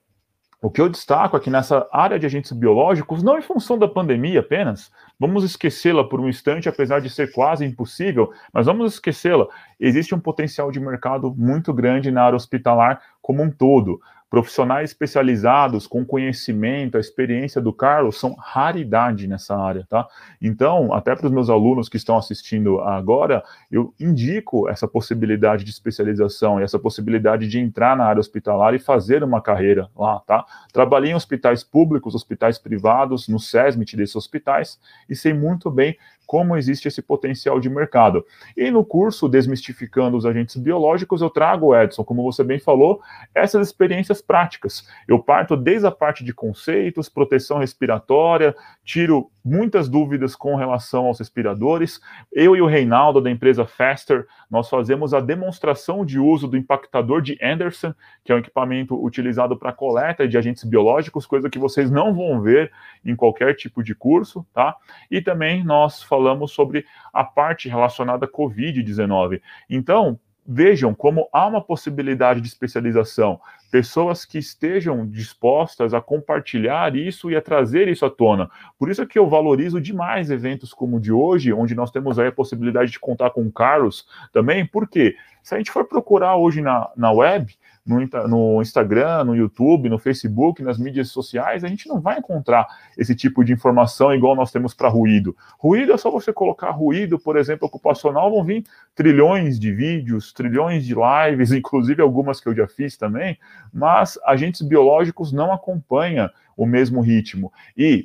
o 0.60 0.70
que 0.70 0.80
eu 0.80 0.88
destaco 0.88 1.36
aqui 1.36 1.50
nessa 1.50 1.86
área 1.92 2.18
de 2.18 2.26
agentes 2.26 2.50
biológicos, 2.50 3.22
não 3.22 3.38
em 3.38 3.42
função 3.42 3.78
da 3.78 3.86
pandemia 3.86 4.40
apenas, 4.40 4.90
vamos 5.18 5.44
esquecê-la 5.44 6.02
por 6.02 6.20
um 6.20 6.28
instante, 6.28 6.68
apesar 6.68 7.00
de 7.00 7.08
ser 7.08 7.30
quase 7.32 7.64
impossível, 7.64 8.32
mas 8.52 8.66
vamos 8.66 8.94
esquecê-la. 8.94 9.46
Existe 9.78 10.14
um 10.14 10.20
potencial 10.20 10.72
de 10.72 10.80
mercado 10.80 11.32
muito 11.36 11.72
grande 11.72 12.10
na 12.10 12.24
área 12.24 12.36
hospitalar 12.36 13.00
como 13.28 13.42
um 13.42 13.50
todo 13.50 14.00
profissionais 14.30 14.90
especializados 14.90 15.86
com 15.86 16.04
conhecimento, 16.04 16.96
a 16.96 17.00
experiência 17.00 17.60
do 17.60 17.72
Carlos 17.72 18.18
são 18.18 18.34
raridade 18.38 19.26
nessa 19.26 19.56
área, 19.56 19.86
tá? 19.88 20.06
Então, 20.40 20.92
até 20.92 21.14
para 21.14 21.26
os 21.26 21.32
meus 21.32 21.48
alunos 21.48 21.88
que 21.88 21.96
estão 21.96 22.16
assistindo 22.16 22.80
agora, 22.80 23.42
eu 23.70 23.94
indico 23.98 24.68
essa 24.68 24.86
possibilidade 24.86 25.64
de 25.64 25.70
especialização 25.70 26.60
e 26.60 26.62
essa 26.62 26.78
possibilidade 26.78 27.48
de 27.48 27.58
entrar 27.58 27.96
na 27.96 28.04
área 28.04 28.20
hospitalar 28.20 28.74
e 28.74 28.78
fazer 28.78 29.22
uma 29.22 29.40
carreira 29.40 29.88
lá, 29.96 30.20
tá? 30.20 30.44
Trabalhei 30.72 31.12
em 31.12 31.14
hospitais 31.14 31.62
públicos, 31.62 32.14
hospitais 32.14 32.58
privados, 32.58 33.28
no 33.28 33.38
SESMIT 33.38 33.96
desses 33.96 34.16
hospitais 34.16 34.78
e 35.08 35.16
sei 35.16 35.32
muito 35.32 35.70
bem 35.70 35.96
como 36.28 36.58
existe 36.58 36.86
esse 36.86 37.00
potencial 37.00 37.58
de 37.58 37.70
mercado. 37.70 38.22
E 38.54 38.70
no 38.70 38.84
curso 38.84 39.26
Desmistificando 39.26 40.14
os 40.14 40.26
Agentes 40.26 40.56
Biológicos, 40.56 41.22
eu 41.22 41.30
trago, 41.30 41.74
Edson, 41.74 42.04
como 42.04 42.22
você 42.22 42.44
bem 42.44 42.58
falou, 42.58 43.00
essas 43.34 43.66
experiências 43.66 44.20
práticas. 44.20 44.86
Eu 45.08 45.18
parto 45.18 45.56
desde 45.56 45.86
a 45.86 45.90
parte 45.90 46.22
de 46.22 46.34
conceitos, 46.34 47.08
proteção 47.08 47.56
respiratória, 47.56 48.54
tiro 48.84 49.30
muitas 49.42 49.88
dúvidas 49.88 50.36
com 50.36 50.54
relação 50.54 51.06
aos 51.06 51.18
respiradores. 51.18 51.98
Eu 52.30 52.54
e 52.54 52.60
o 52.60 52.66
Reinaldo, 52.66 53.22
da 53.22 53.30
empresa 53.30 53.64
Faster, 53.64 54.26
nós 54.50 54.68
fazemos 54.68 55.14
a 55.14 55.20
demonstração 55.20 56.04
de 56.04 56.18
uso 56.18 56.46
do 56.46 56.58
impactador 56.58 57.22
de 57.22 57.38
Anderson, 57.42 57.94
que 58.22 58.30
é 58.30 58.34
um 58.34 58.38
equipamento 58.38 59.02
utilizado 59.02 59.56
para 59.56 59.72
coleta 59.72 60.28
de 60.28 60.36
agentes 60.36 60.64
biológicos, 60.64 61.24
coisa 61.24 61.48
que 61.48 61.58
vocês 61.58 61.90
não 61.90 62.12
vão 62.12 62.42
ver 62.42 62.70
em 63.02 63.16
qualquer 63.16 63.54
tipo 63.54 63.82
de 63.82 63.94
curso, 63.94 64.46
tá? 64.52 64.76
E 65.10 65.22
também 65.22 65.64
nós 65.64 66.02
falamos 66.02 66.17
sobre 66.46 66.84
a 67.12 67.24
parte 67.24 67.68
relacionada 67.68 68.26
à 68.26 68.28
Covid-19. 68.28 69.40
Então, 69.68 70.18
vejam 70.50 70.94
como 70.94 71.28
há 71.30 71.46
uma 71.46 71.60
possibilidade 71.60 72.40
de 72.40 72.48
especialização, 72.48 73.38
pessoas 73.70 74.24
que 74.24 74.38
estejam 74.38 75.06
dispostas 75.06 75.92
a 75.92 76.00
compartilhar 76.00 76.96
isso 76.96 77.30
e 77.30 77.36
a 77.36 77.42
trazer 77.42 77.86
isso 77.86 78.06
à 78.06 78.10
tona. 78.10 78.50
Por 78.78 78.90
isso 78.90 79.02
é 79.02 79.06
que 79.06 79.18
eu 79.18 79.28
valorizo 79.28 79.78
demais 79.78 80.30
eventos 80.30 80.72
como 80.72 80.96
o 80.96 81.00
de 81.00 81.12
hoje, 81.12 81.52
onde 81.52 81.74
nós 81.74 81.90
temos 81.90 82.18
aí 82.18 82.28
a 82.28 82.32
possibilidade 82.32 82.90
de 82.90 82.98
contar 82.98 83.28
com 83.28 83.42
o 83.42 83.52
Carlos 83.52 84.06
também, 84.32 84.64
porque 84.64 85.14
se 85.42 85.54
a 85.54 85.58
gente 85.58 85.70
for 85.70 85.84
procurar 85.84 86.36
hoje 86.36 86.62
na, 86.62 86.90
na 86.96 87.12
web, 87.12 87.54
no, 87.88 88.28
no 88.28 88.62
Instagram, 88.62 89.24
no 89.24 89.34
YouTube, 89.34 89.88
no 89.88 89.98
Facebook, 89.98 90.62
nas 90.62 90.78
mídias 90.78 91.08
sociais, 91.08 91.64
a 91.64 91.68
gente 91.68 91.88
não 91.88 92.00
vai 92.00 92.18
encontrar 92.18 92.66
esse 92.96 93.14
tipo 93.14 93.42
de 93.42 93.52
informação 93.52 94.14
igual 94.14 94.36
nós 94.36 94.52
temos 94.52 94.74
para 94.74 94.88
ruído. 94.88 95.34
Ruído 95.58 95.92
é 95.92 95.96
só 95.96 96.10
você 96.10 96.32
colocar 96.32 96.70
ruído, 96.70 97.18
por 97.18 97.38
exemplo, 97.38 97.66
ocupacional, 97.66 98.30
vão 98.30 98.44
vir 98.44 98.64
trilhões 98.94 99.58
de 99.58 99.72
vídeos, 99.72 100.32
trilhões 100.32 100.84
de 100.84 100.94
lives, 100.94 101.50
inclusive 101.52 102.02
algumas 102.02 102.40
que 102.40 102.48
eu 102.48 102.54
já 102.54 102.68
fiz 102.68 102.96
também, 102.96 103.38
mas 103.72 104.18
agentes 104.26 104.60
biológicos 104.60 105.32
não 105.32 105.50
acompanham 105.50 106.28
o 106.56 106.66
mesmo 106.66 107.00
ritmo. 107.00 107.50
E 107.76 108.04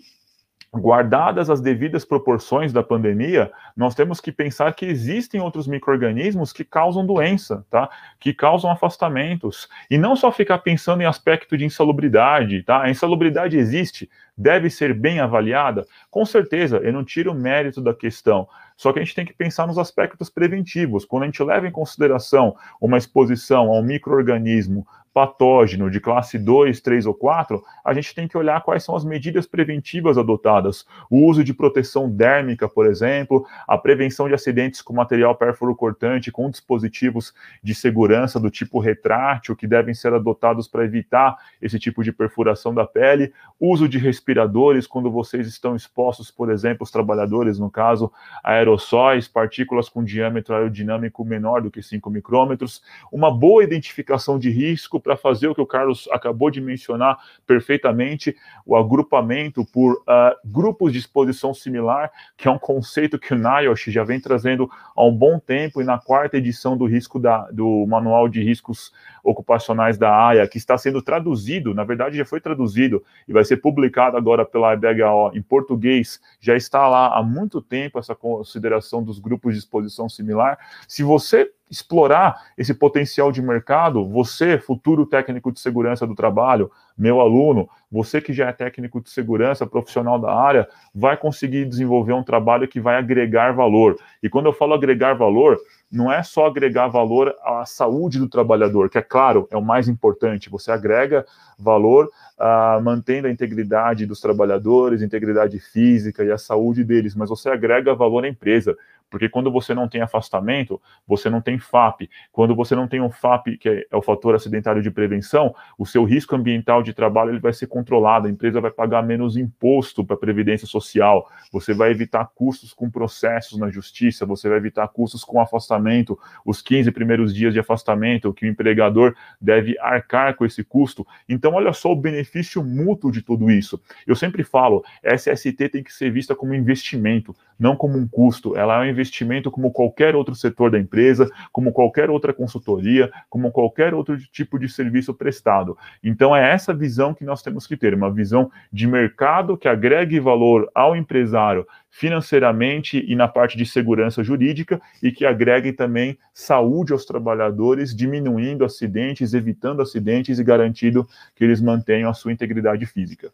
guardadas 0.74 1.50
as 1.50 1.62
devidas 1.62 2.04
proporções 2.04 2.74
da 2.74 2.82
pandemia, 2.82 3.52
nós 3.78 3.94
temos 3.94 4.20
que 4.20 4.32
pensar 4.32 4.74
que 4.74 4.86
existem 4.86 5.40
outros 5.40 5.68
micro-organismos 5.68 6.52
que 6.52 6.64
causam 6.64 7.06
doença, 7.06 7.66
tá? 7.70 7.90
Que 8.20 8.34
causam 8.34 8.72
afastamentos. 8.72 9.68
E 9.90 9.98
não 9.98 10.16
só 10.16 10.32
ficar 10.32 10.60
pensando 10.60 11.02
em 11.02 11.06
aspecto 11.06 11.56
de 11.58 11.66
insalubridade, 11.66 12.64
tá? 12.64 12.82
A 12.82 12.90
insalubridade 12.90 13.58
existe, 13.58 14.10
deve 14.36 14.70
ser 14.70 14.94
bem 14.94 15.20
avaliada? 15.20 15.86
Com 16.10 16.26
certeza, 16.26 16.78
eu 16.78 16.92
não 16.92 17.04
tiro 17.04 17.32
o 17.32 17.36
mérito 17.36 17.80
da 17.80 17.94
questão. 17.94 18.48
Só 18.76 18.92
que 18.92 19.00
a 19.00 19.04
gente 19.04 19.16
tem 19.16 19.26
que 19.26 19.34
pensar 19.34 19.68
nos 19.68 19.78
aspectos 19.78 20.30
preventivos. 20.30 21.06
Quando 21.06 21.24
a 21.24 21.26
gente 21.28 21.44
leva 21.44 21.68
em 21.68 21.72
consideração 21.72 22.56
uma 22.82 22.98
exposição 22.98 23.72
a 23.72 23.80
um 23.80 23.84
microorganismo 23.84 24.88
patógeno 25.14 25.92
de 25.92 26.00
classe 26.00 26.40
2, 26.40 26.82
3 26.82 27.06
ou 27.06 27.14
4, 27.14 27.64
a 27.86 27.94
gente 27.94 28.16
tem 28.16 28.28
que 28.28 28.38
olhar 28.38 28.62
quais 28.64 28.84
são 28.84 28.96
as 28.96 29.06
medidas 29.06 29.46
preventivas 29.46 30.18
adotadas. 30.18 30.86
O 31.10 31.28
uso 31.28 31.44
de 31.44 31.54
proteção 31.54 32.10
dérmica, 32.10 32.68
por 32.68 32.88
exemplo, 32.88 33.46
a 33.68 33.78
prevenção 33.78 34.28
de 34.28 34.34
acidentes 34.34 34.82
com 34.82 34.94
material 34.94 35.36
pérfuro 35.36 35.76
cortante, 35.76 36.32
com 36.32 36.50
dispositivos 36.50 37.34
de 37.62 37.76
segurança 37.76 38.40
do 38.40 38.50
tipo 38.50 38.80
retrátil, 38.80 39.56
que 39.56 39.68
devem 39.68 39.94
ser 39.94 40.14
adotados 40.14 40.68
para 40.68 40.84
evitar 40.84 41.38
esse 41.62 41.78
tipo 41.78 42.04
de 42.04 42.12
perfuração 42.12 42.74
da 42.74 42.86
pele, 42.86 43.32
uso 43.60 43.88
de 43.88 44.00
respiradores 44.00 44.88
quando 44.88 45.12
vocês 45.12 45.48
estão 45.48 45.76
expostos, 45.76 46.32
por 46.32 46.50
exemplo, 46.50 46.84
os 46.84 46.92
trabalhadores, 46.92 47.60
no 47.60 47.70
caso, 47.70 48.12
aerossóis, 48.44 49.28
partículas 49.28 49.90
com 49.90 50.04
diâmetro 50.04 50.56
aerodinâmico 50.56 51.24
menor 51.24 51.62
do 51.62 51.70
que 51.70 51.84
5 51.84 52.10
micrômetros, 52.10 52.82
uma 53.12 53.32
boa 53.32 53.64
identificação 53.64 54.40
de 54.40 54.50
risco 54.50 55.03
para 55.04 55.18
fazer 55.18 55.48
o 55.48 55.56
que 55.56 55.62
o 55.62 55.66
Carlos 55.66 56.08
acabou 56.12 56.50
de 56.50 56.62
mencionar 56.62 57.18
perfeitamente, 57.46 58.36
o 58.66 58.76
agrupamento 58.76 59.66
por 59.66 59.96
uh, 59.96 60.36
grupos 60.46 60.94
de 60.94 61.00
exposição 61.00 61.54
similar, 61.54 62.12
que 62.38 62.48
é 62.48 62.52
um 62.52 62.58
conceito 62.58 63.20
que 63.20 63.34
o 63.34 63.38
NIOSH 63.38 63.92
já 63.92 64.04
vem 64.04 64.20
trazendo 64.20 64.70
há 64.96 65.06
um 65.06 65.16
bom 65.16 65.40
tempo, 65.40 65.82
e 65.82 65.86
na 65.86 66.00
quarta 66.00 66.38
edição 66.38 66.78
do 66.78 66.86
risco 66.86 67.20
da, 67.20 67.50
do 67.52 67.86
Manual 67.88 68.30
de 68.30 68.42
Riscos 68.42 68.92
Ocupacionais 69.24 69.98
da 69.98 70.28
AIA, 70.28 70.48
que 70.48 70.58
está 70.58 70.78
sendo 70.78 71.02
traduzido, 71.02 71.74
na 71.74 71.84
verdade 71.84 72.18
já 72.18 72.26
foi 72.26 72.42
traduzido, 72.42 73.04
e 73.28 73.34
vai 73.34 73.44
ser 73.44 73.58
publicado 73.58 74.18
agora 74.18 74.46
pela 74.46 74.74
IBHO 74.74 75.32
em 75.34 75.42
português, 75.42 76.20
já 76.40 76.56
está 76.56 76.88
lá 76.88 77.18
há 77.18 77.24
muito 77.24 77.62
tempo 77.62 78.00
essa 78.00 78.16
consideração 78.16 79.04
dos 79.04 79.20
grupos 79.20 79.54
de 79.54 79.60
exposição 79.60 80.08
similar. 80.10 80.58
Se 80.88 81.04
você 81.04 81.52
explorar 81.74 82.40
esse 82.56 82.72
potencial 82.72 83.32
de 83.32 83.42
mercado, 83.42 84.06
você, 84.06 84.60
futuro 84.60 85.08
técnico 85.08 85.52
de 85.52 85.60
segurança 85.60 86.06
do 86.06 86.14
trabalho, 86.14 86.72
meu 86.96 87.20
aluno, 87.20 87.68
você 87.92 88.22
que 88.22 88.32
já 88.32 88.48
é 88.50 88.54
técnico 88.54 89.02
de 89.02 89.10
segurança, 89.10 89.66
profissional 89.66 90.20
da 90.20 90.32
área, 90.32 90.68
vai 90.94 91.18
conseguir 91.18 91.66
desenvolver 91.66 92.14
um 92.14 92.24
trabalho 92.24 92.68
que 92.68 92.80
vai 92.80 92.96
agregar 92.96 93.54
valor. 93.54 93.98
E 94.22 94.30
quando 94.30 94.46
eu 94.46 94.54
falo 94.54 94.76
agregar 94.76 95.16
valor, 95.16 95.58
não 95.92 96.12
é 96.12 96.22
só 96.22 96.46
agregar 96.46 96.88
valor 96.88 97.36
à 97.44 97.66
saúde 97.66 98.20
do 98.20 98.30
trabalhador, 98.30 98.90
que 98.90 98.98
é 98.98 99.02
claro, 99.02 99.48
é 99.52 99.58
o 99.58 99.62
mais 99.62 99.88
importante. 99.88 100.50
Você 100.50 100.72
agrega 100.72 101.26
valor 101.58 102.10
uh, 102.40 102.82
mantendo 102.82 103.28
a 103.28 103.32
integridade 103.32 104.06
dos 104.06 104.20
trabalhadores, 104.20 105.02
integridade 105.02 105.60
física 105.60 106.24
e 106.24 106.32
a 106.32 106.38
saúde 106.38 106.84
deles, 106.84 107.16
mas 107.16 107.30
você 107.30 107.50
agrega 107.50 107.96
valor 107.96 108.26
à 108.26 108.28
empresa. 108.28 108.76
Porque 109.14 109.30
quando 109.30 109.52
você 109.52 109.76
não 109.76 109.88
tem 109.88 110.02
afastamento, 110.02 110.82
você 111.08 111.30
não 111.30 111.40
tem 111.40 111.60
FAP. 111.60 112.10
Quando 112.32 112.56
você 112.56 112.76
não 112.76 112.88
tem 112.88 113.00
um 113.00 113.12
FAP, 113.12 113.60
que 113.60 113.86
é 113.92 113.96
o 113.96 114.02
fator 114.02 114.34
acidentário 114.34 114.82
de 114.82 114.90
prevenção, 114.90 115.54
o 115.78 115.86
seu 115.86 116.04
risco 116.04 116.36
ambiental 116.36 116.82
de 116.82 116.96
trabalho 116.96 117.30
ele 117.30 117.40
vai 117.40 117.54
ser 117.54 117.68
controlado, 117.68 118.26
a 118.26 118.32
empresa 118.32 118.60
vai 118.60 118.72
pagar 118.72 119.04
menos 119.04 119.38
imposto 119.38 120.04
para 120.04 120.16
a 120.16 120.20
previdência 120.20 120.66
social, 120.66 121.30
você 121.52 121.76
vai 121.76 121.92
evitar 121.92 122.28
custos 122.34 122.74
com 122.74 122.90
processos 122.90 123.60
na 123.60 123.70
justiça, 123.70 124.26
você 124.26 124.50
vai 124.50 124.58
evitar 124.58 124.88
custos 124.88 125.24
com 125.24 125.40
afastamento, 125.40 126.18
os 126.44 126.60
15 126.60 126.92
primeiros 126.92 127.36
dias 127.36 127.54
de 127.54 127.60
afastamento, 127.60 128.34
que 128.34 128.48
o 128.48 128.50
empregador 128.50 129.16
deve 129.40 129.78
arcar 129.78 130.36
com 130.36 130.44
esse 130.44 130.64
custo. 130.64 131.06
Então, 131.30 131.54
olha 131.54 131.72
só 131.72 131.92
o 131.92 131.96
benefício 131.96 132.64
mútuo 132.64 133.12
de 133.12 133.22
tudo 133.22 133.52
isso. 133.52 133.80
Eu 134.08 134.16
sempre 134.16 134.44
falo, 134.44 134.84
SST 135.04 135.70
tem 135.70 135.84
que 135.84 135.94
ser 135.94 136.10
vista 136.10 136.34
como 136.34 136.56
investimento, 136.56 137.36
não 137.60 137.76
como 137.76 137.96
um 137.96 138.08
custo. 138.08 138.58
Ela 138.58 138.78
é 138.78 138.88
um 138.88 138.90
investimento 138.90 139.03
investimento 139.04 139.52
como 139.52 139.72
qualquer 139.72 140.16
outro 140.16 140.34
setor 140.34 140.72
da 140.72 140.80
empresa, 140.80 141.30
como 141.52 141.72
qualquer 141.72 142.10
outra 142.10 142.34
consultoria, 142.34 143.12
como 143.30 143.52
qualquer 143.52 143.94
outro 143.94 144.18
tipo 144.18 144.58
de 144.58 144.70
serviço 144.70 145.14
prestado. 145.14 145.78
Então 146.04 146.36
é 146.36 146.52
essa 146.52 146.74
visão 146.74 147.14
que 147.14 147.26
nós 147.26 147.44
temos 147.44 147.68
que 147.68 147.76
ter, 147.76 147.94
uma 147.94 148.12
visão 148.12 148.50
de 148.72 148.88
mercado 148.88 149.58
que 149.58 149.68
agregue 149.68 150.20
valor 150.20 150.70
ao 150.74 150.96
empresário 150.96 151.68
financeiramente 151.90 153.06
e 153.08 153.16
na 153.16 153.28
parte 153.28 153.56
de 153.56 153.66
segurança 153.66 154.24
jurídica 154.24 154.82
e 155.02 155.12
que 155.12 155.26
agregue 155.26 155.72
também 155.74 156.18
saúde 156.34 156.92
aos 156.92 157.06
trabalhadores, 157.06 157.96
diminuindo 157.96 158.66
acidentes, 158.66 159.34
evitando 159.34 159.82
acidentes 159.82 160.40
e 160.40 160.44
garantindo 160.44 161.08
que 161.36 161.44
eles 161.44 161.62
mantenham 161.62 162.10
a 162.10 162.14
sua 162.14 162.32
integridade 162.32 162.86
física. 162.88 163.32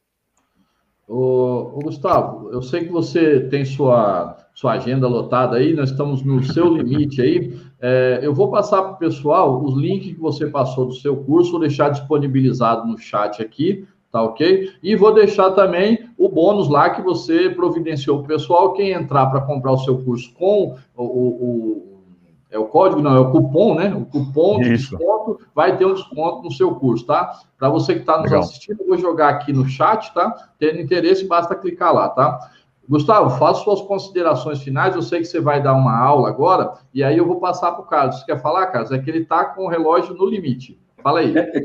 Ô, 1.11 1.79
Gustavo, 1.81 2.51
eu 2.51 2.61
sei 2.61 2.81
que 2.81 2.91
você 2.91 3.39
tem 3.39 3.65
sua, 3.65 4.37
sua 4.59 4.73
agenda 4.73 5.07
lotada 5.07 5.55
aí, 5.55 5.73
nós 5.73 5.89
estamos 5.89 6.21
no 6.21 6.43
seu 6.43 6.67
limite 6.75 7.21
aí. 7.21 7.57
É, 7.79 8.19
eu 8.21 8.33
vou 8.33 8.51
passar 8.51 8.81
para 8.83 8.91
o 8.91 8.97
pessoal 8.97 9.63
os 9.63 9.73
links 9.77 10.11
que 10.11 10.19
você 10.19 10.47
passou 10.47 10.85
do 10.85 10.93
seu 10.95 11.15
curso, 11.15 11.51
vou 11.51 11.61
deixar 11.61 11.87
disponibilizado 11.87 12.85
no 12.85 12.97
chat 12.97 13.41
aqui, 13.41 13.87
tá 14.11 14.21
ok? 14.21 14.69
E 14.83 14.97
vou 14.97 15.13
deixar 15.13 15.51
também 15.51 16.09
o 16.17 16.27
bônus 16.27 16.67
lá 16.67 16.89
que 16.89 17.01
você 17.01 17.49
providenciou 17.49 18.17
para 18.17 18.25
o 18.25 18.27
pessoal. 18.27 18.73
Quem 18.73 18.91
entrar 18.91 19.27
para 19.27 19.39
comprar 19.39 19.71
o 19.71 19.77
seu 19.77 20.03
curso 20.03 20.33
com 20.33 20.75
o, 20.93 21.03
o 21.05 21.89
é 22.51 22.57
o 22.57 22.65
código, 22.65 23.01
não, 23.01 23.15
é 23.15 23.19
o 23.19 23.31
cupom, 23.31 23.75
né? 23.75 23.93
O 23.93 24.05
cupom 24.05 24.59
de 24.59 24.73
Isso. 24.73 24.97
desconto 24.97 25.39
vai 25.53 25.77
ter 25.77 25.85
um 25.85 25.93
desconto 25.93 26.43
no 26.43 26.51
seu 26.51 26.73
curso, 26.75 27.05
tá? 27.05 27.31
Para 27.57 27.69
você 27.69 27.93
que 27.93 27.99
está 27.99 28.17
nos 28.17 28.25
Legal. 28.25 28.39
assistindo, 28.39 28.81
eu 28.81 28.87
vou 28.87 28.97
jogar 28.97 29.29
aqui 29.29 29.53
no 29.53 29.67
chat, 29.67 30.11
tá? 30.13 30.49
Tendo 30.57 30.81
interesse, 30.81 31.27
basta 31.27 31.55
clicar 31.55 31.93
lá, 31.93 32.09
tá? 32.09 32.49
Gustavo, 32.89 33.29
faça 33.37 33.63
suas 33.63 33.81
considerações 33.81 34.63
finais. 34.63 34.95
Eu 34.95 35.03
sei 35.03 35.19
que 35.19 35.25
você 35.25 35.39
vai 35.39 35.61
dar 35.61 35.75
uma 35.75 35.95
aula 35.95 36.27
agora, 36.27 36.73
e 36.91 37.03
aí 37.03 37.17
eu 37.17 37.25
vou 37.27 37.39
passar 37.39 37.71
para 37.73 37.81
o 37.81 37.87
Carlos. 37.87 38.19
Você 38.19 38.25
quer 38.25 38.41
falar, 38.41 38.65
Carlos? 38.67 38.91
É 38.91 38.97
que 38.97 39.07
ele 39.07 39.19
está 39.19 39.45
com 39.45 39.65
o 39.65 39.69
relógio 39.69 40.15
no 40.15 40.25
limite. 40.25 40.79
Fala 41.03 41.19
aí. 41.19 41.37
É, 41.37 41.51
é 41.55 41.61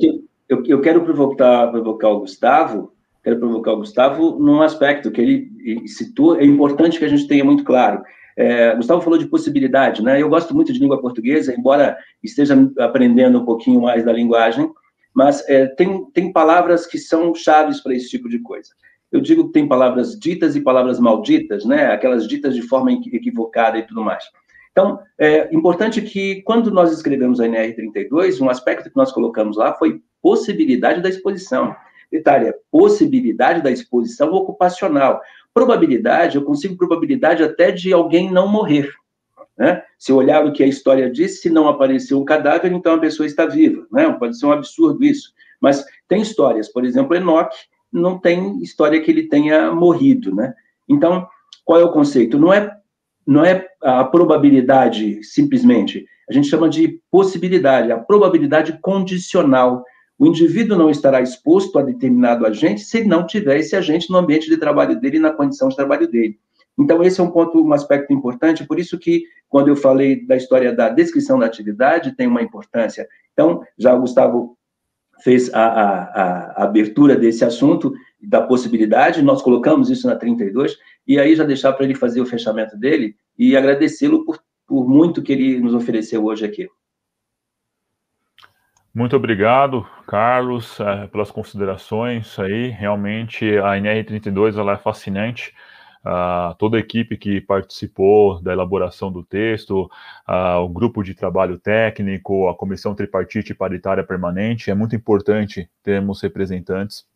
eu, 0.47 0.63
eu, 0.67 0.81
quero 0.83 1.03
provocar, 1.03 1.69
provocar 1.69 2.11
o 2.11 2.21
Gustavo, 2.21 2.93
quero 3.23 3.39
provocar 3.39 3.73
o 3.73 3.79
Gustavo 3.79 4.39
num 4.39 4.61
aspecto 4.61 5.11
que 5.11 5.21
ele 5.23 5.89
citou, 5.89 6.37
é 6.37 6.45
importante 6.45 6.99
que 6.99 7.05
a 7.07 7.09
gente 7.09 7.27
tenha 7.27 7.43
muito 7.43 7.65
claro. 7.65 8.03
É, 8.37 8.77
Gustavo 8.77 9.01
falou 9.01 9.19
de 9.19 9.27
possibilidade, 9.27 10.03
né? 10.03 10.21
Eu 10.21 10.29
gosto 10.29 10.55
muito 10.55 10.75
de 10.75 10.79
língua 10.79 11.01
portuguesa, 11.01 11.55
embora 11.57 11.97
esteja 12.23 12.55
aprendendo 12.81 13.41
um 13.41 13.45
pouquinho 13.47 13.81
mais 13.81 14.05
da 14.05 14.13
linguagem, 14.13 14.71
mas 15.15 15.49
é, 15.49 15.67
tem, 15.69 16.05
tem 16.13 16.31
palavras 16.31 16.87
que 16.87 16.99
são 16.99 17.35
chaves 17.35 17.81
para 17.81 17.95
esse 17.95 18.11
tipo 18.11 18.29
de 18.29 18.41
coisa. 18.41 18.71
Eu 19.15 19.21
digo 19.21 19.47
que 19.47 19.53
tem 19.53 19.69
palavras 19.69 20.19
ditas 20.19 20.57
e 20.57 20.61
palavras 20.61 20.99
malditas, 20.99 21.65
né? 21.65 21.87
Aquelas 21.87 22.27
ditas 22.27 22.53
de 22.53 22.63
forma 22.63 22.91
equivocada 22.91 23.79
e 23.79 23.87
tudo 23.87 24.03
mais. 24.03 24.25
Então, 24.73 24.99
é 25.17 25.55
importante 25.55 26.03
que, 26.03 26.43
quando 26.43 26.69
nós 26.69 26.91
escrevemos 26.91 27.39
a 27.39 27.47
NR32, 27.47 28.41
um 28.41 28.51
aspecto 28.51 28.91
que 28.91 28.97
nós 28.97 29.13
colocamos 29.13 29.57
lá 29.57 29.73
foi 29.75 30.03
possibilidade 30.21 31.01
da 31.01 31.09
exposição. 31.09 31.77
Detalhe, 32.11 32.53
possibilidade 32.73 33.63
da 33.63 33.71
exposição 33.71 34.33
ocupacional. 34.33 35.21
Probabilidade, 35.55 36.35
eu 36.37 36.43
consigo 36.43 36.77
probabilidade 36.77 37.41
até 37.41 37.71
de 37.71 37.93
alguém 37.93 38.33
não 38.33 38.49
morrer. 38.49 38.93
Né? 39.57 39.81
Se 39.97 40.13
olhar 40.13 40.45
o 40.45 40.53
que 40.53 40.65
a 40.65 40.67
história 40.67 41.09
diz, 41.09 41.41
se 41.41 41.49
não 41.49 41.69
apareceu 41.69 42.21
um 42.21 42.25
cadáver, 42.25 42.73
então 42.73 42.95
a 42.95 42.99
pessoa 42.99 43.29
está 43.29 43.47
viva. 43.47 43.87
Né? 43.93 44.11
Pode 44.19 44.37
ser 44.37 44.47
um 44.47 44.53
absurdo 44.53 45.05
isso. 45.05 45.33
Mas 45.61 45.85
tem 46.09 46.21
histórias, 46.21 46.69
por 46.69 46.85
exemplo, 46.85 47.15
Enoque 47.15 47.57
não 47.95 48.19
tem 48.19 48.61
história 48.63 49.01
que 49.01 49.11
ele 49.11 49.29
tenha 49.29 49.73
morrido. 49.73 50.35
Né? 50.35 50.53
Então, 50.89 51.27
qual 51.65 51.81
é 51.81 51.85
o 51.85 51.93
conceito? 51.93 52.39
Não 52.39 52.53
é, 52.53 52.71
não 53.27 53.45
é 53.45 53.67
a 53.83 54.05
probabilidade 54.05 55.23
simplesmente, 55.23 56.07
a 56.29 56.33
gente 56.33 56.49
chama 56.49 56.69
de 56.69 57.01
possibilidade, 57.11 57.93
a 57.93 57.99
probabilidade 57.99 58.79
condicional 58.81 59.85
o 60.19 60.27
indivíduo 60.27 60.79
não 60.79 60.91
estará 60.91 61.21
exposto 61.21 61.79
a 61.79 61.83
determinado 61.83 62.47
agente 62.47 62.83
se 62.83 63.05
não 63.05 63.27
tiver 63.27 63.59
esse 63.59 63.75
agente 63.75 64.11
no 64.11 64.19
ambiente 64.19 64.49
de 64.49 64.57
trabalho 64.57 64.99
dele 65.01 65.17
e 65.17 65.21
na 65.21 65.33
condição 65.33 65.69
de 65.69 65.77
trabalho 65.77 66.09
dele. 66.09 66.39
Então, 66.79 67.03
esse 67.03 67.21
é 67.21 67.25
um 67.25 67.31
ponto, 67.31 67.61
um 67.61 67.73
aspecto 67.73 68.13
importante, 68.13 68.67
por 68.67 68.79
isso 68.79 68.99
que, 68.99 69.25
quando 69.49 69.69
eu 69.69 69.77
falei 69.77 70.25
da 70.25 70.37
história 70.37 70.73
da 70.73 70.89
descrição 70.89 71.39
da 71.39 71.47
atividade, 71.47 72.17
tem 72.17 72.27
uma 72.27 72.43
importância. 72.43 73.09
Então, 73.33 73.63
já 73.79 73.95
o 73.95 74.01
Gustavo 74.01 74.57
fez 75.23 75.53
a, 75.55 75.65
a, 75.65 76.63
a 76.63 76.65
abertura 76.65 77.17
desse 77.17 77.45
assunto, 77.45 77.95
da 78.21 78.43
possibilidade, 78.43 79.23
nós 79.23 79.43
colocamos 79.43 79.91
isso 79.91 80.07
na 80.07 80.17
32, 80.17 80.77
e 81.07 81.19
aí 81.19 81.37
já 81.37 81.45
deixar 81.45 81.73
para 81.73 81.85
ele 81.85 81.95
fazer 81.95 82.21
o 82.21 82.27
fechamento 82.27 82.77
dele 82.77 83.15
e 83.39 83.57
agradecê-lo 83.57 84.25
por, 84.25 84.39
por 84.67 84.89
muito 84.89 85.23
que 85.23 85.33
ele 85.33 85.61
nos 85.61 85.75
ofereceu 85.75 86.25
hoje 86.25 86.45
aqui. 86.45 86.69
Muito 88.95 89.17
obrigado, 89.17 89.85
Carlos, 90.07 90.79
é, 90.79 91.09
pelas 91.09 91.31
considerações 91.31 92.39
aí. 92.39 92.69
Realmente 92.69 93.45
a 93.59 93.73
NR32 93.73 94.57
ela 94.57 94.75
é 94.75 94.77
fascinante. 94.77 95.53
Uh, 96.05 96.55
toda 96.59 96.77
a 96.77 96.81
equipe 96.81 97.17
que 97.17 97.41
participou 97.41 98.41
da 98.43 98.53
elaboração 98.53 99.11
do 99.11 99.25
texto, 99.25 99.91
uh, 100.29 100.59
o 100.59 100.69
grupo 100.69 101.03
de 101.03 101.15
trabalho 101.15 101.59
técnico, 101.59 102.49
a 102.49 102.55
comissão 102.55 102.95
tripartite 102.95 103.55
paritária 103.55 104.05
permanente, 104.05 104.71
é 104.71 104.75
muito 104.75 104.95
importante 104.95 105.69
termos 105.83 106.21
representantes 106.21 107.07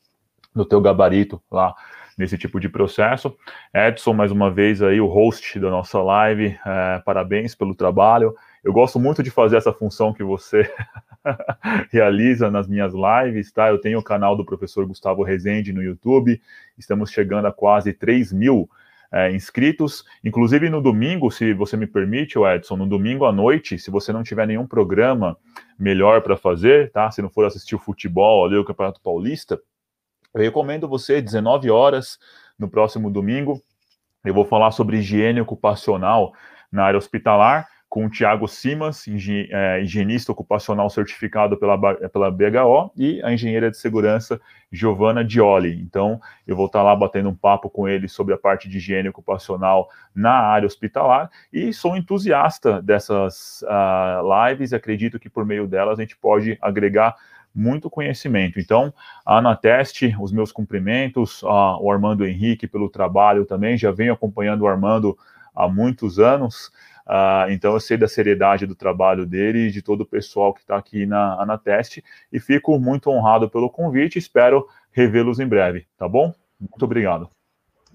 do 0.54 0.64
teu 0.64 0.80
gabarito 0.80 1.40
lá 1.50 1.74
nesse 2.16 2.38
tipo 2.38 2.58
de 2.58 2.68
processo. 2.68 3.36
Edson, 3.72 4.14
mais 4.14 4.32
uma 4.32 4.50
vez 4.50 4.82
aí, 4.82 5.00
o 5.00 5.06
host 5.06 5.60
da 5.60 5.70
nossa 5.70 6.02
live, 6.02 6.48
uh, 6.48 7.04
parabéns 7.04 7.54
pelo 7.54 7.74
trabalho. 7.74 8.34
Eu 8.64 8.72
gosto 8.72 8.98
muito 8.98 9.22
de 9.22 9.30
fazer 9.30 9.56
essa 9.56 9.72
função 9.72 10.12
que 10.12 10.24
você 10.24 10.68
realiza 11.90 12.50
nas 12.50 12.68
minhas 12.68 12.92
lives, 12.92 13.52
tá? 13.52 13.68
Eu 13.68 13.78
tenho 13.78 13.98
o 13.98 14.02
canal 14.02 14.36
do 14.36 14.44
professor 14.44 14.86
Gustavo 14.86 15.22
Rezende 15.22 15.72
no 15.72 15.82
YouTube, 15.82 16.40
estamos 16.76 17.10
chegando 17.10 17.46
a 17.46 17.52
quase 17.52 17.92
3 17.92 18.32
mil 18.32 18.68
é, 19.10 19.30
inscritos. 19.32 20.04
Inclusive 20.24 20.68
no 20.68 20.80
domingo, 20.80 21.30
se 21.30 21.52
você 21.52 21.76
me 21.76 21.86
permite, 21.86 22.38
Edson, 22.38 22.76
no 22.76 22.86
domingo 22.86 23.24
à 23.24 23.32
noite, 23.32 23.78
se 23.78 23.90
você 23.90 24.12
não 24.12 24.22
tiver 24.22 24.46
nenhum 24.46 24.66
programa 24.66 25.36
melhor 25.78 26.22
para 26.22 26.36
fazer, 26.36 26.90
tá? 26.92 27.10
Se 27.10 27.22
não 27.22 27.30
for 27.30 27.44
assistir 27.44 27.74
o 27.74 27.78
futebol 27.78 28.44
ali, 28.44 28.56
o 28.56 28.64
Campeonato 28.64 29.00
Paulista, 29.00 29.60
eu 30.34 30.42
recomendo 30.42 30.86
você, 30.86 31.22
19 31.22 31.70
horas, 31.70 32.18
no 32.58 32.68
próximo 32.68 33.10
domingo, 33.10 33.62
eu 34.24 34.34
vou 34.34 34.44
falar 34.44 34.72
sobre 34.72 34.98
higiene 34.98 35.40
ocupacional 35.40 36.32
na 36.70 36.84
área 36.84 36.98
hospitalar 36.98 37.66
com 37.88 38.04
o 38.04 38.10
Tiago 38.10 38.46
Simas, 38.46 39.06
é, 39.08 39.80
higienista 39.80 40.30
ocupacional 40.30 40.90
certificado 40.90 41.56
pela, 41.56 41.94
pela 42.08 42.30
BHO, 42.30 42.92
e 42.94 43.22
a 43.22 43.32
engenheira 43.32 43.70
de 43.70 43.78
segurança 43.78 44.38
Giovana 44.70 45.24
Dioli. 45.24 45.80
Então, 45.80 46.20
eu 46.46 46.54
vou 46.54 46.66
estar 46.66 46.82
lá 46.82 46.94
batendo 46.94 47.30
um 47.30 47.34
papo 47.34 47.70
com 47.70 47.88
ele 47.88 48.06
sobre 48.06 48.34
a 48.34 48.38
parte 48.38 48.68
de 48.68 48.76
higiene 48.76 49.08
ocupacional 49.08 49.88
na 50.14 50.32
área 50.32 50.66
hospitalar, 50.66 51.30
e 51.50 51.72
sou 51.72 51.96
entusiasta 51.96 52.82
dessas 52.82 53.62
uh, 53.62 54.48
lives, 54.48 54.72
e 54.72 54.76
acredito 54.76 55.18
que 55.18 55.30
por 55.30 55.46
meio 55.46 55.66
delas 55.66 55.98
a 55.98 56.02
gente 56.02 56.16
pode 56.16 56.58
agregar 56.60 57.16
muito 57.54 57.88
conhecimento. 57.88 58.60
Então, 58.60 58.92
a 59.24 59.38
Anateste, 59.38 60.14
os 60.20 60.30
meus 60.30 60.52
cumprimentos, 60.52 61.42
uh, 61.42 61.78
o 61.80 61.90
Armando 61.90 62.26
Henrique 62.26 62.66
pelo 62.66 62.90
trabalho 62.90 63.46
também, 63.46 63.78
já 63.78 63.90
venho 63.90 64.12
acompanhando 64.12 64.62
o 64.62 64.68
Armando 64.68 65.16
há 65.54 65.66
muitos 65.66 66.18
anos, 66.18 66.70
Uh, 67.08 67.50
então 67.50 67.72
eu 67.72 67.80
sei 67.80 67.96
da 67.96 68.06
seriedade 68.06 68.66
do 68.66 68.74
trabalho 68.74 69.24
dele 69.24 69.68
e 69.68 69.70
de 69.70 69.80
todo 69.80 70.02
o 70.02 70.06
pessoal 70.06 70.52
que 70.52 70.60
está 70.60 70.76
aqui 70.76 71.06
na 71.06 71.40
Anateste 71.40 72.04
e 72.30 72.38
fico 72.38 72.78
muito 72.78 73.08
honrado 73.08 73.48
pelo 73.48 73.70
convite. 73.70 74.18
Espero 74.18 74.66
revê-los 74.92 75.40
em 75.40 75.46
breve, 75.46 75.86
tá 75.96 76.06
bom? 76.06 76.34
Muito 76.60 76.84
obrigado. 76.84 77.30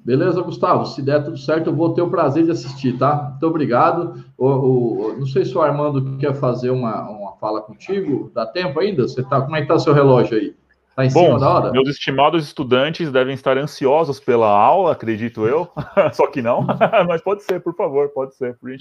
Beleza, 0.03 0.41
Gustavo. 0.41 0.85
Se 0.85 1.01
der 1.01 1.23
tudo 1.23 1.37
certo, 1.37 1.69
eu 1.69 1.75
vou 1.75 1.93
ter 1.93 2.01
o 2.01 2.09
prazer 2.09 2.43
de 2.43 2.51
assistir, 2.51 2.97
tá? 2.97 3.29
Muito 3.29 3.47
obrigado. 3.47 4.25
O, 4.37 4.47
o, 4.47 5.15
não 5.17 5.25
sei 5.25 5.45
se 5.45 5.55
o 5.57 5.61
Armando 5.61 6.17
quer 6.17 6.33
fazer 6.33 6.71
uma, 6.71 7.09
uma 7.09 7.37
fala 7.37 7.61
contigo. 7.61 8.31
Dá 8.33 8.45
tempo 8.45 8.79
ainda? 8.79 9.03
Você 9.03 9.23
tá, 9.23 9.41
como 9.41 9.55
é 9.55 9.61
que 9.61 9.67
tá 9.67 9.79
seu 9.79 9.93
relógio 9.93 10.37
aí? 10.37 10.55
Tá 10.95 11.05
em 11.05 11.11
Bom, 11.11 11.25
cima 11.25 11.39
da 11.39 11.49
hora? 11.49 11.71
Meus 11.71 11.89
estimados 11.89 12.45
estudantes 12.45 13.11
devem 13.11 13.33
estar 13.33 13.57
ansiosos 13.57 14.19
pela 14.19 14.47
aula, 14.47 14.91
acredito 14.91 15.47
eu. 15.47 15.67
só 16.13 16.27
que 16.27 16.41
não. 16.41 16.65
Mas 17.07 17.21
pode 17.21 17.43
ser, 17.43 17.59
por 17.61 17.75
favor, 17.75 18.09
pode 18.09 18.35
ser, 18.35 18.55
por 18.57 18.71
É. 18.71 18.77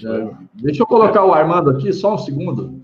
Deixa 0.53 0.83
eu 0.83 0.87
colocar 0.87 1.25
o 1.25 1.33
Armando 1.33 1.71
aqui, 1.71 1.91
só 1.91 2.13
um 2.13 2.17
segundo. 2.17 2.81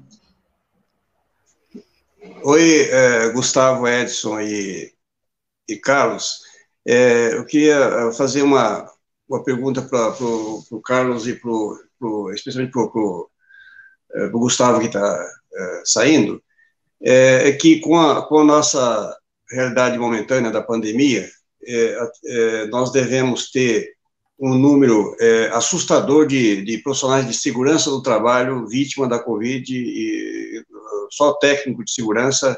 Oi, 2.44 2.90
é, 2.90 3.30
Gustavo, 3.32 3.88
Edson 3.88 4.40
e, 4.40 4.92
e 5.68 5.76
Carlos. 5.78 6.40
É, 6.88 7.36
eu 7.36 7.46
queria 7.46 7.76
é, 7.76 8.12
fazer 8.14 8.42
uma, 8.42 8.90
uma 9.30 9.44
pergunta 9.44 9.82
para 9.82 10.16
o 10.22 10.82
Carlos 10.84 11.28
e 11.28 11.36
pro, 11.36 11.78
pro, 12.00 12.32
especialmente 12.34 12.72
para 12.72 12.82
o 12.82 13.30
é, 14.14 14.28
Gustavo 14.30 14.80
que 14.80 14.88
está 14.88 15.30
é, 15.54 15.82
saindo. 15.86 16.42
É, 17.02 17.50
é, 17.50 17.52
que 17.54 17.80
com 17.80 17.98
a, 17.98 18.28
com 18.28 18.40
a 18.40 18.44
nossa 18.44 19.19
realidade 19.52 19.98
momentânea 19.98 20.52
da 20.52 20.62
pandemia, 20.62 21.28
é, 21.66 22.10
é, 22.26 22.66
nós 22.68 22.92
devemos 22.92 23.52
ter 23.52 23.94
um 24.40 24.56
número 24.56 25.16
é, 25.20 25.50
assustador 25.50 26.26
de, 26.26 26.64
de, 26.64 26.78
profissionais 26.78 27.28
de 27.28 27.34
segurança 27.34 27.90
do 27.90 28.02
trabalho 28.02 28.66
vítima 28.68 29.08
da 29.08 29.20
Covid 29.20 29.74
e 29.76 30.64
só 31.12 31.34
técnico 31.34 31.84
de 31.84 31.92
segurança, 31.92 32.58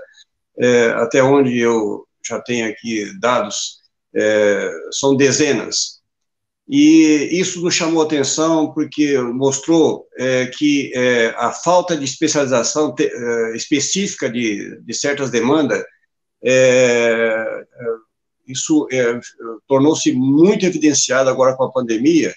é, 0.60 0.90
até 0.92 1.24
onde 1.24 1.58
eu 1.58 2.06
já 2.24 2.40
tenho 2.40 2.70
aqui 2.70 3.12
dados, 3.20 3.80
é, 4.14 4.72
são 4.92 5.16
dezenas. 5.16 6.02
E 6.68 7.30
isso 7.32 7.62
nos 7.62 7.74
chamou 7.74 8.04
atenção 8.04 8.72
porque 8.72 9.18
mostrou 9.20 10.08
é, 10.18 10.46
que 10.46 10.94
a 11.36 11.52
falta 11.52 11.98
de 11.98 12.06
especialização 12.06 12.94
te, 12.94 13.12
específica 13.56 14.30
de, 14.30 14.80
de 14.82 14.94
certas 14.94 15.32
demandas 15.32 15.84
é, 16.44 17.66
é, 17.74 17.86
isso 18.48 18.88
é, 18.92 19.20
tornou-se 19.68 20.12
muito 20.12 20.66
evidenciado 20.66 21.30
agora 21.30 21.56
com 21.56 21.64
a 21.64 21.72
pandemia, 21.72 22.34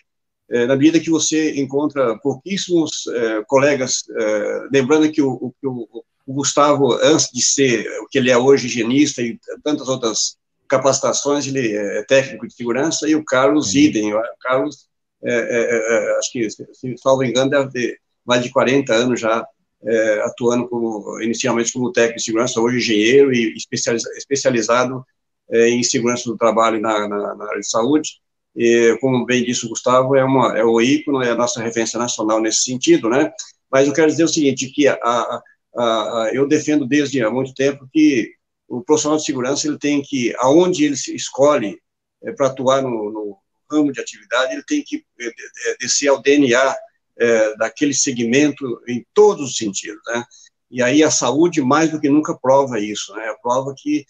é, 0.50 0.66
na 0.66 0.76
medida 0.76 1.00
que 1.00 1.11
você 1.11 1.59
encontra 1.59 2.18
pouquíssimos 2.18 3.07
é, 3.09 3.42
colegas, 3.46 4.05
é, 4.11 4.68
lembrando 4.72 5.11
que 5.11 5.22
o, 5.22 5.52
o, 5.62 6.05
o, 6.26 6.34
Gustavo, 6.34 6.92
antes 7.02 7.30
de 7.32 7.42
ser 7.42 7.86
o 8.02 8.07
que 8.09 8.18
ele 8.18 8.30
é 8.30 8.36
hoje, 8.36 8.66
higienista 8.66 9.22
e 9.22 9.38
tantas 9.62 9.88
outras 9.88 10.36
capacitações, 10.68 11.46
ele 11.46 11.74
é 11.74 12.02
técnico 12.05 12.46
de 12.46 12.55
segurança, 12.55 13.09
e 13.09 13.14
o 13.14 13.24
Carlos 13.24 13.74
idem, 13.74 14.14
o 14.14 14.20
Carlos, 14.40 14.86
acho 16.18 16.32
que, 16.32 16.48
se 16.50 16.96
salvo 16.98 17.24
engano, 17.24 17.50
deve 17.50 17.70
ter 17.70 17.98
mais 18.24 18.42
de 18.42 18.50
40 18.50 18.94
anos 18.94 19.20
já 19.20 19.46
é, 19.87 20.20
atuando 20.22 20.68
como, 20.68 21.20
inicialmente 21.20 21.72
como 21.72 21.93
técnico 21.93 22.18
de 22.18 22.24
segurança, 22.24 22.61
hoje 22.61 22.78
engenheiro 22.78 23.32
e 23.32 23.55
especializado 24.18 25.05
é, 25.51 25.68
em 25.68 25.82
segurança 25.82 26.24
do 26.24 26.37
trabalho 26.37 26.80
na, 26.80 27.09
na, 27.09 27.35
na, 27.35 27.49
área 27.49 27.61
de 27.61 27.68
saúde. 27.68 28.20
E, 28.57 28.97
como 29.01 29.26
bem 29.26 29.45
disse 29.45 29.66
o 29.66 29.68
Gustavo, 29.68 30.16
é, 30.16 30.24
uma, 30.24 30.57
é 30.57 30.64
o 30.64 30.80
ícone, 30.80 31.26
é 31.26 31.30
a 31.30 31.37
nossa 31.37 31.62
referência 31.62 31.99
nacional 31.99 32.41
nesse 32.41 32.62
sentido, 32.62 33.09
né? 33.11 33.32
Mas 33.70 33.87
eu 33.87 33.93
quero 33.93 34.11
dizer 34.11 34.24
o 34.24 34.28
seguinte, 34.28 34.70
que 34.70 34.87
a, 34.87 34.95
a, 35.03 35.43
a, 35.76 36.30
eu 36.32 36.47
defendo 36.47 36.87
desde 36.87 37.22
há 37.22 37.30
muito 37.30 37.53
tempo 37.53 37.89
que 37.93 38.32
o 38.68 38.82
profissional 38.82 39.18
de 39.18 39.24
segurança, 39.24 39.66
ele 39.66 39.78
tem 39.78 40.01
que, 40.03 40.35
aonde 40.39 40.85
ele 40.85 40.95
escolhe 40.95 41.78
é, 42.22 42.32
para 42.32 42.47
atuar 42.47 42.82
no, 42.82 43.11
no 43.11 43.37
ramo 43.70 43.93
de 43.93 44.01
atividade, 44.01 44.53
ele 44.53 44.64
tem 44.66 44.82
que 44.82 45.05
é, 45.20 45.26
é, 45.26 45.76
descer 45.80 46.09
ao 46.09 46.22
DNA 46.22 46.74
é, 47.19 47.57
daquele 47.57 47.95
segmento 47.95 48.81
em 48.89 49.05
todos 49.15 49.51
os 49.51 49.57
sentidos, 49.57 50.01
né? 50.07 50.25
E 50.71 50.83
aí 50.83 51.05
a 51.05 51.11
saúde 51.11 51.62
mais 51.62 51.91
do 51.91 52.01
que 52.01 52.09
nunca 52.09 52.37
prova 52.37 52.81
isso, 52.81 53.15
né? 53.15 53.33
Prova 53.43 53.75
que 53.77 54.05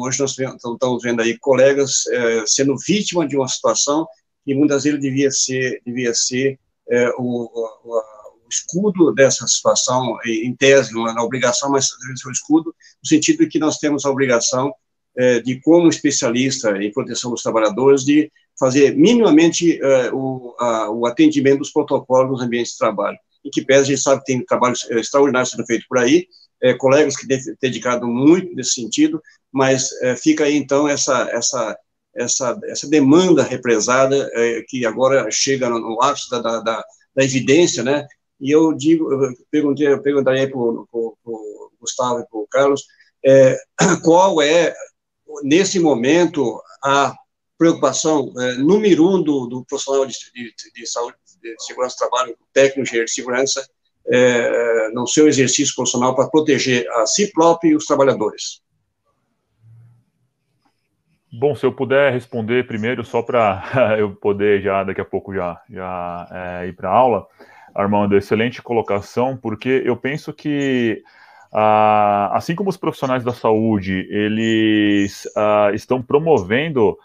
hoje 0.00 0.20
nós 0.20 0.34
estamos 0.38 1.02
vendo 1.02 1.20
aí 1.20 1.36
colegas 1.38 2.06
é, 2.06 2.44
sendo 2.46 2.76
vítima 2.78 3.26
de 3.26 3.36
uma 3.36 3.48
situação 3.48 4.06
que 4.44 4.54
muitas 4.54 4.84
vezes 4.84 5.00
devia 5.00 5.30
ser 5.30 5.82
devia 5.84 6.14
ser 6.14 6.58
é, 6.90 7.10
o, 7.18 7.50
o, 7.52 7.98
o, 7.98 8.02
escudo 8.50 9.12
dessa 9.12 9.46
situação 9.46 10.16
em 10.24 10.56
tese, 10.56 10.94
não 10.94 11.06
é 11.06 11.20
obrigação, 11.20 11.70
mas 11.70 11.90
o 12.24 12.30
escudo 12.30 12.74
no 13.02 13.06
sentido 13.06 13.40
de 13.40 13.48
que 13.48 13.58
nós 13.58 13.76
temos 13.76 14.06
a 14.06 14.10
obrigação 14.10 14.72
é, 15.14 15.40
de 15.40 15.60
como 15.60 15.88
especialista 15.88 16.82
em 16.82 16.90
proteção 16.90 17.30
dos 17.30 17.42
trabalhadores 17.42 18.04
de 18.04 18.32
fazer 18.58 18.96
minimamente 18.96 19.80
uh, 19.80 20.14
o, 20.14 20.54
o 20.98 21.06
atendimento 21.06 21.58
dos 21.58 21.70
protocolos 21.70 22.30
nos 22.30 22.42
ambientes 22.42 22.72
de 22.72 22.78
trabalho. 22.78 23.16
Em 23.44 23.50
que 23.50 23.62
pese 23.62 23.82
a 23.82 23.84
gente 23.84 24.02
sabe 24.02 24.20
que 24.20 24.32
tem 24.32 24.44
trabalhos 24.44 24.82
uh, 24.84 24.98
extraordinários 24.98 25.50
sendo 25.50 25.64
feitos 25.64 25.86
por 25.86 25.98
aí, 25.98 26.26
uh, 26.64 26.76
colegas 26.78 27.16
que 27.16 27.26
têm 27.26 27.38
dedicado 27.60 28.06
muito 28.06 28.54
nesse 28.54 28.72
sentido, 28.72 29.22
mas 29.52 29.90
fica 30.22 30.44
aí 30.44 30.56
então 30.56 30.86
essa 30.86 31.26
essa 31.32 31.78
essa 32.14 32.60
essa 32.64 32.88
demanda 32.88 33.42
represada 33.42 34.30
que 34.68 34.84
agora 34.84 35.30
chega 35.30 35.70
no, 35.70 35.78
no 35.80 36.02
ápice 36.02 36.28
da, 36.28 36.38
da, 36.38 36.60
da, 36.60 36.84
da, 37.16 37.24
evidência, 37.24 37.82
né? 37.82 38.06
E 38.38 38.50
eu 38.50 38.74
digo, 38.74 39.10
eu 39.10 39.32
perguntei, 39.50 39.88
eu 39.88 40.02
perguntaria 40.02 40.46
para 40.46 40.58
o 40.58 41.72
Gustavo 41.80 42.20
e 42.20 42.26
para 42.28 42.38
o 42.38 42.46
Carlos, 42.50 42.84
qual 44.04 44.42
é 44.42 44.74
nesse 45.42 45.80
momento 45.80 46.60
a 46.84 47.14
preocupação 47.58 48.32
é, 48.38 48.54
número 48.54 49.06
um 49.06 49.22
do, 49.22 49.46
do 49.46 49.64
profissional 49.64 50.06
de, 50.06 50.14
de, 50.32 50.54
de, 50.72 50.86
saúde, 50.86 51.16
de 51.42 51.54
segurança 51.58 51.96
do 51.96 52.08
trabalho, 52.08 52.36
técnico 52.52 52.80
engenheiro 52.82 53.06
de 53.06 53.12
segurança, 53.12 53.68
é, 54.06 54.90
no 54.92 55.06
seu 55.06 55.28
exercício 55.28 55.74
profissional 55.74 56.14
para 56.14 56.30
proteger 56.30 56.88
a 56.92 57.06
si 57.06 57.30
próprio 57.32 57.72
e 57.72 57.76
os 57.76 57.84
trabalhadores? 57.84 58.62
Bom, 61.30 61.54
se 61.54 61.66
eu 61.66 61.72
puder 61.72 62.12
responder 62.12 62.66
primeiro, 62.66 63.04
só 63.04 63.20
para 63.22 63.62
eu 63.98 64.14
poder 64.14 64.62
já 64.62 64.82
daqui 64.82 65.00
a 65.00 65.04
pouco 65.04 65.34
já, 65.34 65.60
já 65.68 66.28
é, 66.30 66.68
ir 66.68 66.72
para 66.74 66.88
a 66.88 66.92
aula, 66.92 67.26
Armando, 67.74 68.16
excelente 68.16 68.62
colocação, 68.62 69.36
porque 69.36 69.82
eu 69.84 69.96
penso 69.96 70.32
que 70.32 71.02
ah, 71.52 72.30
assim 72.32 72.54
como 72.54 72.70
os 72.70 72.76
profissionais 72.76 73.24
da 73.24 73.32
saúde 73.32 74.06
eles 74.10 75.28
ah, 75.36 75.70
estão 75.72 76.02
promovendo 76.02 76.98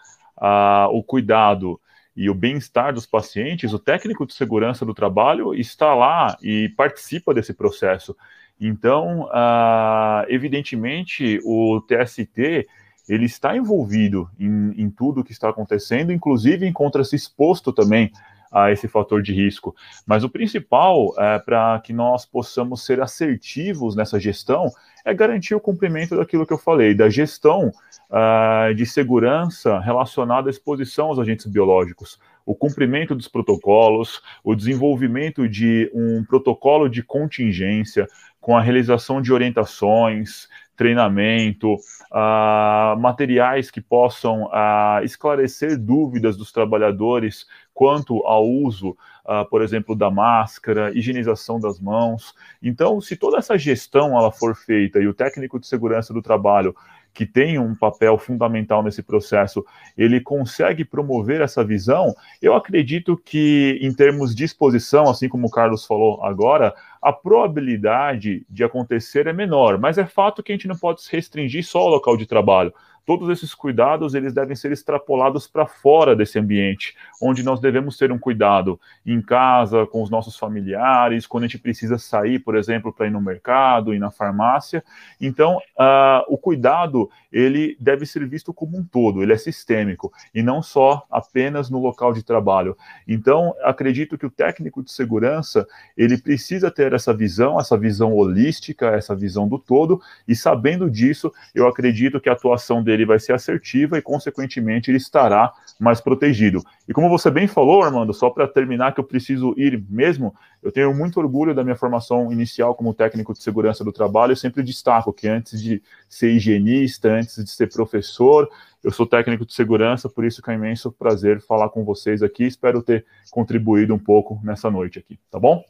o 0.92 1.02
cuidado 1.02 1.80
e 2.16 2.30
o 2.30 2.34
bem-estar 2.34 2.94
dos 2.94 3.06
pacientes, 3.06 3.72
o 3.72 3.78
técnico 3.78 4.24
de 4.24 4.34
segurança 4.34 4.84
do 4.84 4.94
trabalho 4.94 5.52
está 5.54 5.94
lá 5.94 6.36
e 6.40 6.68
participa 6.70 7.34
desse 7.34 7.52
processo. 7.52 8.16
Então, 8.60 9.28
ah, 9.32 10.24
evidentemente, 10.28 11.40
o 11.44 11.80
TST 11.80 12.66
ele 13.08 13.24
está 13.26 13.56
envolvido 13.56 14.30
em, 14.38 14.72
em 14.80 14.90
tudo 14.90 15.24
que 15.24 15.32
está 15.32 15.50
acontecendo, 15.50 16.12
inclusive 16.12 16.66
encontra-se 16.66 17.16
exposto 17.16 17.72
também 17.72 18.10
a 18.54 18.70
esse 18.70 18.86
fator 18.86 19.20
de 19.20 19.32
risco. 19.32 19.74
Mas 20.06 20.22
o 20.22 20.30
principal 20.30 21.12
é 21.18 21.38
para 21.40 21.80
que 21.80 21.92
nós 21.92 22.24
possamos 22.24 22.86
ser 22.86 23.00
assertivos 23.00 23.96
nessa 23.96 24.20
gestão 24.20 24.70
é 25.04 25.12
garantir 25.12 25.54
o 25.54 25.60
cumprimento 25.60 26.16
daquilo 26.16 26.46
que 26.46 26.52
eu 26.52 26.58
falei, 26.58 26.94
da 26.94 27.10
gestão 27.10 27.70
uh, 28.10 28.74
de 28.74 28.86
segurança 28.86 29.78
relacionada 29.80 30.48
à 30.48 30.50
exposição 30.50 31.08
aos 31.08 31.18
agentes 31.18 31.46
biológicos, 31.46 32.18
o 32.46 32.54
cumprimento 32.54 33.14
dos 33.14 33.28
protocolos, 33.28 34.22
o 34.42 34.54
desenvolvimento 34.54 35.48
de 35.48 35.90
um 35.94 36.24
protocolo 36.24 36.88
de 36.88 37.02
contingência, 37.02 38.06
com 38.40 38.56
a 38.56 38.60
realização 38.60 39.22
de 39.22 39.32
orientações, 39.32 40.48
treinamento, 40.76 41.74
uh, 41.74 42.98
materiais 42.98 43.70
que 43.70 43.80
possam 43.80 44.44
uh, 44.44 45.02
esclarecer 45.02 45.78
dúvidas 45.78 46.36
dos 46.36 46.52
trabalhadores 46.52 47.46
quanto 47.74 48.24
ao 48.24 48.48
uso, 48.48 48.90
uh, 49.26 49.44
por 49.50 49.60
exemplo, 49.60 49.96
da 49.96 50.10
máscara, 50.10 50.96
higienização 50.96 51.58
das 51.58 51.80
mãos. 51.80 52.34
Então, 52.62 53.00
se 53.00 53.16
toda 53.16 53.36
essa 53.36 53.58
gestão 53.58 54.16
ela 54.16 54.30
for 54.30 54.54
feita 54.54 55.00
e 55.00 55.08
o 55.08 55.12
técnico 55.12 55.58
de 55.58 55.66
segurança 55.66 56.14
do 56.14 56.22
trabalho 56.22 56.74
que 57.14 57.24
tem 57.24 57.58
um 57.60 57.76
papel 57.76 58.18
fundamental 58.18 58.82
nesse 58.82 59.00
processo, 59.00 59.64
ele 59.96 60.20
consegue 60.20 60.84
promover 60.84 61.40
essa 61.40 61.64
visão, 61.64 62.12
eu 62.42 62.54
acredito 62.54 63.16
que, 63.16 63.78
em 63.80 63.94
termos 63.94 64.34
de 64.34 64.42
exposição, 64.42 65.08
assim 65.08 65.28
como 65.28 65.46
o 65.46 65.50
Carlos 65.50 65.86
falou 65.86 66.24
agora, 66.24 66.74
a 67.00 67.12
probabilidade 67.12 68.44
de 68.50 68.64
acontecer 68.64 69.28
é 69.28 69.32
menor, 69.32 69.78
mas 69.78 69.96
é 69.96 70.04
fato 70.04 70.42
que 70.42 70.50
a 70.50 70.54
gente 70.56 70.66
não 70.66 70.76
pode 70.76 71.02
se 71.02 71.12
restringir 71.12 71.64
só 71.64 71.78
ao 71.78 71.88
local 71.88 72.16
de 72.16 72.26
trabalho 72.26 72.74
todos 73.04 73.28
esses 73.28 73.54
cuidados 73.54 74.14
eles 74.14 74.32
devem 74.32 74.56
ser 74.56 74.72
extrapolados 74.72 75.46
para 75.46 75.66
fora 75.66 76.16
desse 76.16 76.38
ambiente, 76.38 76.96
onde 77.20 77.42
nós 77.42 77.60
devemos 77.60 77.96
ter 77.96 78.10
um 78.10 78.18
cuidado 78.18 78.80
em 79.04 79.20
casa, 79.20 79.86
com 79.86 80.02
os 80.02 80.10
nossos 80.10 80.38
familiares, 80.38 81.26
quando 81.26 81.44
a 81.44 81.46
gente 81.46 81.58
precisa 81.58 81.98
sair, 81.98 82.38
por 82.38 82.56
exemplo, 82.56 82.92
para 82.92 83.06
ir 83.06 83.10
no 83.10 83.20
mercado, 83.20 83.94
ir 83.94 83.98
na 83.98 84.10
farmácia. 84.10 84.82
Então, 85.20 85.58
uh, 85.78 86.24
o 86.28 86.38
cuidado 86.38 87.10
ele 87.32 87.76
deve 87.80 88.06
ser 88.06 88.26
visto 88.28 88.54
como 88.54 88.78
um 88.78 88.84
todo, 88.84 89.20
ele 89.20 89.32
é 89.32 89.36
sistêmico 89.36 90.12
e 90.32 90.40
não 90.40 90.62
só 90.62 91.04
apenas 91.10 91.68
no 91.68 91.80
local 91.80 92.12
de 92.12 92.22
trabalho. 92.22 92.76
Então, 93.08 93.54
acredito 93.62 94.16
que 94.16 94.24
o 94.24 94.30
técnico 94.30 94.82
de 94.84 94.92
segurança 94.92 95.66
ele 95.96 96.16
precisa 96.16 96.70
ter 96.70 96.92
essa 96.92 97.12
visão, 97.12 97.58
essa 97.58 97.76
visão 97.76 98.14
holística, 98.14 98.86
essa 98.86 99.16
visão 99.16 99.48
do 99.48 99.58
todo 99.58 100.00
e 100.28 100.36
sabendo 100.36 100.88
disso, 100.88 101.32
eu 101.52 101.66
acredito 101.66 102.20
que 102.20 102.28
a 102.28 102.32
atuação 102.32 102.84
dele 102.84 102.93
dele 102.94 103.04
vai 103.04 103.18
ser 103.18 103.32
assertiva 103.32 103.98
e, 103.98 104.02
consequentemente, 104.02 104.90
ele 104.90 104.98
estará 104.98 105.52
mais 105.80 106.00
protegido. 106.00 106.62
E 106.88 106.92
como 106.92 107.08
você 107.08 107.30
bem 107.30 107.46
falou, 107.46 107.82
Armando, 107.82 108.14
só 108.14 108.30
para 108.30 108.46
terminar, 108.46 108.94
que 108.94 109.00
eu 109.00 109.04
preciso 109.04 109.54
ir 109.56 109.84
mesmo, 109.90 110.34
eu 110.62 110.70
tenho 110.70 110.94
muito 110.94 111.18
orgulho 111.18 111.54
da 111.54 111.64
minha 111.64 111.76
formação 111.76 112.32
inicial 112.32 112.74
como 112.74 112.94
técnico 112.94 113.32
de 113.32 113.42
segurança 113.42 113.84
do 113.84 113.92
trabalho. 113.92 114.32
Eu 114.32 114.36
sempre 114.36 114.62
destaco 114.62 115.12
que 115.12 115.28
antes 115.28 115.60
de 115.60 115.82
ser 116.08 116.32
higienista, 116.32 117.08
antes 117.10 117.42
de 117.42 117.50
ser 117.50 117.68
professor, 117.68 118.48
eu 118.82 118.90
sou 118.90 119.06
técnico 119.06 119.44
de 119.44 119.54
segurança, 119.54 120.08
por 120.08 120.24
isso 120.24 120.40
que 120.40 120.50
é 120.50 120.52
um 120.52 120.56
imenso 120.56 120.92
prazer 120.92 121.40
falar 121.40 121.68
com 121.70 121.84
vocês 121.84 122.22
aqui. 122.22 122.44
Espero 122.44 122.82
ter 122.82 123.04
contribuído 123.30 123.94
um 123.94 123.98
pouco 123.98 124.40
nessa 124.44 124.70
noite 124.70 124.98
aqui, 124.98 125.18
tá 125.30 125.38
bom? 125.40 125.64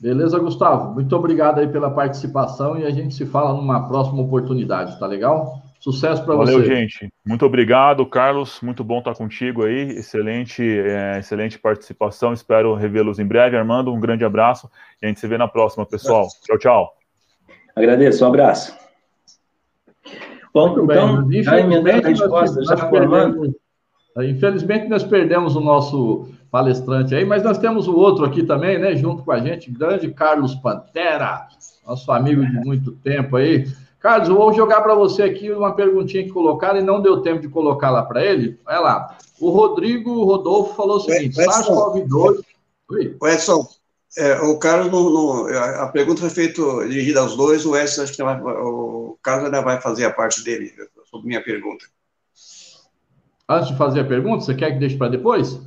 Beleza, 0.00 0.38
Gustavo? 0.38 0.94
Muito 0.94 1.14
obrigado 1.14 1.58
aí 1.58 1.68
pela 1.68 1.90
participação 1.90 2.78
e 2.78 2.86
a 2.86 2.90
gente 2.90 3.14
se 3.14 3.26
fala 3.26 3.52
numa 3.52 3.86
próxima 3.86 4.22
oportunidade, 4.22 4.98
tá 4.98 5.06
legal? 5.06 5.62
Sucesso 5.78 6.24
para 6.24 6.36
você. 6.36 6.52
Valeu, 6.52 6.66
gente. 6.66 7.12
Muito 7.24 7.44
obrigado, 7.44 8.04
Carlos. 8.06 8.60
Muito 8.62 8.82
bom 8.82 8.98
estar 8.98 9.14
contigo 9.14 9.64
aí. 9.64 9.90
Excelente, 9.90 10.62
é, 10.62 11.18
excelente 11.18 11.58
participação. 11.58 12.32
Espero 12.32 12.74
revê-los 12.74 13.18
em 13.18 13.26
breve. 13.26 13.56
Armando, 13.56 13.92
um 13.92 14.00
grande 14.00 14.24
abraço 14.24 14.70
e 15.02 15.06
a 15.06 15.08
gente 15.08 15.20
se 15.20 15.26
vê 15.26 15.36
na 15.36 15.48
próxima, 15.48 15.86
pessoal. 15.86 16.26
Tchau, 16.44 16.58
tchau. 16.58 16.94
Agradeço, 17.74 18.24
um 18.24 18.28
abraço. 18.28 18.76
Bom, 20.52 20.68
Muito 20.68 20.92
então, 20.92 21.24
bem. 21.26 21.42
já 21.42 21.60
emendando 21.60 22.06
a 22.06 22.10
resposta, 22.10 22.62
já 22.62 22.76
formando. 22.76 23.54
Infelizmente, 24.18 24.88
nós 24.88 25.04
perdemos 25.04 25.56
o 25.56 25.60
nosso 25.60 26.28
palestrante 26.50 27.14
aí, 27.14 27.24
mas 27.24 27.42
nós 27.42 27.58
temos 27.58 27.86
o 27.86 27.94
outro 27.94 28.24
aqui 28.24 28.42
também, 28.42 28.78
né, 28.78 28.96
junto 28.96 29.22
com 29.22 29.32
a 29.32 29.38
gente, 29.38 29.70
grande 29.70 30.12
Carlos 30.12 30.54
Pantera, 30.56 31.46
nosso 31.86 32.10
amigo 32.10 32.44
de 32.44 32.58
muito 32.64 32.92
tempo 32.92 33.36
aí. 33.36 33.66
Carlos, 34.00 34.28
vou 34.28 34.52
jogar 34.52 34.80
para 34.80 34.94
você 34.94 35.22
aqui 35.22 35.50
uma 35.50 35.74
perguntinha 35.74 36.24
que 36.24 36.30
colocaram 36.30 36.80
e 36.80 36.82
não 36.82 37.02
deu 37.02 37.20
tempo 37.20 37.42
de 37.42 37.48
colocar 37.48 37.90
lá 37.90 38.02
para 38.02 38.24
ele. 38.24 38.58
Olha 38.66 38.80
lá. 38.80 39.18
O 39.38 39.50
Rodrigo 39.50 40.24
Rodolfo 40.24 40.74
falou 40.74 40.96
o 40.96 41.00
seguinte: 41.00 41.36
SARS-CoV-2. 41.36 42.42
O 43.20 43.28
Edson, 43.28 43.68
é, 44.18 44.40
o 44.40 44.58
Carlos, 44.58 44.90
não, 44.90 45.10
não, 45.10 45.46
a 45.82 45.86
pergunta 45.88 46.20
foi 46.20 46.30
feita 46.30 46.62
dirigida 46.88 47.20
aos 47.20 47.36
dois, 47.36 47.64
o 47.64 47.76
Edson, 47.76 48.02
acho 48.02 48.14
que 48.14 48.24
vai, 48.24 48.40
o 48.42 49.16
Carlos 49.22 49.44
ainda 49.44 49.62
vai 49.62 49.80
fazer 49.80 50.06
a 50.06 50.12
parte 50.12 50.42
dele, 50.42 50.72
sobre 51.08 51.28
minha 51.28 51.42
pergunta. 51.42 51.84
Antes 53.48 53.68
de 53.68 53.76
fazer 53.76 54.00
a 54.00 54.04
pergunta, 54.04 54.44
você 54.44 54.54
quer 54.54 54.72
que 54.72 54.78
deixe 54.78 54.96
para 54.96 55.10
depois? 55.10 55.60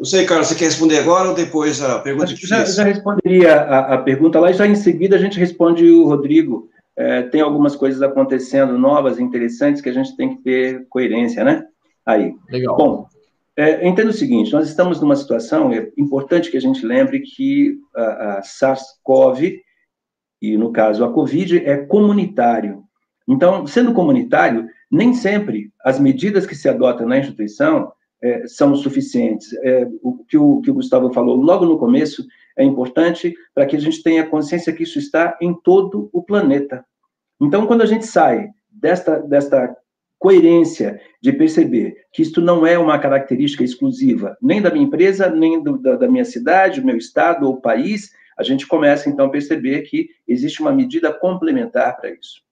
Não 0.00 0.06
sei, 0.06 0.24
Carlos, 0.24 0.48
você 0.48 0.54
quer 0.54 0.64
responder 0.64 0.98
agora 0.98 1.28
ou 1.28 1.34
depois 1.34 1.82
a 1.82 1.98
pergunta 1.98 2.32
que 2.32 2.46
já, 2.46 2.64
já 2.64 2.84
responderia 2.84 3.54
a, 3.54 3.94
a, 3.96 3.98
pergunta 3.98 4.40
lá 4.40 4.50
e 4.50 4.54
já 4.54 4.66
em 4.66 4.74
seguida 4.74 5.14
a 5.14 5.18
gente 5.18 5.38
responde 5.38 5.84
o 5.90 6.06
Rodrigo. 6.06 6.70
É, 6.96 7.20
tem 7.24 7.42
algumas 7.42 7.76
coisas 7.76 8.00
acontecendo 8.00 8.78
novas, 8.78 9.20
interessantes, 9.20 9.82
que 9.82 9.90
a 9.90 9.92
gente 9.92 10.16
tem 10.16 10.34
que 10.34 10.42
ter 10.42 10.86
coerência, 10.88 11.44
né? 11.44 11.66
Aí. 12.06 12.34
Legal. 12.48 12.78
Bom, 12.78 13.06
é, 13.54 13.86
entendo 13.86 14.08
o 14.08 14.14
seguinte: 14.14 14.54
nós 14.54 14.66
estamos 14.66 15.02
numa 15.02 15.14
situação, 15.14 15.70
é 15.70 15.90
importante 15.98 16.50
que 16.50 16.56
a 16.56 16.62
gente 16.62 16.84
lembre 16.84 17.20
que 17.20 17.76
a, 17.94 18.38
a 18.38 18.42
SARS-CoV, 18.42 19.60
e 20.40 20.56
no 20.56 20.72
caso 20.72 21.04
a 21.04 21.12
Covid, 21.12 21.58
é 21.58 21.76
comunitário. 21.76 22.84
Então, 23.28 23.66
sendo 23.66 23.92
comunitário, 23.92 24.66
nem 24.90 25.12
sempre 25.12 25.70
as 25.84 26.00
medidas 26.00 26.46
que 26.46 26.54
se 26.54 26.70
adotam 26.70 27.06
na 27.06 27.18
instituição 27.18 27.92
é, 28.22 28.46
são 28.46 28.74
suficientes. 28.74 29.52
É, 29.62 29.88
o, 30.02 30.24
que 30.24 30.36
o 30.36 30.60
que 30.60 30.70
o 30.70 30.74
Gustavo 30.74 31.12
falou 31.12 31.36
logo 31.36 31.64
no 31.64 31.78
começo 31.78 32.26
é 32.56 32.64
importante 32.64 33.34
para 33.54 33.66
que 33.66 33.76
a 33.76 33.80
gente 33.80 34.02
tenha 34.02 34.26
consciência 34.26 34.72
que 34.72 34.82
isso 34.82 34.98
está 34.98 35.36
em 35.40 35.54
todo 35.54 36.10
o 36.12 36.22
planeta. 36.22 36.84
Então, 37.40 37.66
quando 37.66 37.82
a 37.82 37.86
gente 37.86 38.06
sai 38.06 38.50
desta, 38.70 39.18
desta 39.20 39.74
coerência 40.18 41.00
de 41.22 41.32
perceber 41.32 42.04
que 42.12 42.20
isto 42.20 42.42
não 42.42 42.66
é 42.66 42.78
uma 42.78 42.98
característica 42.98 43.64
exclusiva 43.64 44.36
nem 44.42 44.60
da 44.60 44.70
minha 44.70 44.84
empresa, 44.84 45.30
nem 45.30 45.62
do, 45.62 45.78
da, 45.78 45.96
da 45.96 46.08
minha 46.08 46.24
cidade, 46.24 46.80
do 46.80 46.86
meu 46.86 46.98
estado 46.98 47.46
ou 47.46 47.60
país, 47.60 48.10
a 48.36 48.42
gente 48.42 48.66
começa 48.66 49.08
então 49.08 49.26
a 49.26 49.30
perceber 49.30 49.82
que 49.82 50.10
existe 50.28 50.60
uma 50.60 50.72
medida 50.72 51.12
complementar 51.12 51.96
para 51.96 52.10
isso. 52.10 52.42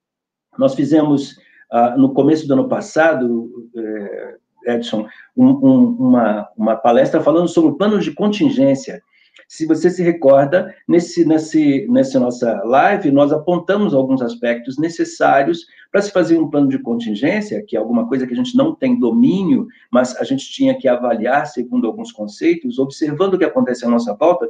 Nós 0.59 0.75
fizemos, 0.75 1.39
ah, 1.71 1.97
no 1.97 2.13
começo 2.13 2.47
do 2.47 2.55
ano 2.55 2.69
passado, 2.69 3.71
eh, 3.77 4.37
Edson, 4.69 5.07
um, 5.37 5.49
um, 5.49 5.97
uma, 5.99 6.49
uma 6.57 6.77
palestra 6.77 7.21
falando 7.21 7.49
sobre 7.49 7.71
o 7.71 7.77
plano 7.77 7.99
de 7.99 8.13
contingência. 8.13 9.03
Se 9.47 9.65
você 9.65 9.89
se 9.89 10.03
recorda, 10.03 10.75
nesse, 10.87 11.25
nesse, 11.25 11.87
nessa 11.89 12.21
nossa 12.21 12.63
live, 12.65 13.11
nós 13.11 13.33
apontamos 13.33 13.95
alguns 13.95 14.21
aspectos 14.21 14.79
necessários 14.79 15.67
para 15.91 16.03
se 16.03 16.13
fazer 16.13 16.39
um 16.39 16.51
plano 16.51 16.69
de 16.69 16.79
contingência, 16.79 17.65
que 17.67 17.75
é 17.75 17.79
alguma 17.79 18.07
coisa 18.07 18.27
que 18.27 18.35
a 18.35 18.37
gente 18.37 18.55
não 18.57 18.75
tem 18.75 18.99
domínio, 18.99 19.67
mas 19.91 20.15
a 20.17 20.25
gente 20.25 20.51
tinha 20.51 20.77
que 20.77 20.87
avaliar 20.87 21.47
segundo 21.47 21.87
alguns 21.87 22.13
conceitos, 22.13 22.79
observando 22.79 23.35
o 23.35 23.39
que 23.39 23.45
acontece 23.45 23.87
à 23.87 23.89
nossa 23.89 24.15
volta, 24.15 24.47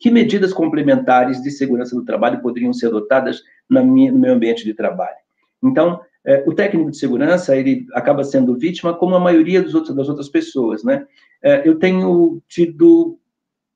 que 0.00 0.10
medidas 0.10 0.52
complementares 0.52 1.40
de 1.42 1.50
segurança 1.50 1.94
do 1.94 2.04
trabalho 2.04 2.40
poderiam 2.40 2.72
ser 2.72 2.86
adotadas 2.86 3.42
minha, 3.68 4.10
no 4.10 4.18
meu 4.18 4.34
ambiente 4.34 4.64
de 4.64 4.74
trabalho. 4.74 5.16
Então, 5.62 6.00
é, 6.24 6.44
o 6.46 6.54
técnico 6.54 6.90
de 6.90 6.98
segurança 6.98 7.56
ele 7.56 7.86
acaba 7.94 8.22
sendo 8.24 8.56
vítima, 8.56 8.94
como 8.94 9.14
a 9.14 9.20
maioria 9.20 9.62
dos 9.62 9.74
outros, 9.74 9.94
das 9.94 10.08
outras 10.08 10.28
pessoas, 10.28 10.84
né? 10.84 11.06
É, 11.42 11.66
eu 11.66 11.78
tenho 11.78 12.42
tido 12.48 13.18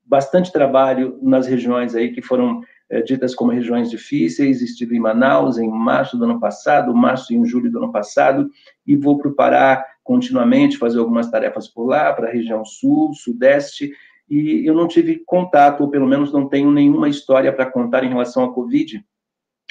bastante 0.05 0.53
trabalho 0.53 1.19
nas 1.23 1.47
regiões 1.47 1.95
aí 1.95 2.13
que 2.13 2.21
foram 2.21 2.61
é, 2.91 3.01
ditas 3.01 3.35
como 3.35 3.53
regiões 3.53 3.91
difíceis. 3.91 4.61
Estive 4.61 4.97
em 4.97 5.01
Manaus 5.01 5.57
em 5.57 5.69
março 5.69 6.19
do 6.19 6.25
ano 6.25 6.39
passado, 6.39 6.95
março 6.95 7.33
e 7.33 7.47
julho 7.47 7.71
do 7.71 7.79
ano 7.79 7.91
passado, 7.91 8.51
e 8.87 8.95
vou 8.95 9.17
para 9.17 9.29
o 9.29 9.35
Pará 9.35 9.85
continuamente 10.03 10.77
fazer 10.77 10.99
algumas 10.99 11.31
tarefas 11.31 11.67
por 11.67 11.87
lá, 11.87 12.13
para 12.13 12.29
a 12.29 12.33
região 12.33 12.63
sul, 12.63 13.15
sudeste, 13.15 13.91
e 14.29 14.67
eu 14.67 14.75
não 14.75 14.87
tive 14.87 15.23
contato, 15.25 15.81
ou 15.81 15.89
pelo 15.89 16.07
menos 16.07 16.31
não 16.31 16.47
tenho 16.47 16.71
nenhuma 16.71 17.09
história 17.09 17.51
para 17.51 17.71
contar 17.71 18.05
em 18.05 18.09
relação 18.09 18.45
à 18.45 18.53
Covid 18.53 19.03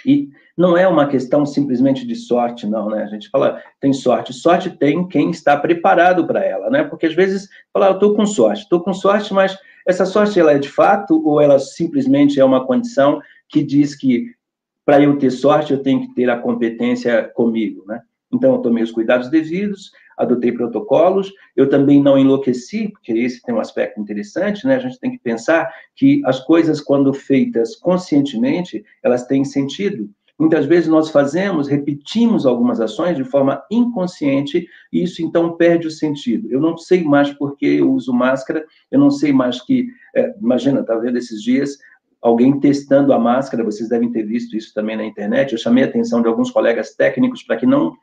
e 0.05 0.29
não 0.57 0.77
é 0.77 0.87
uma 0.87 1.07
questão 1.07 1.45
simplesmente 1.45 2.05
de 2.05 2.15
sorte, 2.15 2.67
não, 2.67 2.89
né? 2.89 3.03
A 3.03 3.07
gente 3.07 3.29
fala, 3.29 3.61
tem 3.79 3.91
sorte. 3.91 4.33
Sorte 4.33 4.69
tem 4.69 5.07
quem 5.07 5.31
está 5.31 5.57
preparado 5.57 6.27
para 6.27 6.43
ela, 6.43 6.69
né? 6.69 6.83
Porque 6.83 7.07
às 7.07 7.15
vezes 7.15 7.49
fala, 7.73 7.87
eu 7.87 7.93
estou 7.93 8.15
com 8.15 8.25
sorte, 8.25 8.61
estou 8.61 8.81
com 8.81 8.93
sorte, 8.93 9.33
mas 9.33 9.57
essa 9.87 10.05
sorte 10.05 10.39
ela 10.39 10.51
é 10.51 10.59
de 10.59 10.69
fato 10.69 11.21
ou 11.25 11.41
ela 11.41 11.59
simplesmente 11.59 12.39
é 12.39 12.45
uma 12.45 12.65
condição 12.65 13.21
que 13.49 13.63
diz 13.63 13.95
que 13.95 14.31
para 14.85 15.01
eu 15.01 15.17
ter 15.17 15.31
sorte 15.31 15.73
eu 15.73 15.81
tenho 15.81 16.01
que 16.01 16.13
ter 16.13 16.29
a 16.29 16.37
competência 16.37 17.31
comigo, 17.33 17.83
né? 17.87 18.01
Então 18.31 18.53
eu 18.53 18.59
tomei 18.59 18.83
os 18.83 18.91
cuidados 18.91 19.29
devidos, 19.29 19.91
adotei 20.17 20.51
protocolos, 20.51 21.31
eu 21.55 21.69
também 21.69 22.01
não 22.01 22.17
enlouqueci, 22.17 22.89
porque 22.89 23.11
esse 23.13 23.41
tem 23.41 23.53
um 23.53 23.59
aspecto 23.59 23.99
interessante, 23.99 24.65
né? 24.65 24.75
A 24.75 24.79
gente 24.79 24.99
tem 24.99 25.11
que 25.11 25.19
pensar 25.19 25.71
que 25.95 26.21
as 26.25 26.39
coisas, 26.39 26.81
quando 26.81 27.13
feitas 27.13 27.75
conscientemente, 27.75 28.83
elas 29.03 29.25
têm 29.25 29.43
sentido. 29.43 30.09
Muitas 30.37 30.65
vezes 30.65 30.89
nós 30.89 31.11
fazemos, 31.11 31.67
repetimos 31.67 32.45
algumas 32.45 32.81
ações 32.81 33.15
de 33.15 33.23
forma 33.23 33.63
inconsciente, 33.69 34.67
e 34.91 35.03
isso 35.03 35.21
então 35.21 35.55
perde 35.55 35.87
o 35.87 35.91
sentido. 35.91 36.51
Eu 36.51 36.59
não 36.59 36.77
sei 36.77 37.03
mais 37.03 37.31
por 37.31 37.55
que 37.55 37.77
eu 37.77 37.91
uso 37.91 38.11
máscara, 38.11 38.65
eu 38.91 38.99
não 38.99 39.11
sei 39.11 39.31
mais 39.31 39.61
que. 39.61 39.87
É, 40.15 40.33
imagina, 40.41 40.83
tá 40.83 40.95
vendo 40.95 41.17
esses 41.17 41.41
dias 41.41 41.77
alguém 42.23 42.57
testando 42.57 43.11
a 43.11 43.19
máscara, 43.19 43.65
vocês 43.65 43.89
devem 43.89 44.09
ter 44.09 44.23
visto 44.23 44.55
isso 44.55 44.73
também 44.73 44.95
na 44.95 45.03
internet. 45.03 45.51
Eu 45.51 45.57
chamei 45.57 45.83
a 45.83 45.87
atenção 45.87 46.21
de 46.21 46.27
alguns 46.29 46.49
colegas 46.49 46.95
técnicos 46.95 47.43
para 47.43 47.57
que 47.57 47.65
não 47.65 47.93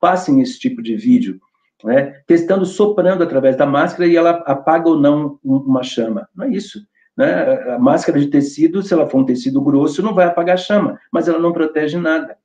passem 0.00 0.40
esse 0.40 0.58
tipo 0.58 0.82
de 0.82 0.96
vídeo, 0.96 1.40
né? 1.84 2.20
testando 2.26 2.64
soprando 2.64 3.22
através 3.22 3.56
da 3.56 3.66
máscara 3.66 4.08
e 4.08 4.16
ela 4.16 4.30
apaga 4.46 4.88
ou 4.88 4.98
não 4.98 5.38
uma 5.44 5.82
chama. 5.82 6.28
Não 6.34 6.46
é 6.46 6.50
isso. 6.50 6.86
Né? 7.16 7.72
A 7.74 7.78
máscara 7.78 8.18
de 8.18 8.28
tecido, 8.28 8.82
se 8.82 8.92
ela 8.92 9.08
for 9.08 9.18
um 9.18 9.24
tecido 9.24 9.60
grosso, 9.60 10.02
não 10.02 10.14
vai 10.14 10.26
apagar 10.26 10.54
a 10.54 10.58
chama, 10.58 10.98
mas 11.12 11.28
ela 11.28 11.38
não 11.38 11.52
protege 11.52 11.98
nada 11.98 12.36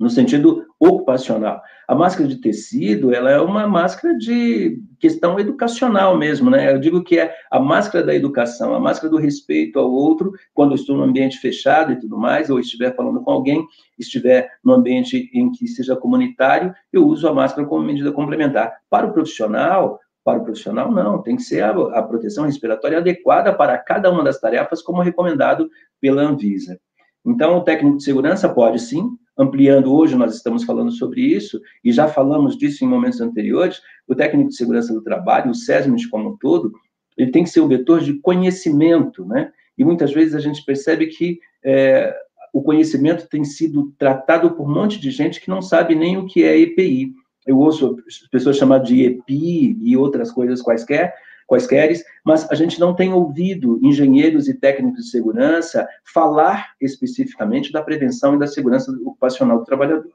no 0.00 0.08
sentido 0.08 0.64
ocupacional. 0.80 1.60
A 1.86 1.94
máscara 1.94 2.26
de 2.26 2.36
tecido, 2.36 3.12
ela 3.12 3.30
é 3.30 3.38
uma 3.38 3.68
máscara 3.68 4.16
de 4.16 4.82
questão 4.98 5.38
educacional 5.38 6.16
mesmo, 6.16 6.48
né? 6.48 6.72
Eu 6.72 6.80
digo 6.80 7.04
que 7.04 7.18
é 7.18 7.34
a 7.50 7.60
máscara 7.60 8.02
da 8.02 8.14
educação, 8.14 8.74
a 8.74 8.80
máscara 8.80 9.10
do 9.10 9.18
respeito 9.18 9.78
ao 9.78 9.92
outro, 9.92 10.32
quando 10.54 10.70
eu 10.70 10.76
estou 10.76 10.96
no 10.96 11.02
ambiente 11.02 11.36
fechado 11.36 11.92
e 11.92 12.00
tudo 12.00 12.16
mais, 12.16 12.48
ou 12.48 12.58
estiver 12.58 12.96
falando 12.96 13.20
com 13.20 13.30
alguém, 13.30 13.62
estiver 13.98 14.48
no 14.64 14.72
ambiente 14.72 15.30
em 15.34 15.52
que 15.52 15.68
seja 15.68 15.94
comunitário, 15.94 16.72
eu 16.90 17.06
uso 17.06 17.28
a 17.28 17.34
máscara 17.34 17.68
como 17.68 17.84
medida 17.84 18.10
complementar. 18.10 18.72
Para 18.88 19.06
o 19.06 19.12
profissional, 19.12 20.00
para 20.24 20.38
o 20.38 20.44
profissional, 20.44 20.90
não, 20.90 21.22
tem 21.22 21.36
que 21.36 21.42
ser 21.42 21.62
a, 21.62 21.70
a 21.70 22.02
proteção 22.02 22.46
respiratória 22.46 22.96
adequada 22.96 23.52
para 23.52 23.76
cada 23.76 24.10
uma 24.10 24.24
das 24.24 24.40
tarefas, 24.40 24.80
como 24.80 25.02
recomendado 25.02 25.68
pela 26.00 26.22
Anvisa. 26.22 26.80
Então, 27.26 27.58
o 27.58 27.60
técnico 27.64 27.98
de 27.98 28.04
segurança 28.04 28.48
pode 28.48 28.78
sim 28.78 29.10
ampliando 29.40 29.92
hoje, 29.92 30.14
nós 30.14 30.34
estamos 30.34 30.64
falando 30.64 30.92
sobre 30.92 31.22
isso, 31.22 31.60
e 31.82 31.90
já 31.90 32.06
falamos 32.06 32.58
disso 32.58 32.84
em 32.84 32.88
momentos 32.88 33.20
anteriores, 33.20 33.80
o 34.06 34.14
técnico 34.14 34.50
de 34.50 34.56
segurança 34.56 34.92
do 34.92 35.02
trabalho, 35.02 35.50
o 35.50 35.54
SESMIT 35.54 36.08
como 36.10 36.30
um 36.30 36.36
todo, 36.36 36.72
ele 37.16 37.30
tem 37.30 37.42
que 37.42 37.50
ser 37.50 37.60
um 37.60 37.68
vetor 37.68 38.00
de 38.00 38.14
conhecimento, 38.20 39.24
né? 39.24 39.50
E 39.76 39.84
muitas 39.84 40.12
vezes 40.12 40.34
a 40.34 40.40
gente 40.40 40.64
percebe 40.64 41.06
que 41.06 41.40
é, 41.64 42.14
o 42.52 42.62
conhecimento 42.62 43.28
tem 43.28 43.44
sido 43.44 43.92
tratado 43.98 44.50
por 44.52 44.68
um 44.68 44.74
monte 44.74 45.00
de 45.00 45.10
gente 45.10 45.40
que 45.40 45.48
não 45.48 45.62
sabe 45.62 45.94
nem 45.94 46.18
o 46.18 46.26
que 46.26 46.44
é 46.44 46.58
EPI. 46.58 47.12
Eu 47.46 47.58
ouço 47.58 47.96
pessoas 48.30 48.56
chamar 48.56 48.78
de 48.78 49.02
EPI 49.02 49.78
e 49.80 49.96
outras 49.96 50.30
coisas 50.30 50.60
quaisquer, 50.60 51.14
quaisqueres, 51.50 52.04
mas 52.24 52.48
a 52.48 52.54
gente 52.54 52.78
não 52.78 52.94
tem 52.94 53.12
ouvido 53.12 53.80
engenheiros 53.82 54.48
e 54.48 54.54
técnicos 54.54 55.04
de 55.04 55.10
segurança 55.10 55.84
falar 56.14 56.74
especificamente 56.80 57.72
da 57.72 57.82
prevenção 57.82 58.36
e 58.36 58.38
da 58.38 58.46
segurança 58.46 58.92
ocupacional 58.92 59.58
do 59.58 59.64
trabalhador. 59.64 60.12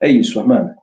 É 0.00 0.08
isso, 0.08 0.40
Armanda. 0.40 0.76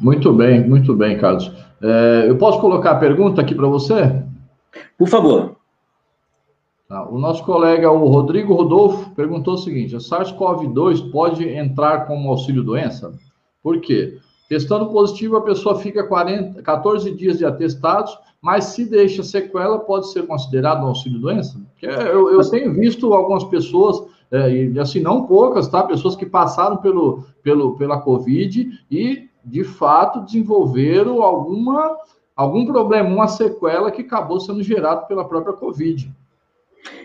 Muito 0.00 0.32
bem, 0.32 0.64
muito 0.68 0.94
bem, 0.94 1.18
Carlos. 1.18 1.50
É, 1.82 2.26
eu 2.28 2.38
posso 2.38 2.60
colocar 2.60 2.92
a 2.92 3.00
pergunta 3.00 3.40
aqui 3.40 3.56
para 3.56 3.66
você? 3.66 4.22
Por 4.96 5.08
favor. 5.08 5.56
Tá, 6.88 7.08
o 7.08 7.18
nosso 7.18 7.44
colega, 7.44 7.90
o 7.90 8.06
Rodrigo 8.06 8.54
Rodolfo, 8.54 9.10
perguntou 9.16 9.54
o 9.54 9.58
seguinte: 9.58 9.96
a 9.96 9.98
SARS-CoV-2 9.98 11.10
pode 11.10 11.48
entrar 11.48 12.06
como 12.06 12.30
auxílio-doença? 12.30 13.18
Por 13.60 13.80
quê? 13.80 14.18
Testando 14.48 14.90
positivo, 14.90 15.36
a 15.36 15.42
pessoa 15.42 15.78
fica 15.78 16.02
40, 16.06 16.62
14 16.62 17.14
dias 17.14 17.36
de 17.36 17.44
atestados, 17.44 18.18
mas 18.40 18.64
se 18.64 18.84
deixa 18.86 19.22
sequela, 19.22 19.78
pode 19.78 20.10
ser 20.10 20.26
considerado 20.26 20.82
um 20.82 20.88
auxílio-doença? 20.88 21.60
Eu, 21.82 22.30
eu 22.30 22.50
tenho 22.50 22.72
visto 22.72 23.12
algumas 23.12 23.44
pessoas, 23.44 24.02
é, 24.30 24.50
e 24.50 24.80
assim, 24.80 25.00
não 25.00 25.26
poucas, 25.26 25.68
tá? 25.68 25.82
Pessoas 25.82 26.16
que 26.16 26.24
passaram 26.24 26.78
pelo, 26.78 27.24
pelo, 27.42 27.76
pela 27.76 28.00
Covid 28.00 28.70
e, 28.90 29.28
de 29.44 29.64
fato, 29.64 30.20
desenvolveram 30.20 31.22
alguma, 31.22 31.94
algum 32.34 32.64
problema, 32.64 33.10
uma 33.10 33.28
sequela 33.28 33.90
que 33.90 34.00
acabou 34.00 34.40
sendo 34.40 34.62
gerado 34.62 35.06
pela 35.06 35.28
própria 35.28 35.52
Covid. 35.52 36.10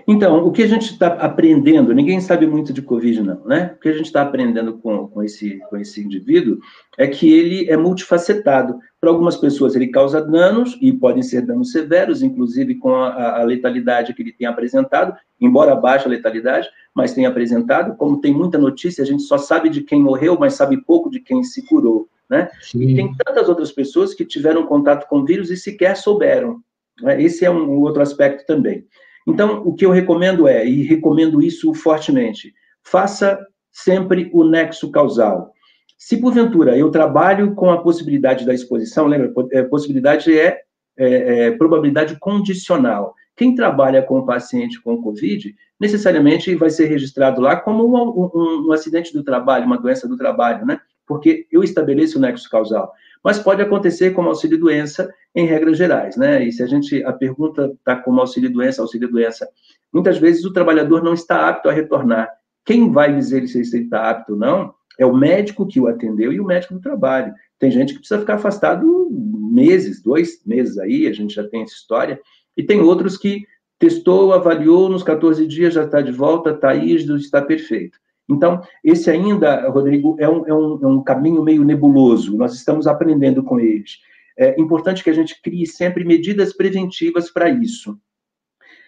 Então, 0.08 0.46
o 0.46 0.52
que 0.52 0.64
a 0.64 0.68
gente 0.68 0.92
está 0.92 1.08
aprendendo, 1.08 1.94
ninguém 1.94 2.20
sabe 2.20 2.46
muito 2.46 2.74
de 2.74 2.82
Covid, 2.82 3.22
não, 3.22 3.46
né? 3.46 3.74
O 3.76 3.80
que 3.80 3.90
a 3.90 3.94
gente 3.94 4.06
está 4.06 4.22
aprendendo 4.22 4.78
com, 4.78 5.08
com, 5.08 5.24
esse, 5.24 5.60
com 5.70 5.78
esse 5.78 6.02
indivíduo 6.02 6.60
é 6.98 7.08
que 7.08 7.32
ele 7.32 7.70
é 7.70 7.78
multifacetado. 7.78 8.78
Para 9.00 9.10
algumas 9.10 9.38
pessoas, 9.38 9.76
ele 9.76 9.88
causa 9.88 10.22
danos, 10.22 10.78
e 10.82 10.92
podem 10.92 11.24
ser 11.24 11.42
danos 11.42 11.72
severos, 11.72 12.22
inclusive 12.22 12.76
com 12.76 12.94
a, 12.96 13.40
a 13.40 13.44
letalidade 13.44 14.14
que 14.14 14.22
ele 14.22 14.34
tem 14.34 14.48
apresentado, 14.48 15.16
embora 15.40 15.76
baixa 15.76 16.08
a 16.08 16.12
letalidade, 16.12 16.68
mas 16.94 17.14
tem 17.14 17.26
apresentado. 17.26 17.96
Como 17.96 18.20
tem 18.20 18.34
muita 18.34 18.58
notícia, 18.58 19.04
a 19.04 19.08
gente 19.08 19.24
só 19.24 19.38
sabe 19.38 19.70
de 19.70 19.82
quem 19.82 20.02
morreu, 20.02 20.38
mas 20.40 20.54
sabe 20.54 20.84
pouco 20.84 21.10
de 21.10 21.20
quem 21.20 21.44
se 21.44 21.66
curou, 21.66 22.08
né? 22.30 22.50
E 22.76 22.96
tem 22.96 23.14
tantas 23.16 23.48
outras 23.48 23.72
pessoas 23.72 24.14
que 24.14 24.26
tiveram 24.26 24.66
contato 24.66 25.08
com 25.08 25.20
o 25.20 25.26
vírus 25.26 25.50
e 25.50 25.58
sequer 25.58 25.96
souberam. 25.96 26.62
Né? 27.02 27.22
Esse 27.22 27.46
é 27.46 27.52
um 27.52 27.80
outro 27.80 28.02
aspecto 28.02 28.46
também. 28.46 28.86
Então, 29.28 29.62
o 29.66 29.74
que 29.74 29.86
eu 29.86 29.92
recomendo 29.92 30.48
é, 30.48 30.66
e 30.68 30.84
recomendo 30.84 31.42
isso 31.42 31.74
fortemente, 31.74 32.54
faça 32.84 33.40
sempre 33.72 34.30
o 34.34 34.44
nexo 34.44 34.92
causal. 34.92 35.52
Se 35.98 36.18
porventura 36.18 36.78
eu 36.78 36.92
trabalho 36.92 37.56
com 37.56 37.72
a 37.72 37.82
possibilidade 37.82 38.46
da 38.46 38.54
exposição, 38.54 39.08
lembra, 39.08 39.32
é, 39.52 39.64
possibilidade 39.64 40.38
é, 40.38 40.62
é, 40.98 41.46
é 41.46 41.52
probabilidade 41.52 42.18
condicional. 42.20 43.16
Quem 43.36 43.56
trabalha 43.56 44.02
com 44.02 44.20
o 44.20 44.26
paciente 44.26 44.82
com 44.82 45.02
Covid, 45.02 45.56
necessariamente 45.80 46.54
vai 46.56 46.70
ser 46.70 46.86
registrado 46.86 47.42
lá 47.42 47.56
como 47.56 47.88
um, 47.88 48.30
um, 48.36 48.68
um 48.68 48.72
acidente 48.72 49.14
do 49.14 49.24
trabalho, 49.24 49.66
uma 49.66 49.78
doença 49.78 50.08
do 50.08 50.18
trabalho, 50.18 50.66
né? 50.66 50.80
Porque 51.08 51.48
eu 51.52 51.64
estabeleço 51.64 52.18
o 52.18 52.22
nexo 52.22 52.50
causal 52.50 52.94
mas 53.24 53.40
pode 53.40 53.62
acontecer 53.62 54.12
como 54.12 54.30
auxílio-doença 54.30 55.14
em 55.34 55.46
regras 55.46 55.78
gerais, 55.78 56.18
né? 56.18 56.44
E 56.44 56.52
se 56.52 56.62
a 56.62 56.68
gente, 56.68 57.04
a 57.04 57.14
pergunta 57.14 57.72
está 57.74 57.96
como 57.96 58.20
auxílio-doença, 58.20 58.82
auxílio-doença, 58.82 59.48
muitas 59.92 60.18
vezes 60.18 60.44
o 60.44 60.54
trabalhador 60.54 61.04
não 61.04 61.14
está 61.14 61.48
apto 61.48 61.70
a 61.70 61.72
retornar. 61.72 62.30
Quem 62.66 62.92
vai 62.92 63.16
dizer 63.16 63.48
se 63.48 63.60
ele 63.60 63.86
está 63.86 64.10
apto 64.10 64.34
ou 64.34 64.40
não 64.40 64.74
é 65.00 65.06
o 65.06 65.16
médico 65.16 65.68
que 65.68 65.80
o 65.80 65.88
atendeu 65.88 66.32
e 66.32 66.40
o 66.40 66.46
médico 66.46 66.76
do 66.76 66.82
trabalho. 66.82 67.34
Tem 67.58 67.72
gente 67.72 67.94
que 67.94 68.00
precisa 68.00 68.20
ficar 68.20 68.36
afastado 68.36 69.10
meses, 69.12 70.02
dois 70.02 70.44
meses 70.46 70.78
aí, 70.78 71.08
a 71.08 71.14
gente 71.14 71.34
já 71.34 71.48
tem 71.48 71.64
essa 71.64 71.74
história, 71.74 72.20
e 72.56 72.64
tem 72.64 72.82
outros 72.82 73.18
que 73.18 73.44
testou, 73.80 74.34
avaliou, 74.34 74.90
nos 74.90 75.04
14 75.04 75.46
dias 75.48 75.74
já 75.74 75.84
está 75.84 76.02
de 76.02 76.12
volta, 76.12 76.52
está 76.52 76.70
aí, 76.70 76.94
está 76.96 77.42
perfeito. 77.42 77.98
Então, 78.30 78.62
esse 78.84 79.10
ainda, 79.10 79.70
Rodrigo, 79.70 80.16
é 80.20 80.30
um, 80.30 80.48
é, 80.48 80.54
um, 80.54 80.80
é 80.82 80.88
um, 80.88 81.04
caminho 81.04 81.44
meio 81.44 81.64
nebuloso, 81.64 82.38
nós 82.38 82.54
estamos 82.54 82.88
aprendendo 82.88 83.44
com 83.44 83.60
eles. 83.60 84.00
É 84.38 84.60
importante 84.60 85.04
que 85.04 85.10
a 85.10 85.14
gente 85.14 85.42
crie 85.42 85.68
sempre 85.68 86.06
medidas 86.06 86.54
preventivas 86.54 87.30
para 87.30 87.50
isso. 87.50 87.98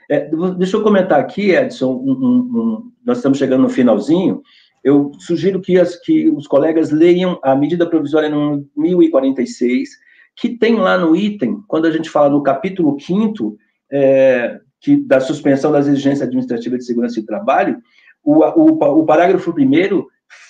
É, 0.10 0.30
deixa 0.58 0.78
eu 0.78 0.84
comentar 0.84 1.20
aqui, 1.20 1.52
Edson, 1.52 1.92
um, 1.92 2.92
nós 3.04 3.18
estamos 3.18 3.38
chegando 3.38 3.64
no 3.64 3.70
finalzinho, 3.70 4.42
eu 4.84 5.12
sugiro 5.18 5.60
que, 5.60 5.80
as, 5.80 5.96
que 5.96 6.30
os 6.30 6.48
colegas 6.48 6.92
leiam 6.92 7.40
a 7.44 7.56
medida 7.56 7.90
provisória 7.90 8.30
número 8.30 8.70
1046, 8.78 9.90
que 10.36 10.50
tem 10.50 10.76
lá 10.76 10.96
no 10.96 11.16
item, 11.16 11.64
quando 11.68 11.86
a 11.86 11.92
gente 11.92 12.08
fala 12.08 12.30
no 12.30 12.44
capítulo 12.44 12.96
5 13.00 13.58
é, 13.92 14.60
que, 14.80 14.96
da 14.98 15.20
suspensão 15.20 15.72
das 15.72 15.88
exigências 15.88 16.22
administrativas 16.22 16.80
de 16.80 16.86
segurança 16.86 17.20
de 17.20 17.26
trabalho, 17.26 17.82
o, 18.26 18.44
o, 18.44 19.00
o 19.00 19.06
parágrafo 19.06 19.54
primeiro 19.54 20.08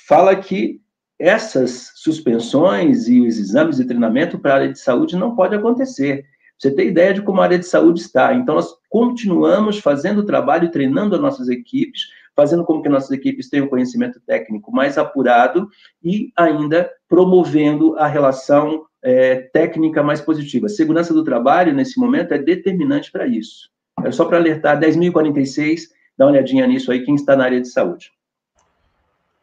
fala 0.08 0.36
que 0.36 0.80
essas 1.20 1.92
suspensões 1.96 3.08
e 3.08 3.22
os 3.22 3.38
exames 3.38 3.78
de 3.78 3.86
treinamento 3.86 4.40
para 4.40 4.52
a 4.52 4.56
área 4.56 4.72
de 4.72 4.80
saúde 4.80 5.16
não 5.16 5.36
pode 5.36 5.56
acontecer. 5.56 6.26
Você 6.58 6.72
tem 6.72 6.88
ideia 6.88 7.14
de 7.14 7.22
como 7.22 7.42
a 7.42 7.44
área 7.44 7.60
de 7.60 7.66
saúde 7.66 8.00
está. 8.00 8.34
Então, 8.34 8.56
nós 8.56 8.74
continuamos 8.90 9.80
fazendo 9.80 10.20
o 10.20 10.26
trabalho, 10.26 10.72
treinando 10.72 11.16
as 11.16 11.22
nossas 11.22 11.50
equipes, 11.50 12.04
fazendo 12.36 12.64
com 12.66 12.82
que 12.82 12.90
nossas 12.90 13.12
equipes 13.12 13.50
tenham 13.50 13.68
conhecimento 13.68 14.20
técnico 14.26 14.72
mais 14.72 14.98
apurado 14.98 15.68
e 16.04 16.32
ainda 16.36 16.90
promovendo 17.08 17.98
a 17.98 18.08
relação 18.08 18.86
é, 19.02 19.36
técnica 19.54 20.02
mais 20.02 20.22
positiva. 20.22 20.68
Segurança 20.70 21.14
do 21.14 21.24
trabalho, 21.24 21.74
nesse 21.74 22.00
momento, 22.00 22.34
é 22.34 22.38
determinante 22.38 23.12
para 23.12 23.28
isso. 23.28 23.70
É 24.04 24.12
só 24.12 24.26
para 24.26 24.38
alertar, 24.38 24.80
10.046 24.80 25.95
dá 26.18 26.26
uma 26.26 26.32
olhadinha 26.32 26.66
nisso 26.68 26.92
aí, 26.92 27.04
quem 27.04 27.16
está 27.16 27.36
na 27.36 27.46
área 27.46 27.62
de 27.62 27.68
saúde. 27.68 28.12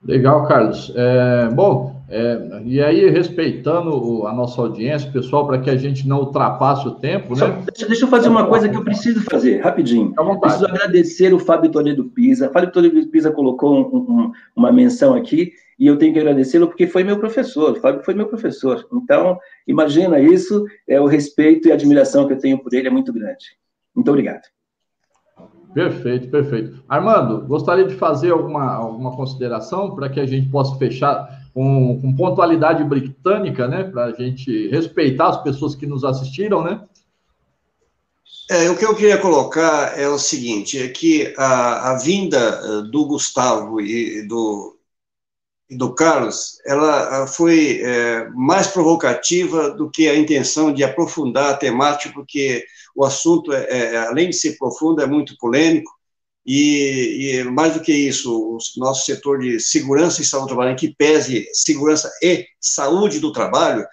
Legal, 0.05 0.47
Carlos. 0.49 0.93
É, 0.97 1.49
bom, 1.55 2.03
é, 2.09 2.63
e 2.65 2.83
aí, 2.83 3.09
respeitando 3.09 4.27
a 4.27 4.35
nossa 4.35 4.61
audiência, 4.61 5.11
pessoal, 5.11 5.47
para 5.47 5.61
que 5.61 5.71
a 5.71 5.77
gente 5.77 6.07
não 6.07 6.19
ultrapasse 6.21 6.87
o 6.87 6.97
tempo, 6.97 7.37
Só, 7.37 7.49
né? 7.49 7.63
Deixa, 7.73 7.87
deixa, 7.87 8.05
eu 8.05 8.09
fazer 8.09 8.29
uma 8.29 8.47
coisa 8.47 8.69
que 8.69 8.77
eu 8.77 8.85
preciso 8.85 9.23
fazer, 9.23 9.61
rapidinho. 9.61 10.13
Preciso 10.41 10.67
agradecer 10.67 11.33
o 11.33 11.39
Fábio 11.39 11.71
Toledo 11.71 12.05
Pisa. 12.07 12.51
Fábio 12.51 12.73
Toledo 12.73 13.07
Pisa 13.09 13.31
colocou 13.31 13.75
um, 13.75 13.97
um, 13.97 14.33
uma 14.57 14.73
menção 14.73 15.15
aqui, 15.15 15.53
e 15.79 15.87
eu 15.87 15.97
tenho 15.97 16.13
que 16.13 16.19
agradecê-lo 16.19 16.67
porque 16.67 16.87
foi 16.87 17.03
meu 17.05 17.19
professor, 17.19 17.73
o 17.73 17.81
Fábio 17.81 18.05
foi 18.05 18.15
meu 18.15 18.27
professor. 18.27 18.87
Então, 18.93 19.39
imagina 19.67 20.21
isso, 20.21 20.65
é 20.87 21.01
o 21.01 21.07
respeito 21.07 21.69
e 21.69 21.71
a 21.71 21.75
admiração 21.75 22.27
que 22.27 22.33
eu 22.35 22.39
tenho 22.39 22.59
por 22.59 22.75
ele 22.75 22.89
é 22.89 22.91
muito 22.91 23.13
grande. 23.13 23.57
Muito 23.95 24.09
obrigado. 24.09 24.43
Perfeito, 25.75 26.29
perfeito. 26.29 26.83
Armando, 26.89 27.47
gostaria 27.47 27.85
de 27.85 27.95
fazer 27.95 28.31
alguma, 28.31 28.75
alguma 28.75 29.17
consideração 29.17 29.95
para 29.95 30.09
que 30.09 30.21
a 30.21 30.27
gente 30.27 30.49
possa 30.49 30.77
fechar 30.77 31.43
com, 31.55 31.99
com 32.01 32.15
pontualidade 32.15 32.85
britânica, 32.85 33.67
né? 33.67 33.85
Para 33.85 34.07
a 34.07 34.13
gente 34.13 34.69
respeitar 34.69 35.29
as 35.29 35.43
pessoas 35.43 35.75
que 35.75 35.87
nos 35.87 36.05
assistiram, 36.05 36.63
né? 36.63 36.81
É, 38.51 38.69
o 38.71 38.77
que 38.77 38.85
eu 38.85 38.95
queria 38.95 39.19
colocar 39.19 39.99
é 39.99 40.09
o 40.09 40.19
seguinte, 40.19 40.79
é 40.79 40.89
que 40.89 41.33
a, 41.39 41.93
a 41.93 41.99
vinda 41.99 42.39
eh, 42.39 42.83
do 42.91 43.07
Gustavo 43.07 43.81
e 43.81 44.27
do, 44.27 44.77
do 45.77 45.95
Carlos, 45.95 46.59
ela 46.65 47.27
foi 47.27 47.81
é, 47.83 48.29
mais 48.31 48.67
provocativa 48.67 49.71
do 49.71 49.91
que 49.91 50.09
a 50.09 50.17
intenção 50.17 50.73
de 50.73 50.85
aprofundar 50.85 51.51
a 51.51 51.57
temática, 51.57 52.13
porque 52.15 52.65
o 52.95 53.05
assunto, 53.05 53.53
é, 53.53 53.95
é 53.95 53.97
além 53.99 54.31
de 54.31 54.37
ser 54.37 54.57
profundo, 54.59 55.03
é 55.03 55.07
muito 55.07 55.37
polêmico, 55.39 55.91
e, 56.45 57.39
e, 57.39 57.45
mais 57.45 57.75
do 57.75 57.81
que 57.81 57.93
isso, 57.93 58.57
o 58.57 58.59
nosso 58.77 59.05
setor 59.07 59.39
de 59.39 59.61
segurança 59.61 60.21
e 60.21 60.25
saúde 60.25 60.47
do 60.47 60.49
trabalho, 60.49 60.73
em 60.73 60.77
que 60.77 60.95
pese 60.95 61.47
segurança 61.53 62.11
e 62.21 62.47
saúde 62.61 63.21
do 63.21 63.33
trabalho, 63.33 63.87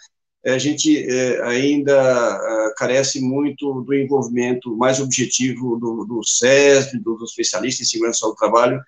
a 0.45 0.57
gente 0.57 1.05
é, 1.07 1.43
ainda 1.43 1.93
é, 1.93 2.73
carece 2.75 3.21
muito 3.21 3.81
do 3.81 3.93
envolvimento 3.93 4.75
mais 4.75 4.99
objetivo 4.99 5.77
do, 5.77 6.05
do 6.05 6.23
SESB, 6.23 6.99
do, 6.99 7.15
do 7.15 7.25
em 7.25 7.71
segurança 7.71 8.25
do 8.25 8.35
trabalho, 8.35 8.81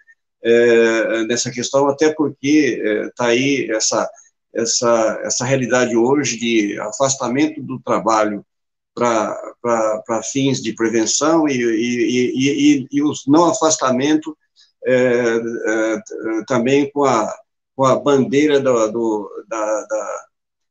é, 0.44 1.24
nessa 1.26 1.52
questão, 1.52 1.88
até 1.88 2.14
porque 2.14 2.82
está 3.10 3.28
é, 3.28 3.32
aí 3.32 3.72
essa, 3.72 4.10
essa, 4.54 5.20
essa 5.24 5.46
realidade 5.46 5.96
hoje 5.96 6.38
de 6.38 6.80
afastamento 6.80 7.62
do 7.62 7.80
trabalho 7.80 8.46
para 8.94 10.24
fins 10.32 10.62
de 10.62 10.74
prevenção 10.74 11.48
e, 11.48 11.54
e, 11.54 12.34
e, 12.36 12.88
e, 12.92 13.04
os 13.04 13.26
não 13.26 13.46
afastamento 13.46 14.38
é, 14.86 14.94
é, 14.96 16.02
também 16.48 16.92
com 16.92 17.06
a, 17.06 17.34
com 17.76 17.86
a 17.86 17.96
bandeira 17.98 18.60
do, 18.60 18.88
do 18.92 19.46
da, 19.48 19.88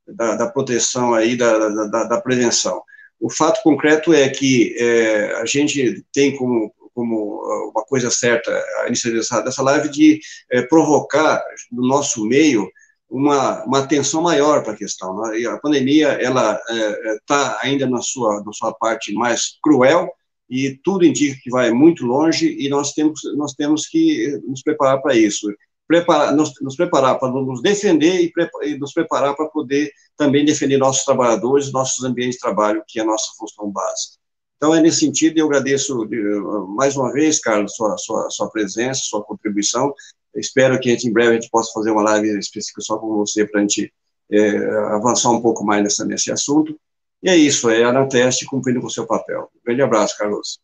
da, 0.09 0.37
da, 0.37 0.47
proteção 0.49 1.15
aí, 1.15 1.37
da, 1.37 1.69
da, 1.69 2.05
da, 2.05 2.21
prevenção. 2.21 2.83
O 3.19 3.31
fato 3.31 3.63
concreto 3.63 4.13
é 4.13 4.29
que 4.29 4.75
é, 4.79 5.35
a 5.37 5.47
gente 5.47 6.05
tem 6.13 6.37
como, 6.37 6.73
como 6.95 7.41
uma 7.75 7.85
coisa 7.85 8.11
certa 8.11 8.51
a 8.83 8.87
iniciativa 8.87 9.21
dessa, 9.21 9.41
dessa 9.41 9.63
live 9.63 9.89
de 9.89 10.21
é, 10.51 10.63
provocar 10.63 11.43
no 11.71 11.87
nosso 11.87 12.25
meio 12.27 12.69
uma, 13.11 13.65
uma 13.65 13.81
atenção 13.81 14.23
maior 14.23 14.63
para 14.63 14.73
a 14.73 14.77
questão. 14.77 15.17
Né? 15.17 15.45
A 15.47 15.59
pandemia 15.59 16.09
ela 16.09 16.55
está 16.55 16.75
é, 16.75 17.15
é 17.15 17.19
tá 17.27 17.59
ainda 17.63 17.87
na 17.87 18.01
sua, 18.01 18.43
na 18.45 18.53
sua 18.53 18.73
parte 18.73 19.13
mais 19.13 19.59
cruel 19.63 20.09
e 20.49 20.79
tudo 20.83 21.05
indica 21.05 21.39
que 21.43 21.51
vai 21.51 21.71
muito 21.71 22.07
longe 22.07 22.57
e 22.59 22.69
nós 22.69 22.93
temos, 22.93 23.21
nós 23.37 23.53
temos 23.55 23.87
que 23.87 24.41
nos 24.47 24.63
preparar 24.63 25.03
para 25.03 25.15
isso. 25.15 25.47
Preparar, 25.87 26.33
nos, 26.35 26.53
nos 26.61 26.77
preparar 26.77 27.19
para 27.19 27.33
nos 27.33 27.61
defender 27.61 28.21
e, 28.23 28.33
e 28.63 28.79
nos 28.79 28.93
preparar 28.93 29.35
para 29.35 29.47
poder 29.47 29.91
também 30.17 30.45
defender 30.45 30.79
nossos 30.79 31.05
trabalhadores, 31.05 31.73
nossos 31.73 32.05
ambientes 32.05 32.37
de 32.37 32.41
trabalho, 32.41 32.85
que 32.87 33.01
é 33.01 33.03
a 33.03 33.07
nossa 33.07 33.33
função 33.37 33.69
básica. 33.71 34.20
Então, 34.61 34.75
é 34.75 34.81
nesse 34.81 35.01
sentido, 35.01 35.39
eu 35.39 35.47
agradeço 35.47 36.07
mais 36.69 36.95
uma 36.95 37.11
vez, 37.11 37.39
Carlos, 37.39 37.75
sua, 37.75 37.97
sua, 37.97 38.29
sua 38.29 38.51
presença, 38.51 39.01
sua 39.05 39.25
contribuição, 39.25 39.95
Espero 40.35 40.79
que 40.79 40.89
gente, 40.91 41.09
em 41.09 41.13
breve 41.13 41.31
a 41.31 41.35
gente 41.35 41.51
possa 41.51 41.73
fazer 41.73 41.91
uma 41.91 42.03
live 42.03 42.39
específica 42.39 42.81
só 42.81 42.99
com 42.99 43.17
você 43.17 43.47
para 43.47 43.61
a 43.61 43.63
gente 43.63 43.93
é, 44.31 44.59
avançar 44.95 45.31
um 45.31 45.43
pouco 45.43 45.65
mais 45.65 45.83
nessa, 45.83 46.05
nesse 46.05 46.31
assunto. 46.31 46.79
E 47.23 47.29
é 47.29 47.37
isso, 47.37 47.69
é 47.69 47.85
a 47.85 47.93
cumprindo 48.47 48.81
com 48.81 48.87
o 48.87 48.91
seu 48.91 49.07
papel. 49.07 49.51
Um 49.57 49.61
grande 49.65 49.83
abraço, 49.83 50.17
Carlos. 50.17 50.61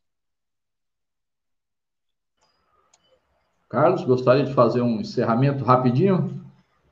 Carlos, 3.68 4.04
gostaria 4.04 4.44
de 4.44 4.54
fazer 4.54 4.80
um 4.80 5.00
encerramento 5.00 5.64
rapidinho? 5.64 6.45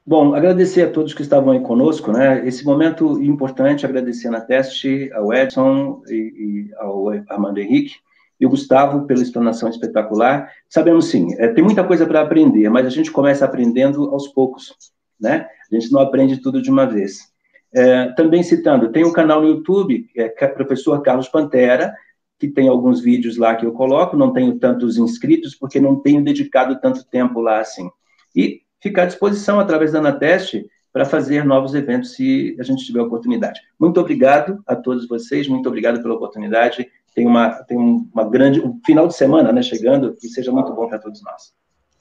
Bom, 0.07 0.35
agradecer 0.35 0.83
a 0.83 0.91
todos 0.91 1.15
que 1.15 1.23
estavam 1.23 1.53
aí 1.53 1.61
conosco, 1.61 2.13
né? 2.13 2.47
Esse 2.47 2.63
momento 2.63 3.23
importante, 3.23 3.87
agradecer 3.87 4.29
na 4.29 4.41
teste 4.41 5.11
ao 5.15 5.33
Edson 5.33 6.03
e, 6.07 6.15
e 6.15 6.75
ao 6.77 7.09
Armando 7.31 7.57
Henrique, 7.57 7.95
e 8.39 8.45
o 8.45 8.51
Gustavo 8.51 9.07
pela 9.07 9.23
explanação 9.23 9.67
espetacular. 9.71 10.53
Sabemos 10.69 11.07
sim, 11.07 11.35
é, 11.39 11.49
tem 11.49 11.65
muita 11.65 11.83
coisa 11.83 12.05
para 12.05 12.21
aprender, 12.21 12.69
mas 12.69 12.87
a 12.87 12.91
gente 12.91 13.11
começa 13.11 13.47
aprendendo 13.47 14.11
aos 14.11 14.29
poucos, 14.29 14.75
né? 15.19 15.47
A 15.73 15.75
gente 15.75 15.91
não 15.91 16.01
aprende 16.01 16.37
tudo 16.37 16.61
de 16.61 16.71
uma 16.71 16.85
vez. 16.85 17.33
É, 17.73 18.13
também 18.13 18.43
citando, 18.43 18.93
tem 18.93 19.07
um 19.07 19.13
canal 19.13 19.41
no 19.41 19.49
YouTube, 19.49 20.07
é 20.15 20.29
Professor 20.29 21.01
Carlos 21.01 21.29
Pantera, 21.29 21.95
que 22.39 22.49
tem 22.49 22.69
alguns 22.69 23.01
vídeos 23.01 23.39
lá 23.39 23.55
que 23.55 23.65
eu 23.65 23.73
coloco, 23.73 24.19
não 24.19 24.35
tenho 24.35 24.59
tantos 24.59 24.99
inscritos, 24.99 25.55
porque 25.55 25.81
não 25.81 25.97
tenho 25.97 26.23
dedicado 26.23 26.79
tanto 26.79 27.07
tempo 27.07 27.41
lá 27.41 27.61
assim. 27.61 27.89
E 28.37 28.64
ficar 28.85 29.03
à 29.03 29.07
disposição 29.07 29.59
através 29.59 29.93
da 29.93 29.99
Anateste 29.99 30.67
para 30.93 31.05
fazer 31.05 31.45
novos 31.45 31.75
eventos 31.75 32.15
se 32.15 32.55
a 32.61 32.63
gente 32.63 32.85
tiver 32.85 33.01
oportunidade. 33.01 33.61
Muito 33.81 33.99
obrigado 33.99 34.63
a 34.67 34.77
todos 34.77 35.09
vocês, 35.09 35.49
muito 35.49 35.69
obrigado 35.69 36.01
pela 36.01 36.15
oportunidade 36.15 36.87
tem 37.15 37.27
uma, 37.27 37.51
tem 37.63 37.79
uma 37.79 38.29
grande, 38.29 38.61
um 38.61 38.81
final 38.85 39.07
de 39.07 39.15
semana, 39.15 39.53
né, 39.53 39.63
chegando, 39.63 40.15
que 40.17 40.29
seja 40.29 40.51
muito 40.51 40.75
bom 40.75 40.89
para 40.89 40.99
todos 40.99 41.23
nós. 41.23 41.55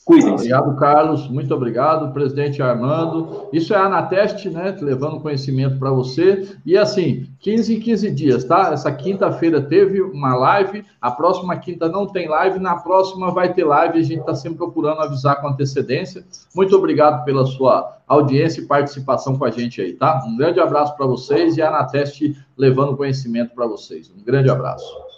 Cuidem-se. 0.06 0.34
Obrigado, 0.34 0.76
Carlos. 0.76 1.30
Muito 1.30 1.54
obrigado, 1.54 2.12
presidente 2.12 2.62
Armando. 2.62 3.48
Isso 3.54 3.74
é 3.74 3.78
a 3.78 3.86
Anateste, 3.86 4.50
né? 4.50 4.76
Levando 4.82 5.22
conhecimento 5.22 5.80
para 5.80 5.92
você. 5.92 6.58
E 6.66 6.78
assim, 6.78 7.30
15 7.40 7.78
em 7.78 7.80
15 7.80 8.12
dias, 8.12 8.44
tá? 8.44 8.72
Essa 8.74 8.92
quinta-feira 8.92 9.62
teve 9.62 10.02
uma 10.02 10.36
live, 10.36 10.84
a 11.02 11.10
próxima 11.10 11.56
quinta 11.56 11.88
não 11.88 12.06
tem 12.06 12.28
live, 12.28 12.60
na 12.60 12.76
próxima 12.76 13.32
vai 13.32 13.54
ter 13.54 13.64
live. 13.64 14.00
A 14.00 14.04
gente 14.04 14.20
está 14.20 14.36
sempre 14.36 14.58
procurando 14.58 15.00
avisar 15.00 15.40
com 15.40 15.48
antecedência. 15.48 16.26
Muito 16.54 16.76
obrigado 16.76 17.24
pela 17.24 17.46
sua 17.46 17.98
audiência 18.06 18.60
e 18.60 18.66
participação 18.66 19.38
com 19.38 19.46
a 19.46 19.52
gente 19.52 19.82
aí, 19.82 19.94
tá? 19.94 20.22
Um 20.28 20.36
grande 20.36 20.60
abraço 20.60 20.96
para 20.98 21.06
vocês 21.06 21.56
e 21.56 21.62
a 21.62 21.70
Anateste 21.70 22.36
levando 22.58 22.98
conhecimento 22.98 23.56
para 23.56 23.68
vocês. 23.68 24.12
Um 24.12 24.22
grande 24.22 24.50
abraço. 24.50 25.13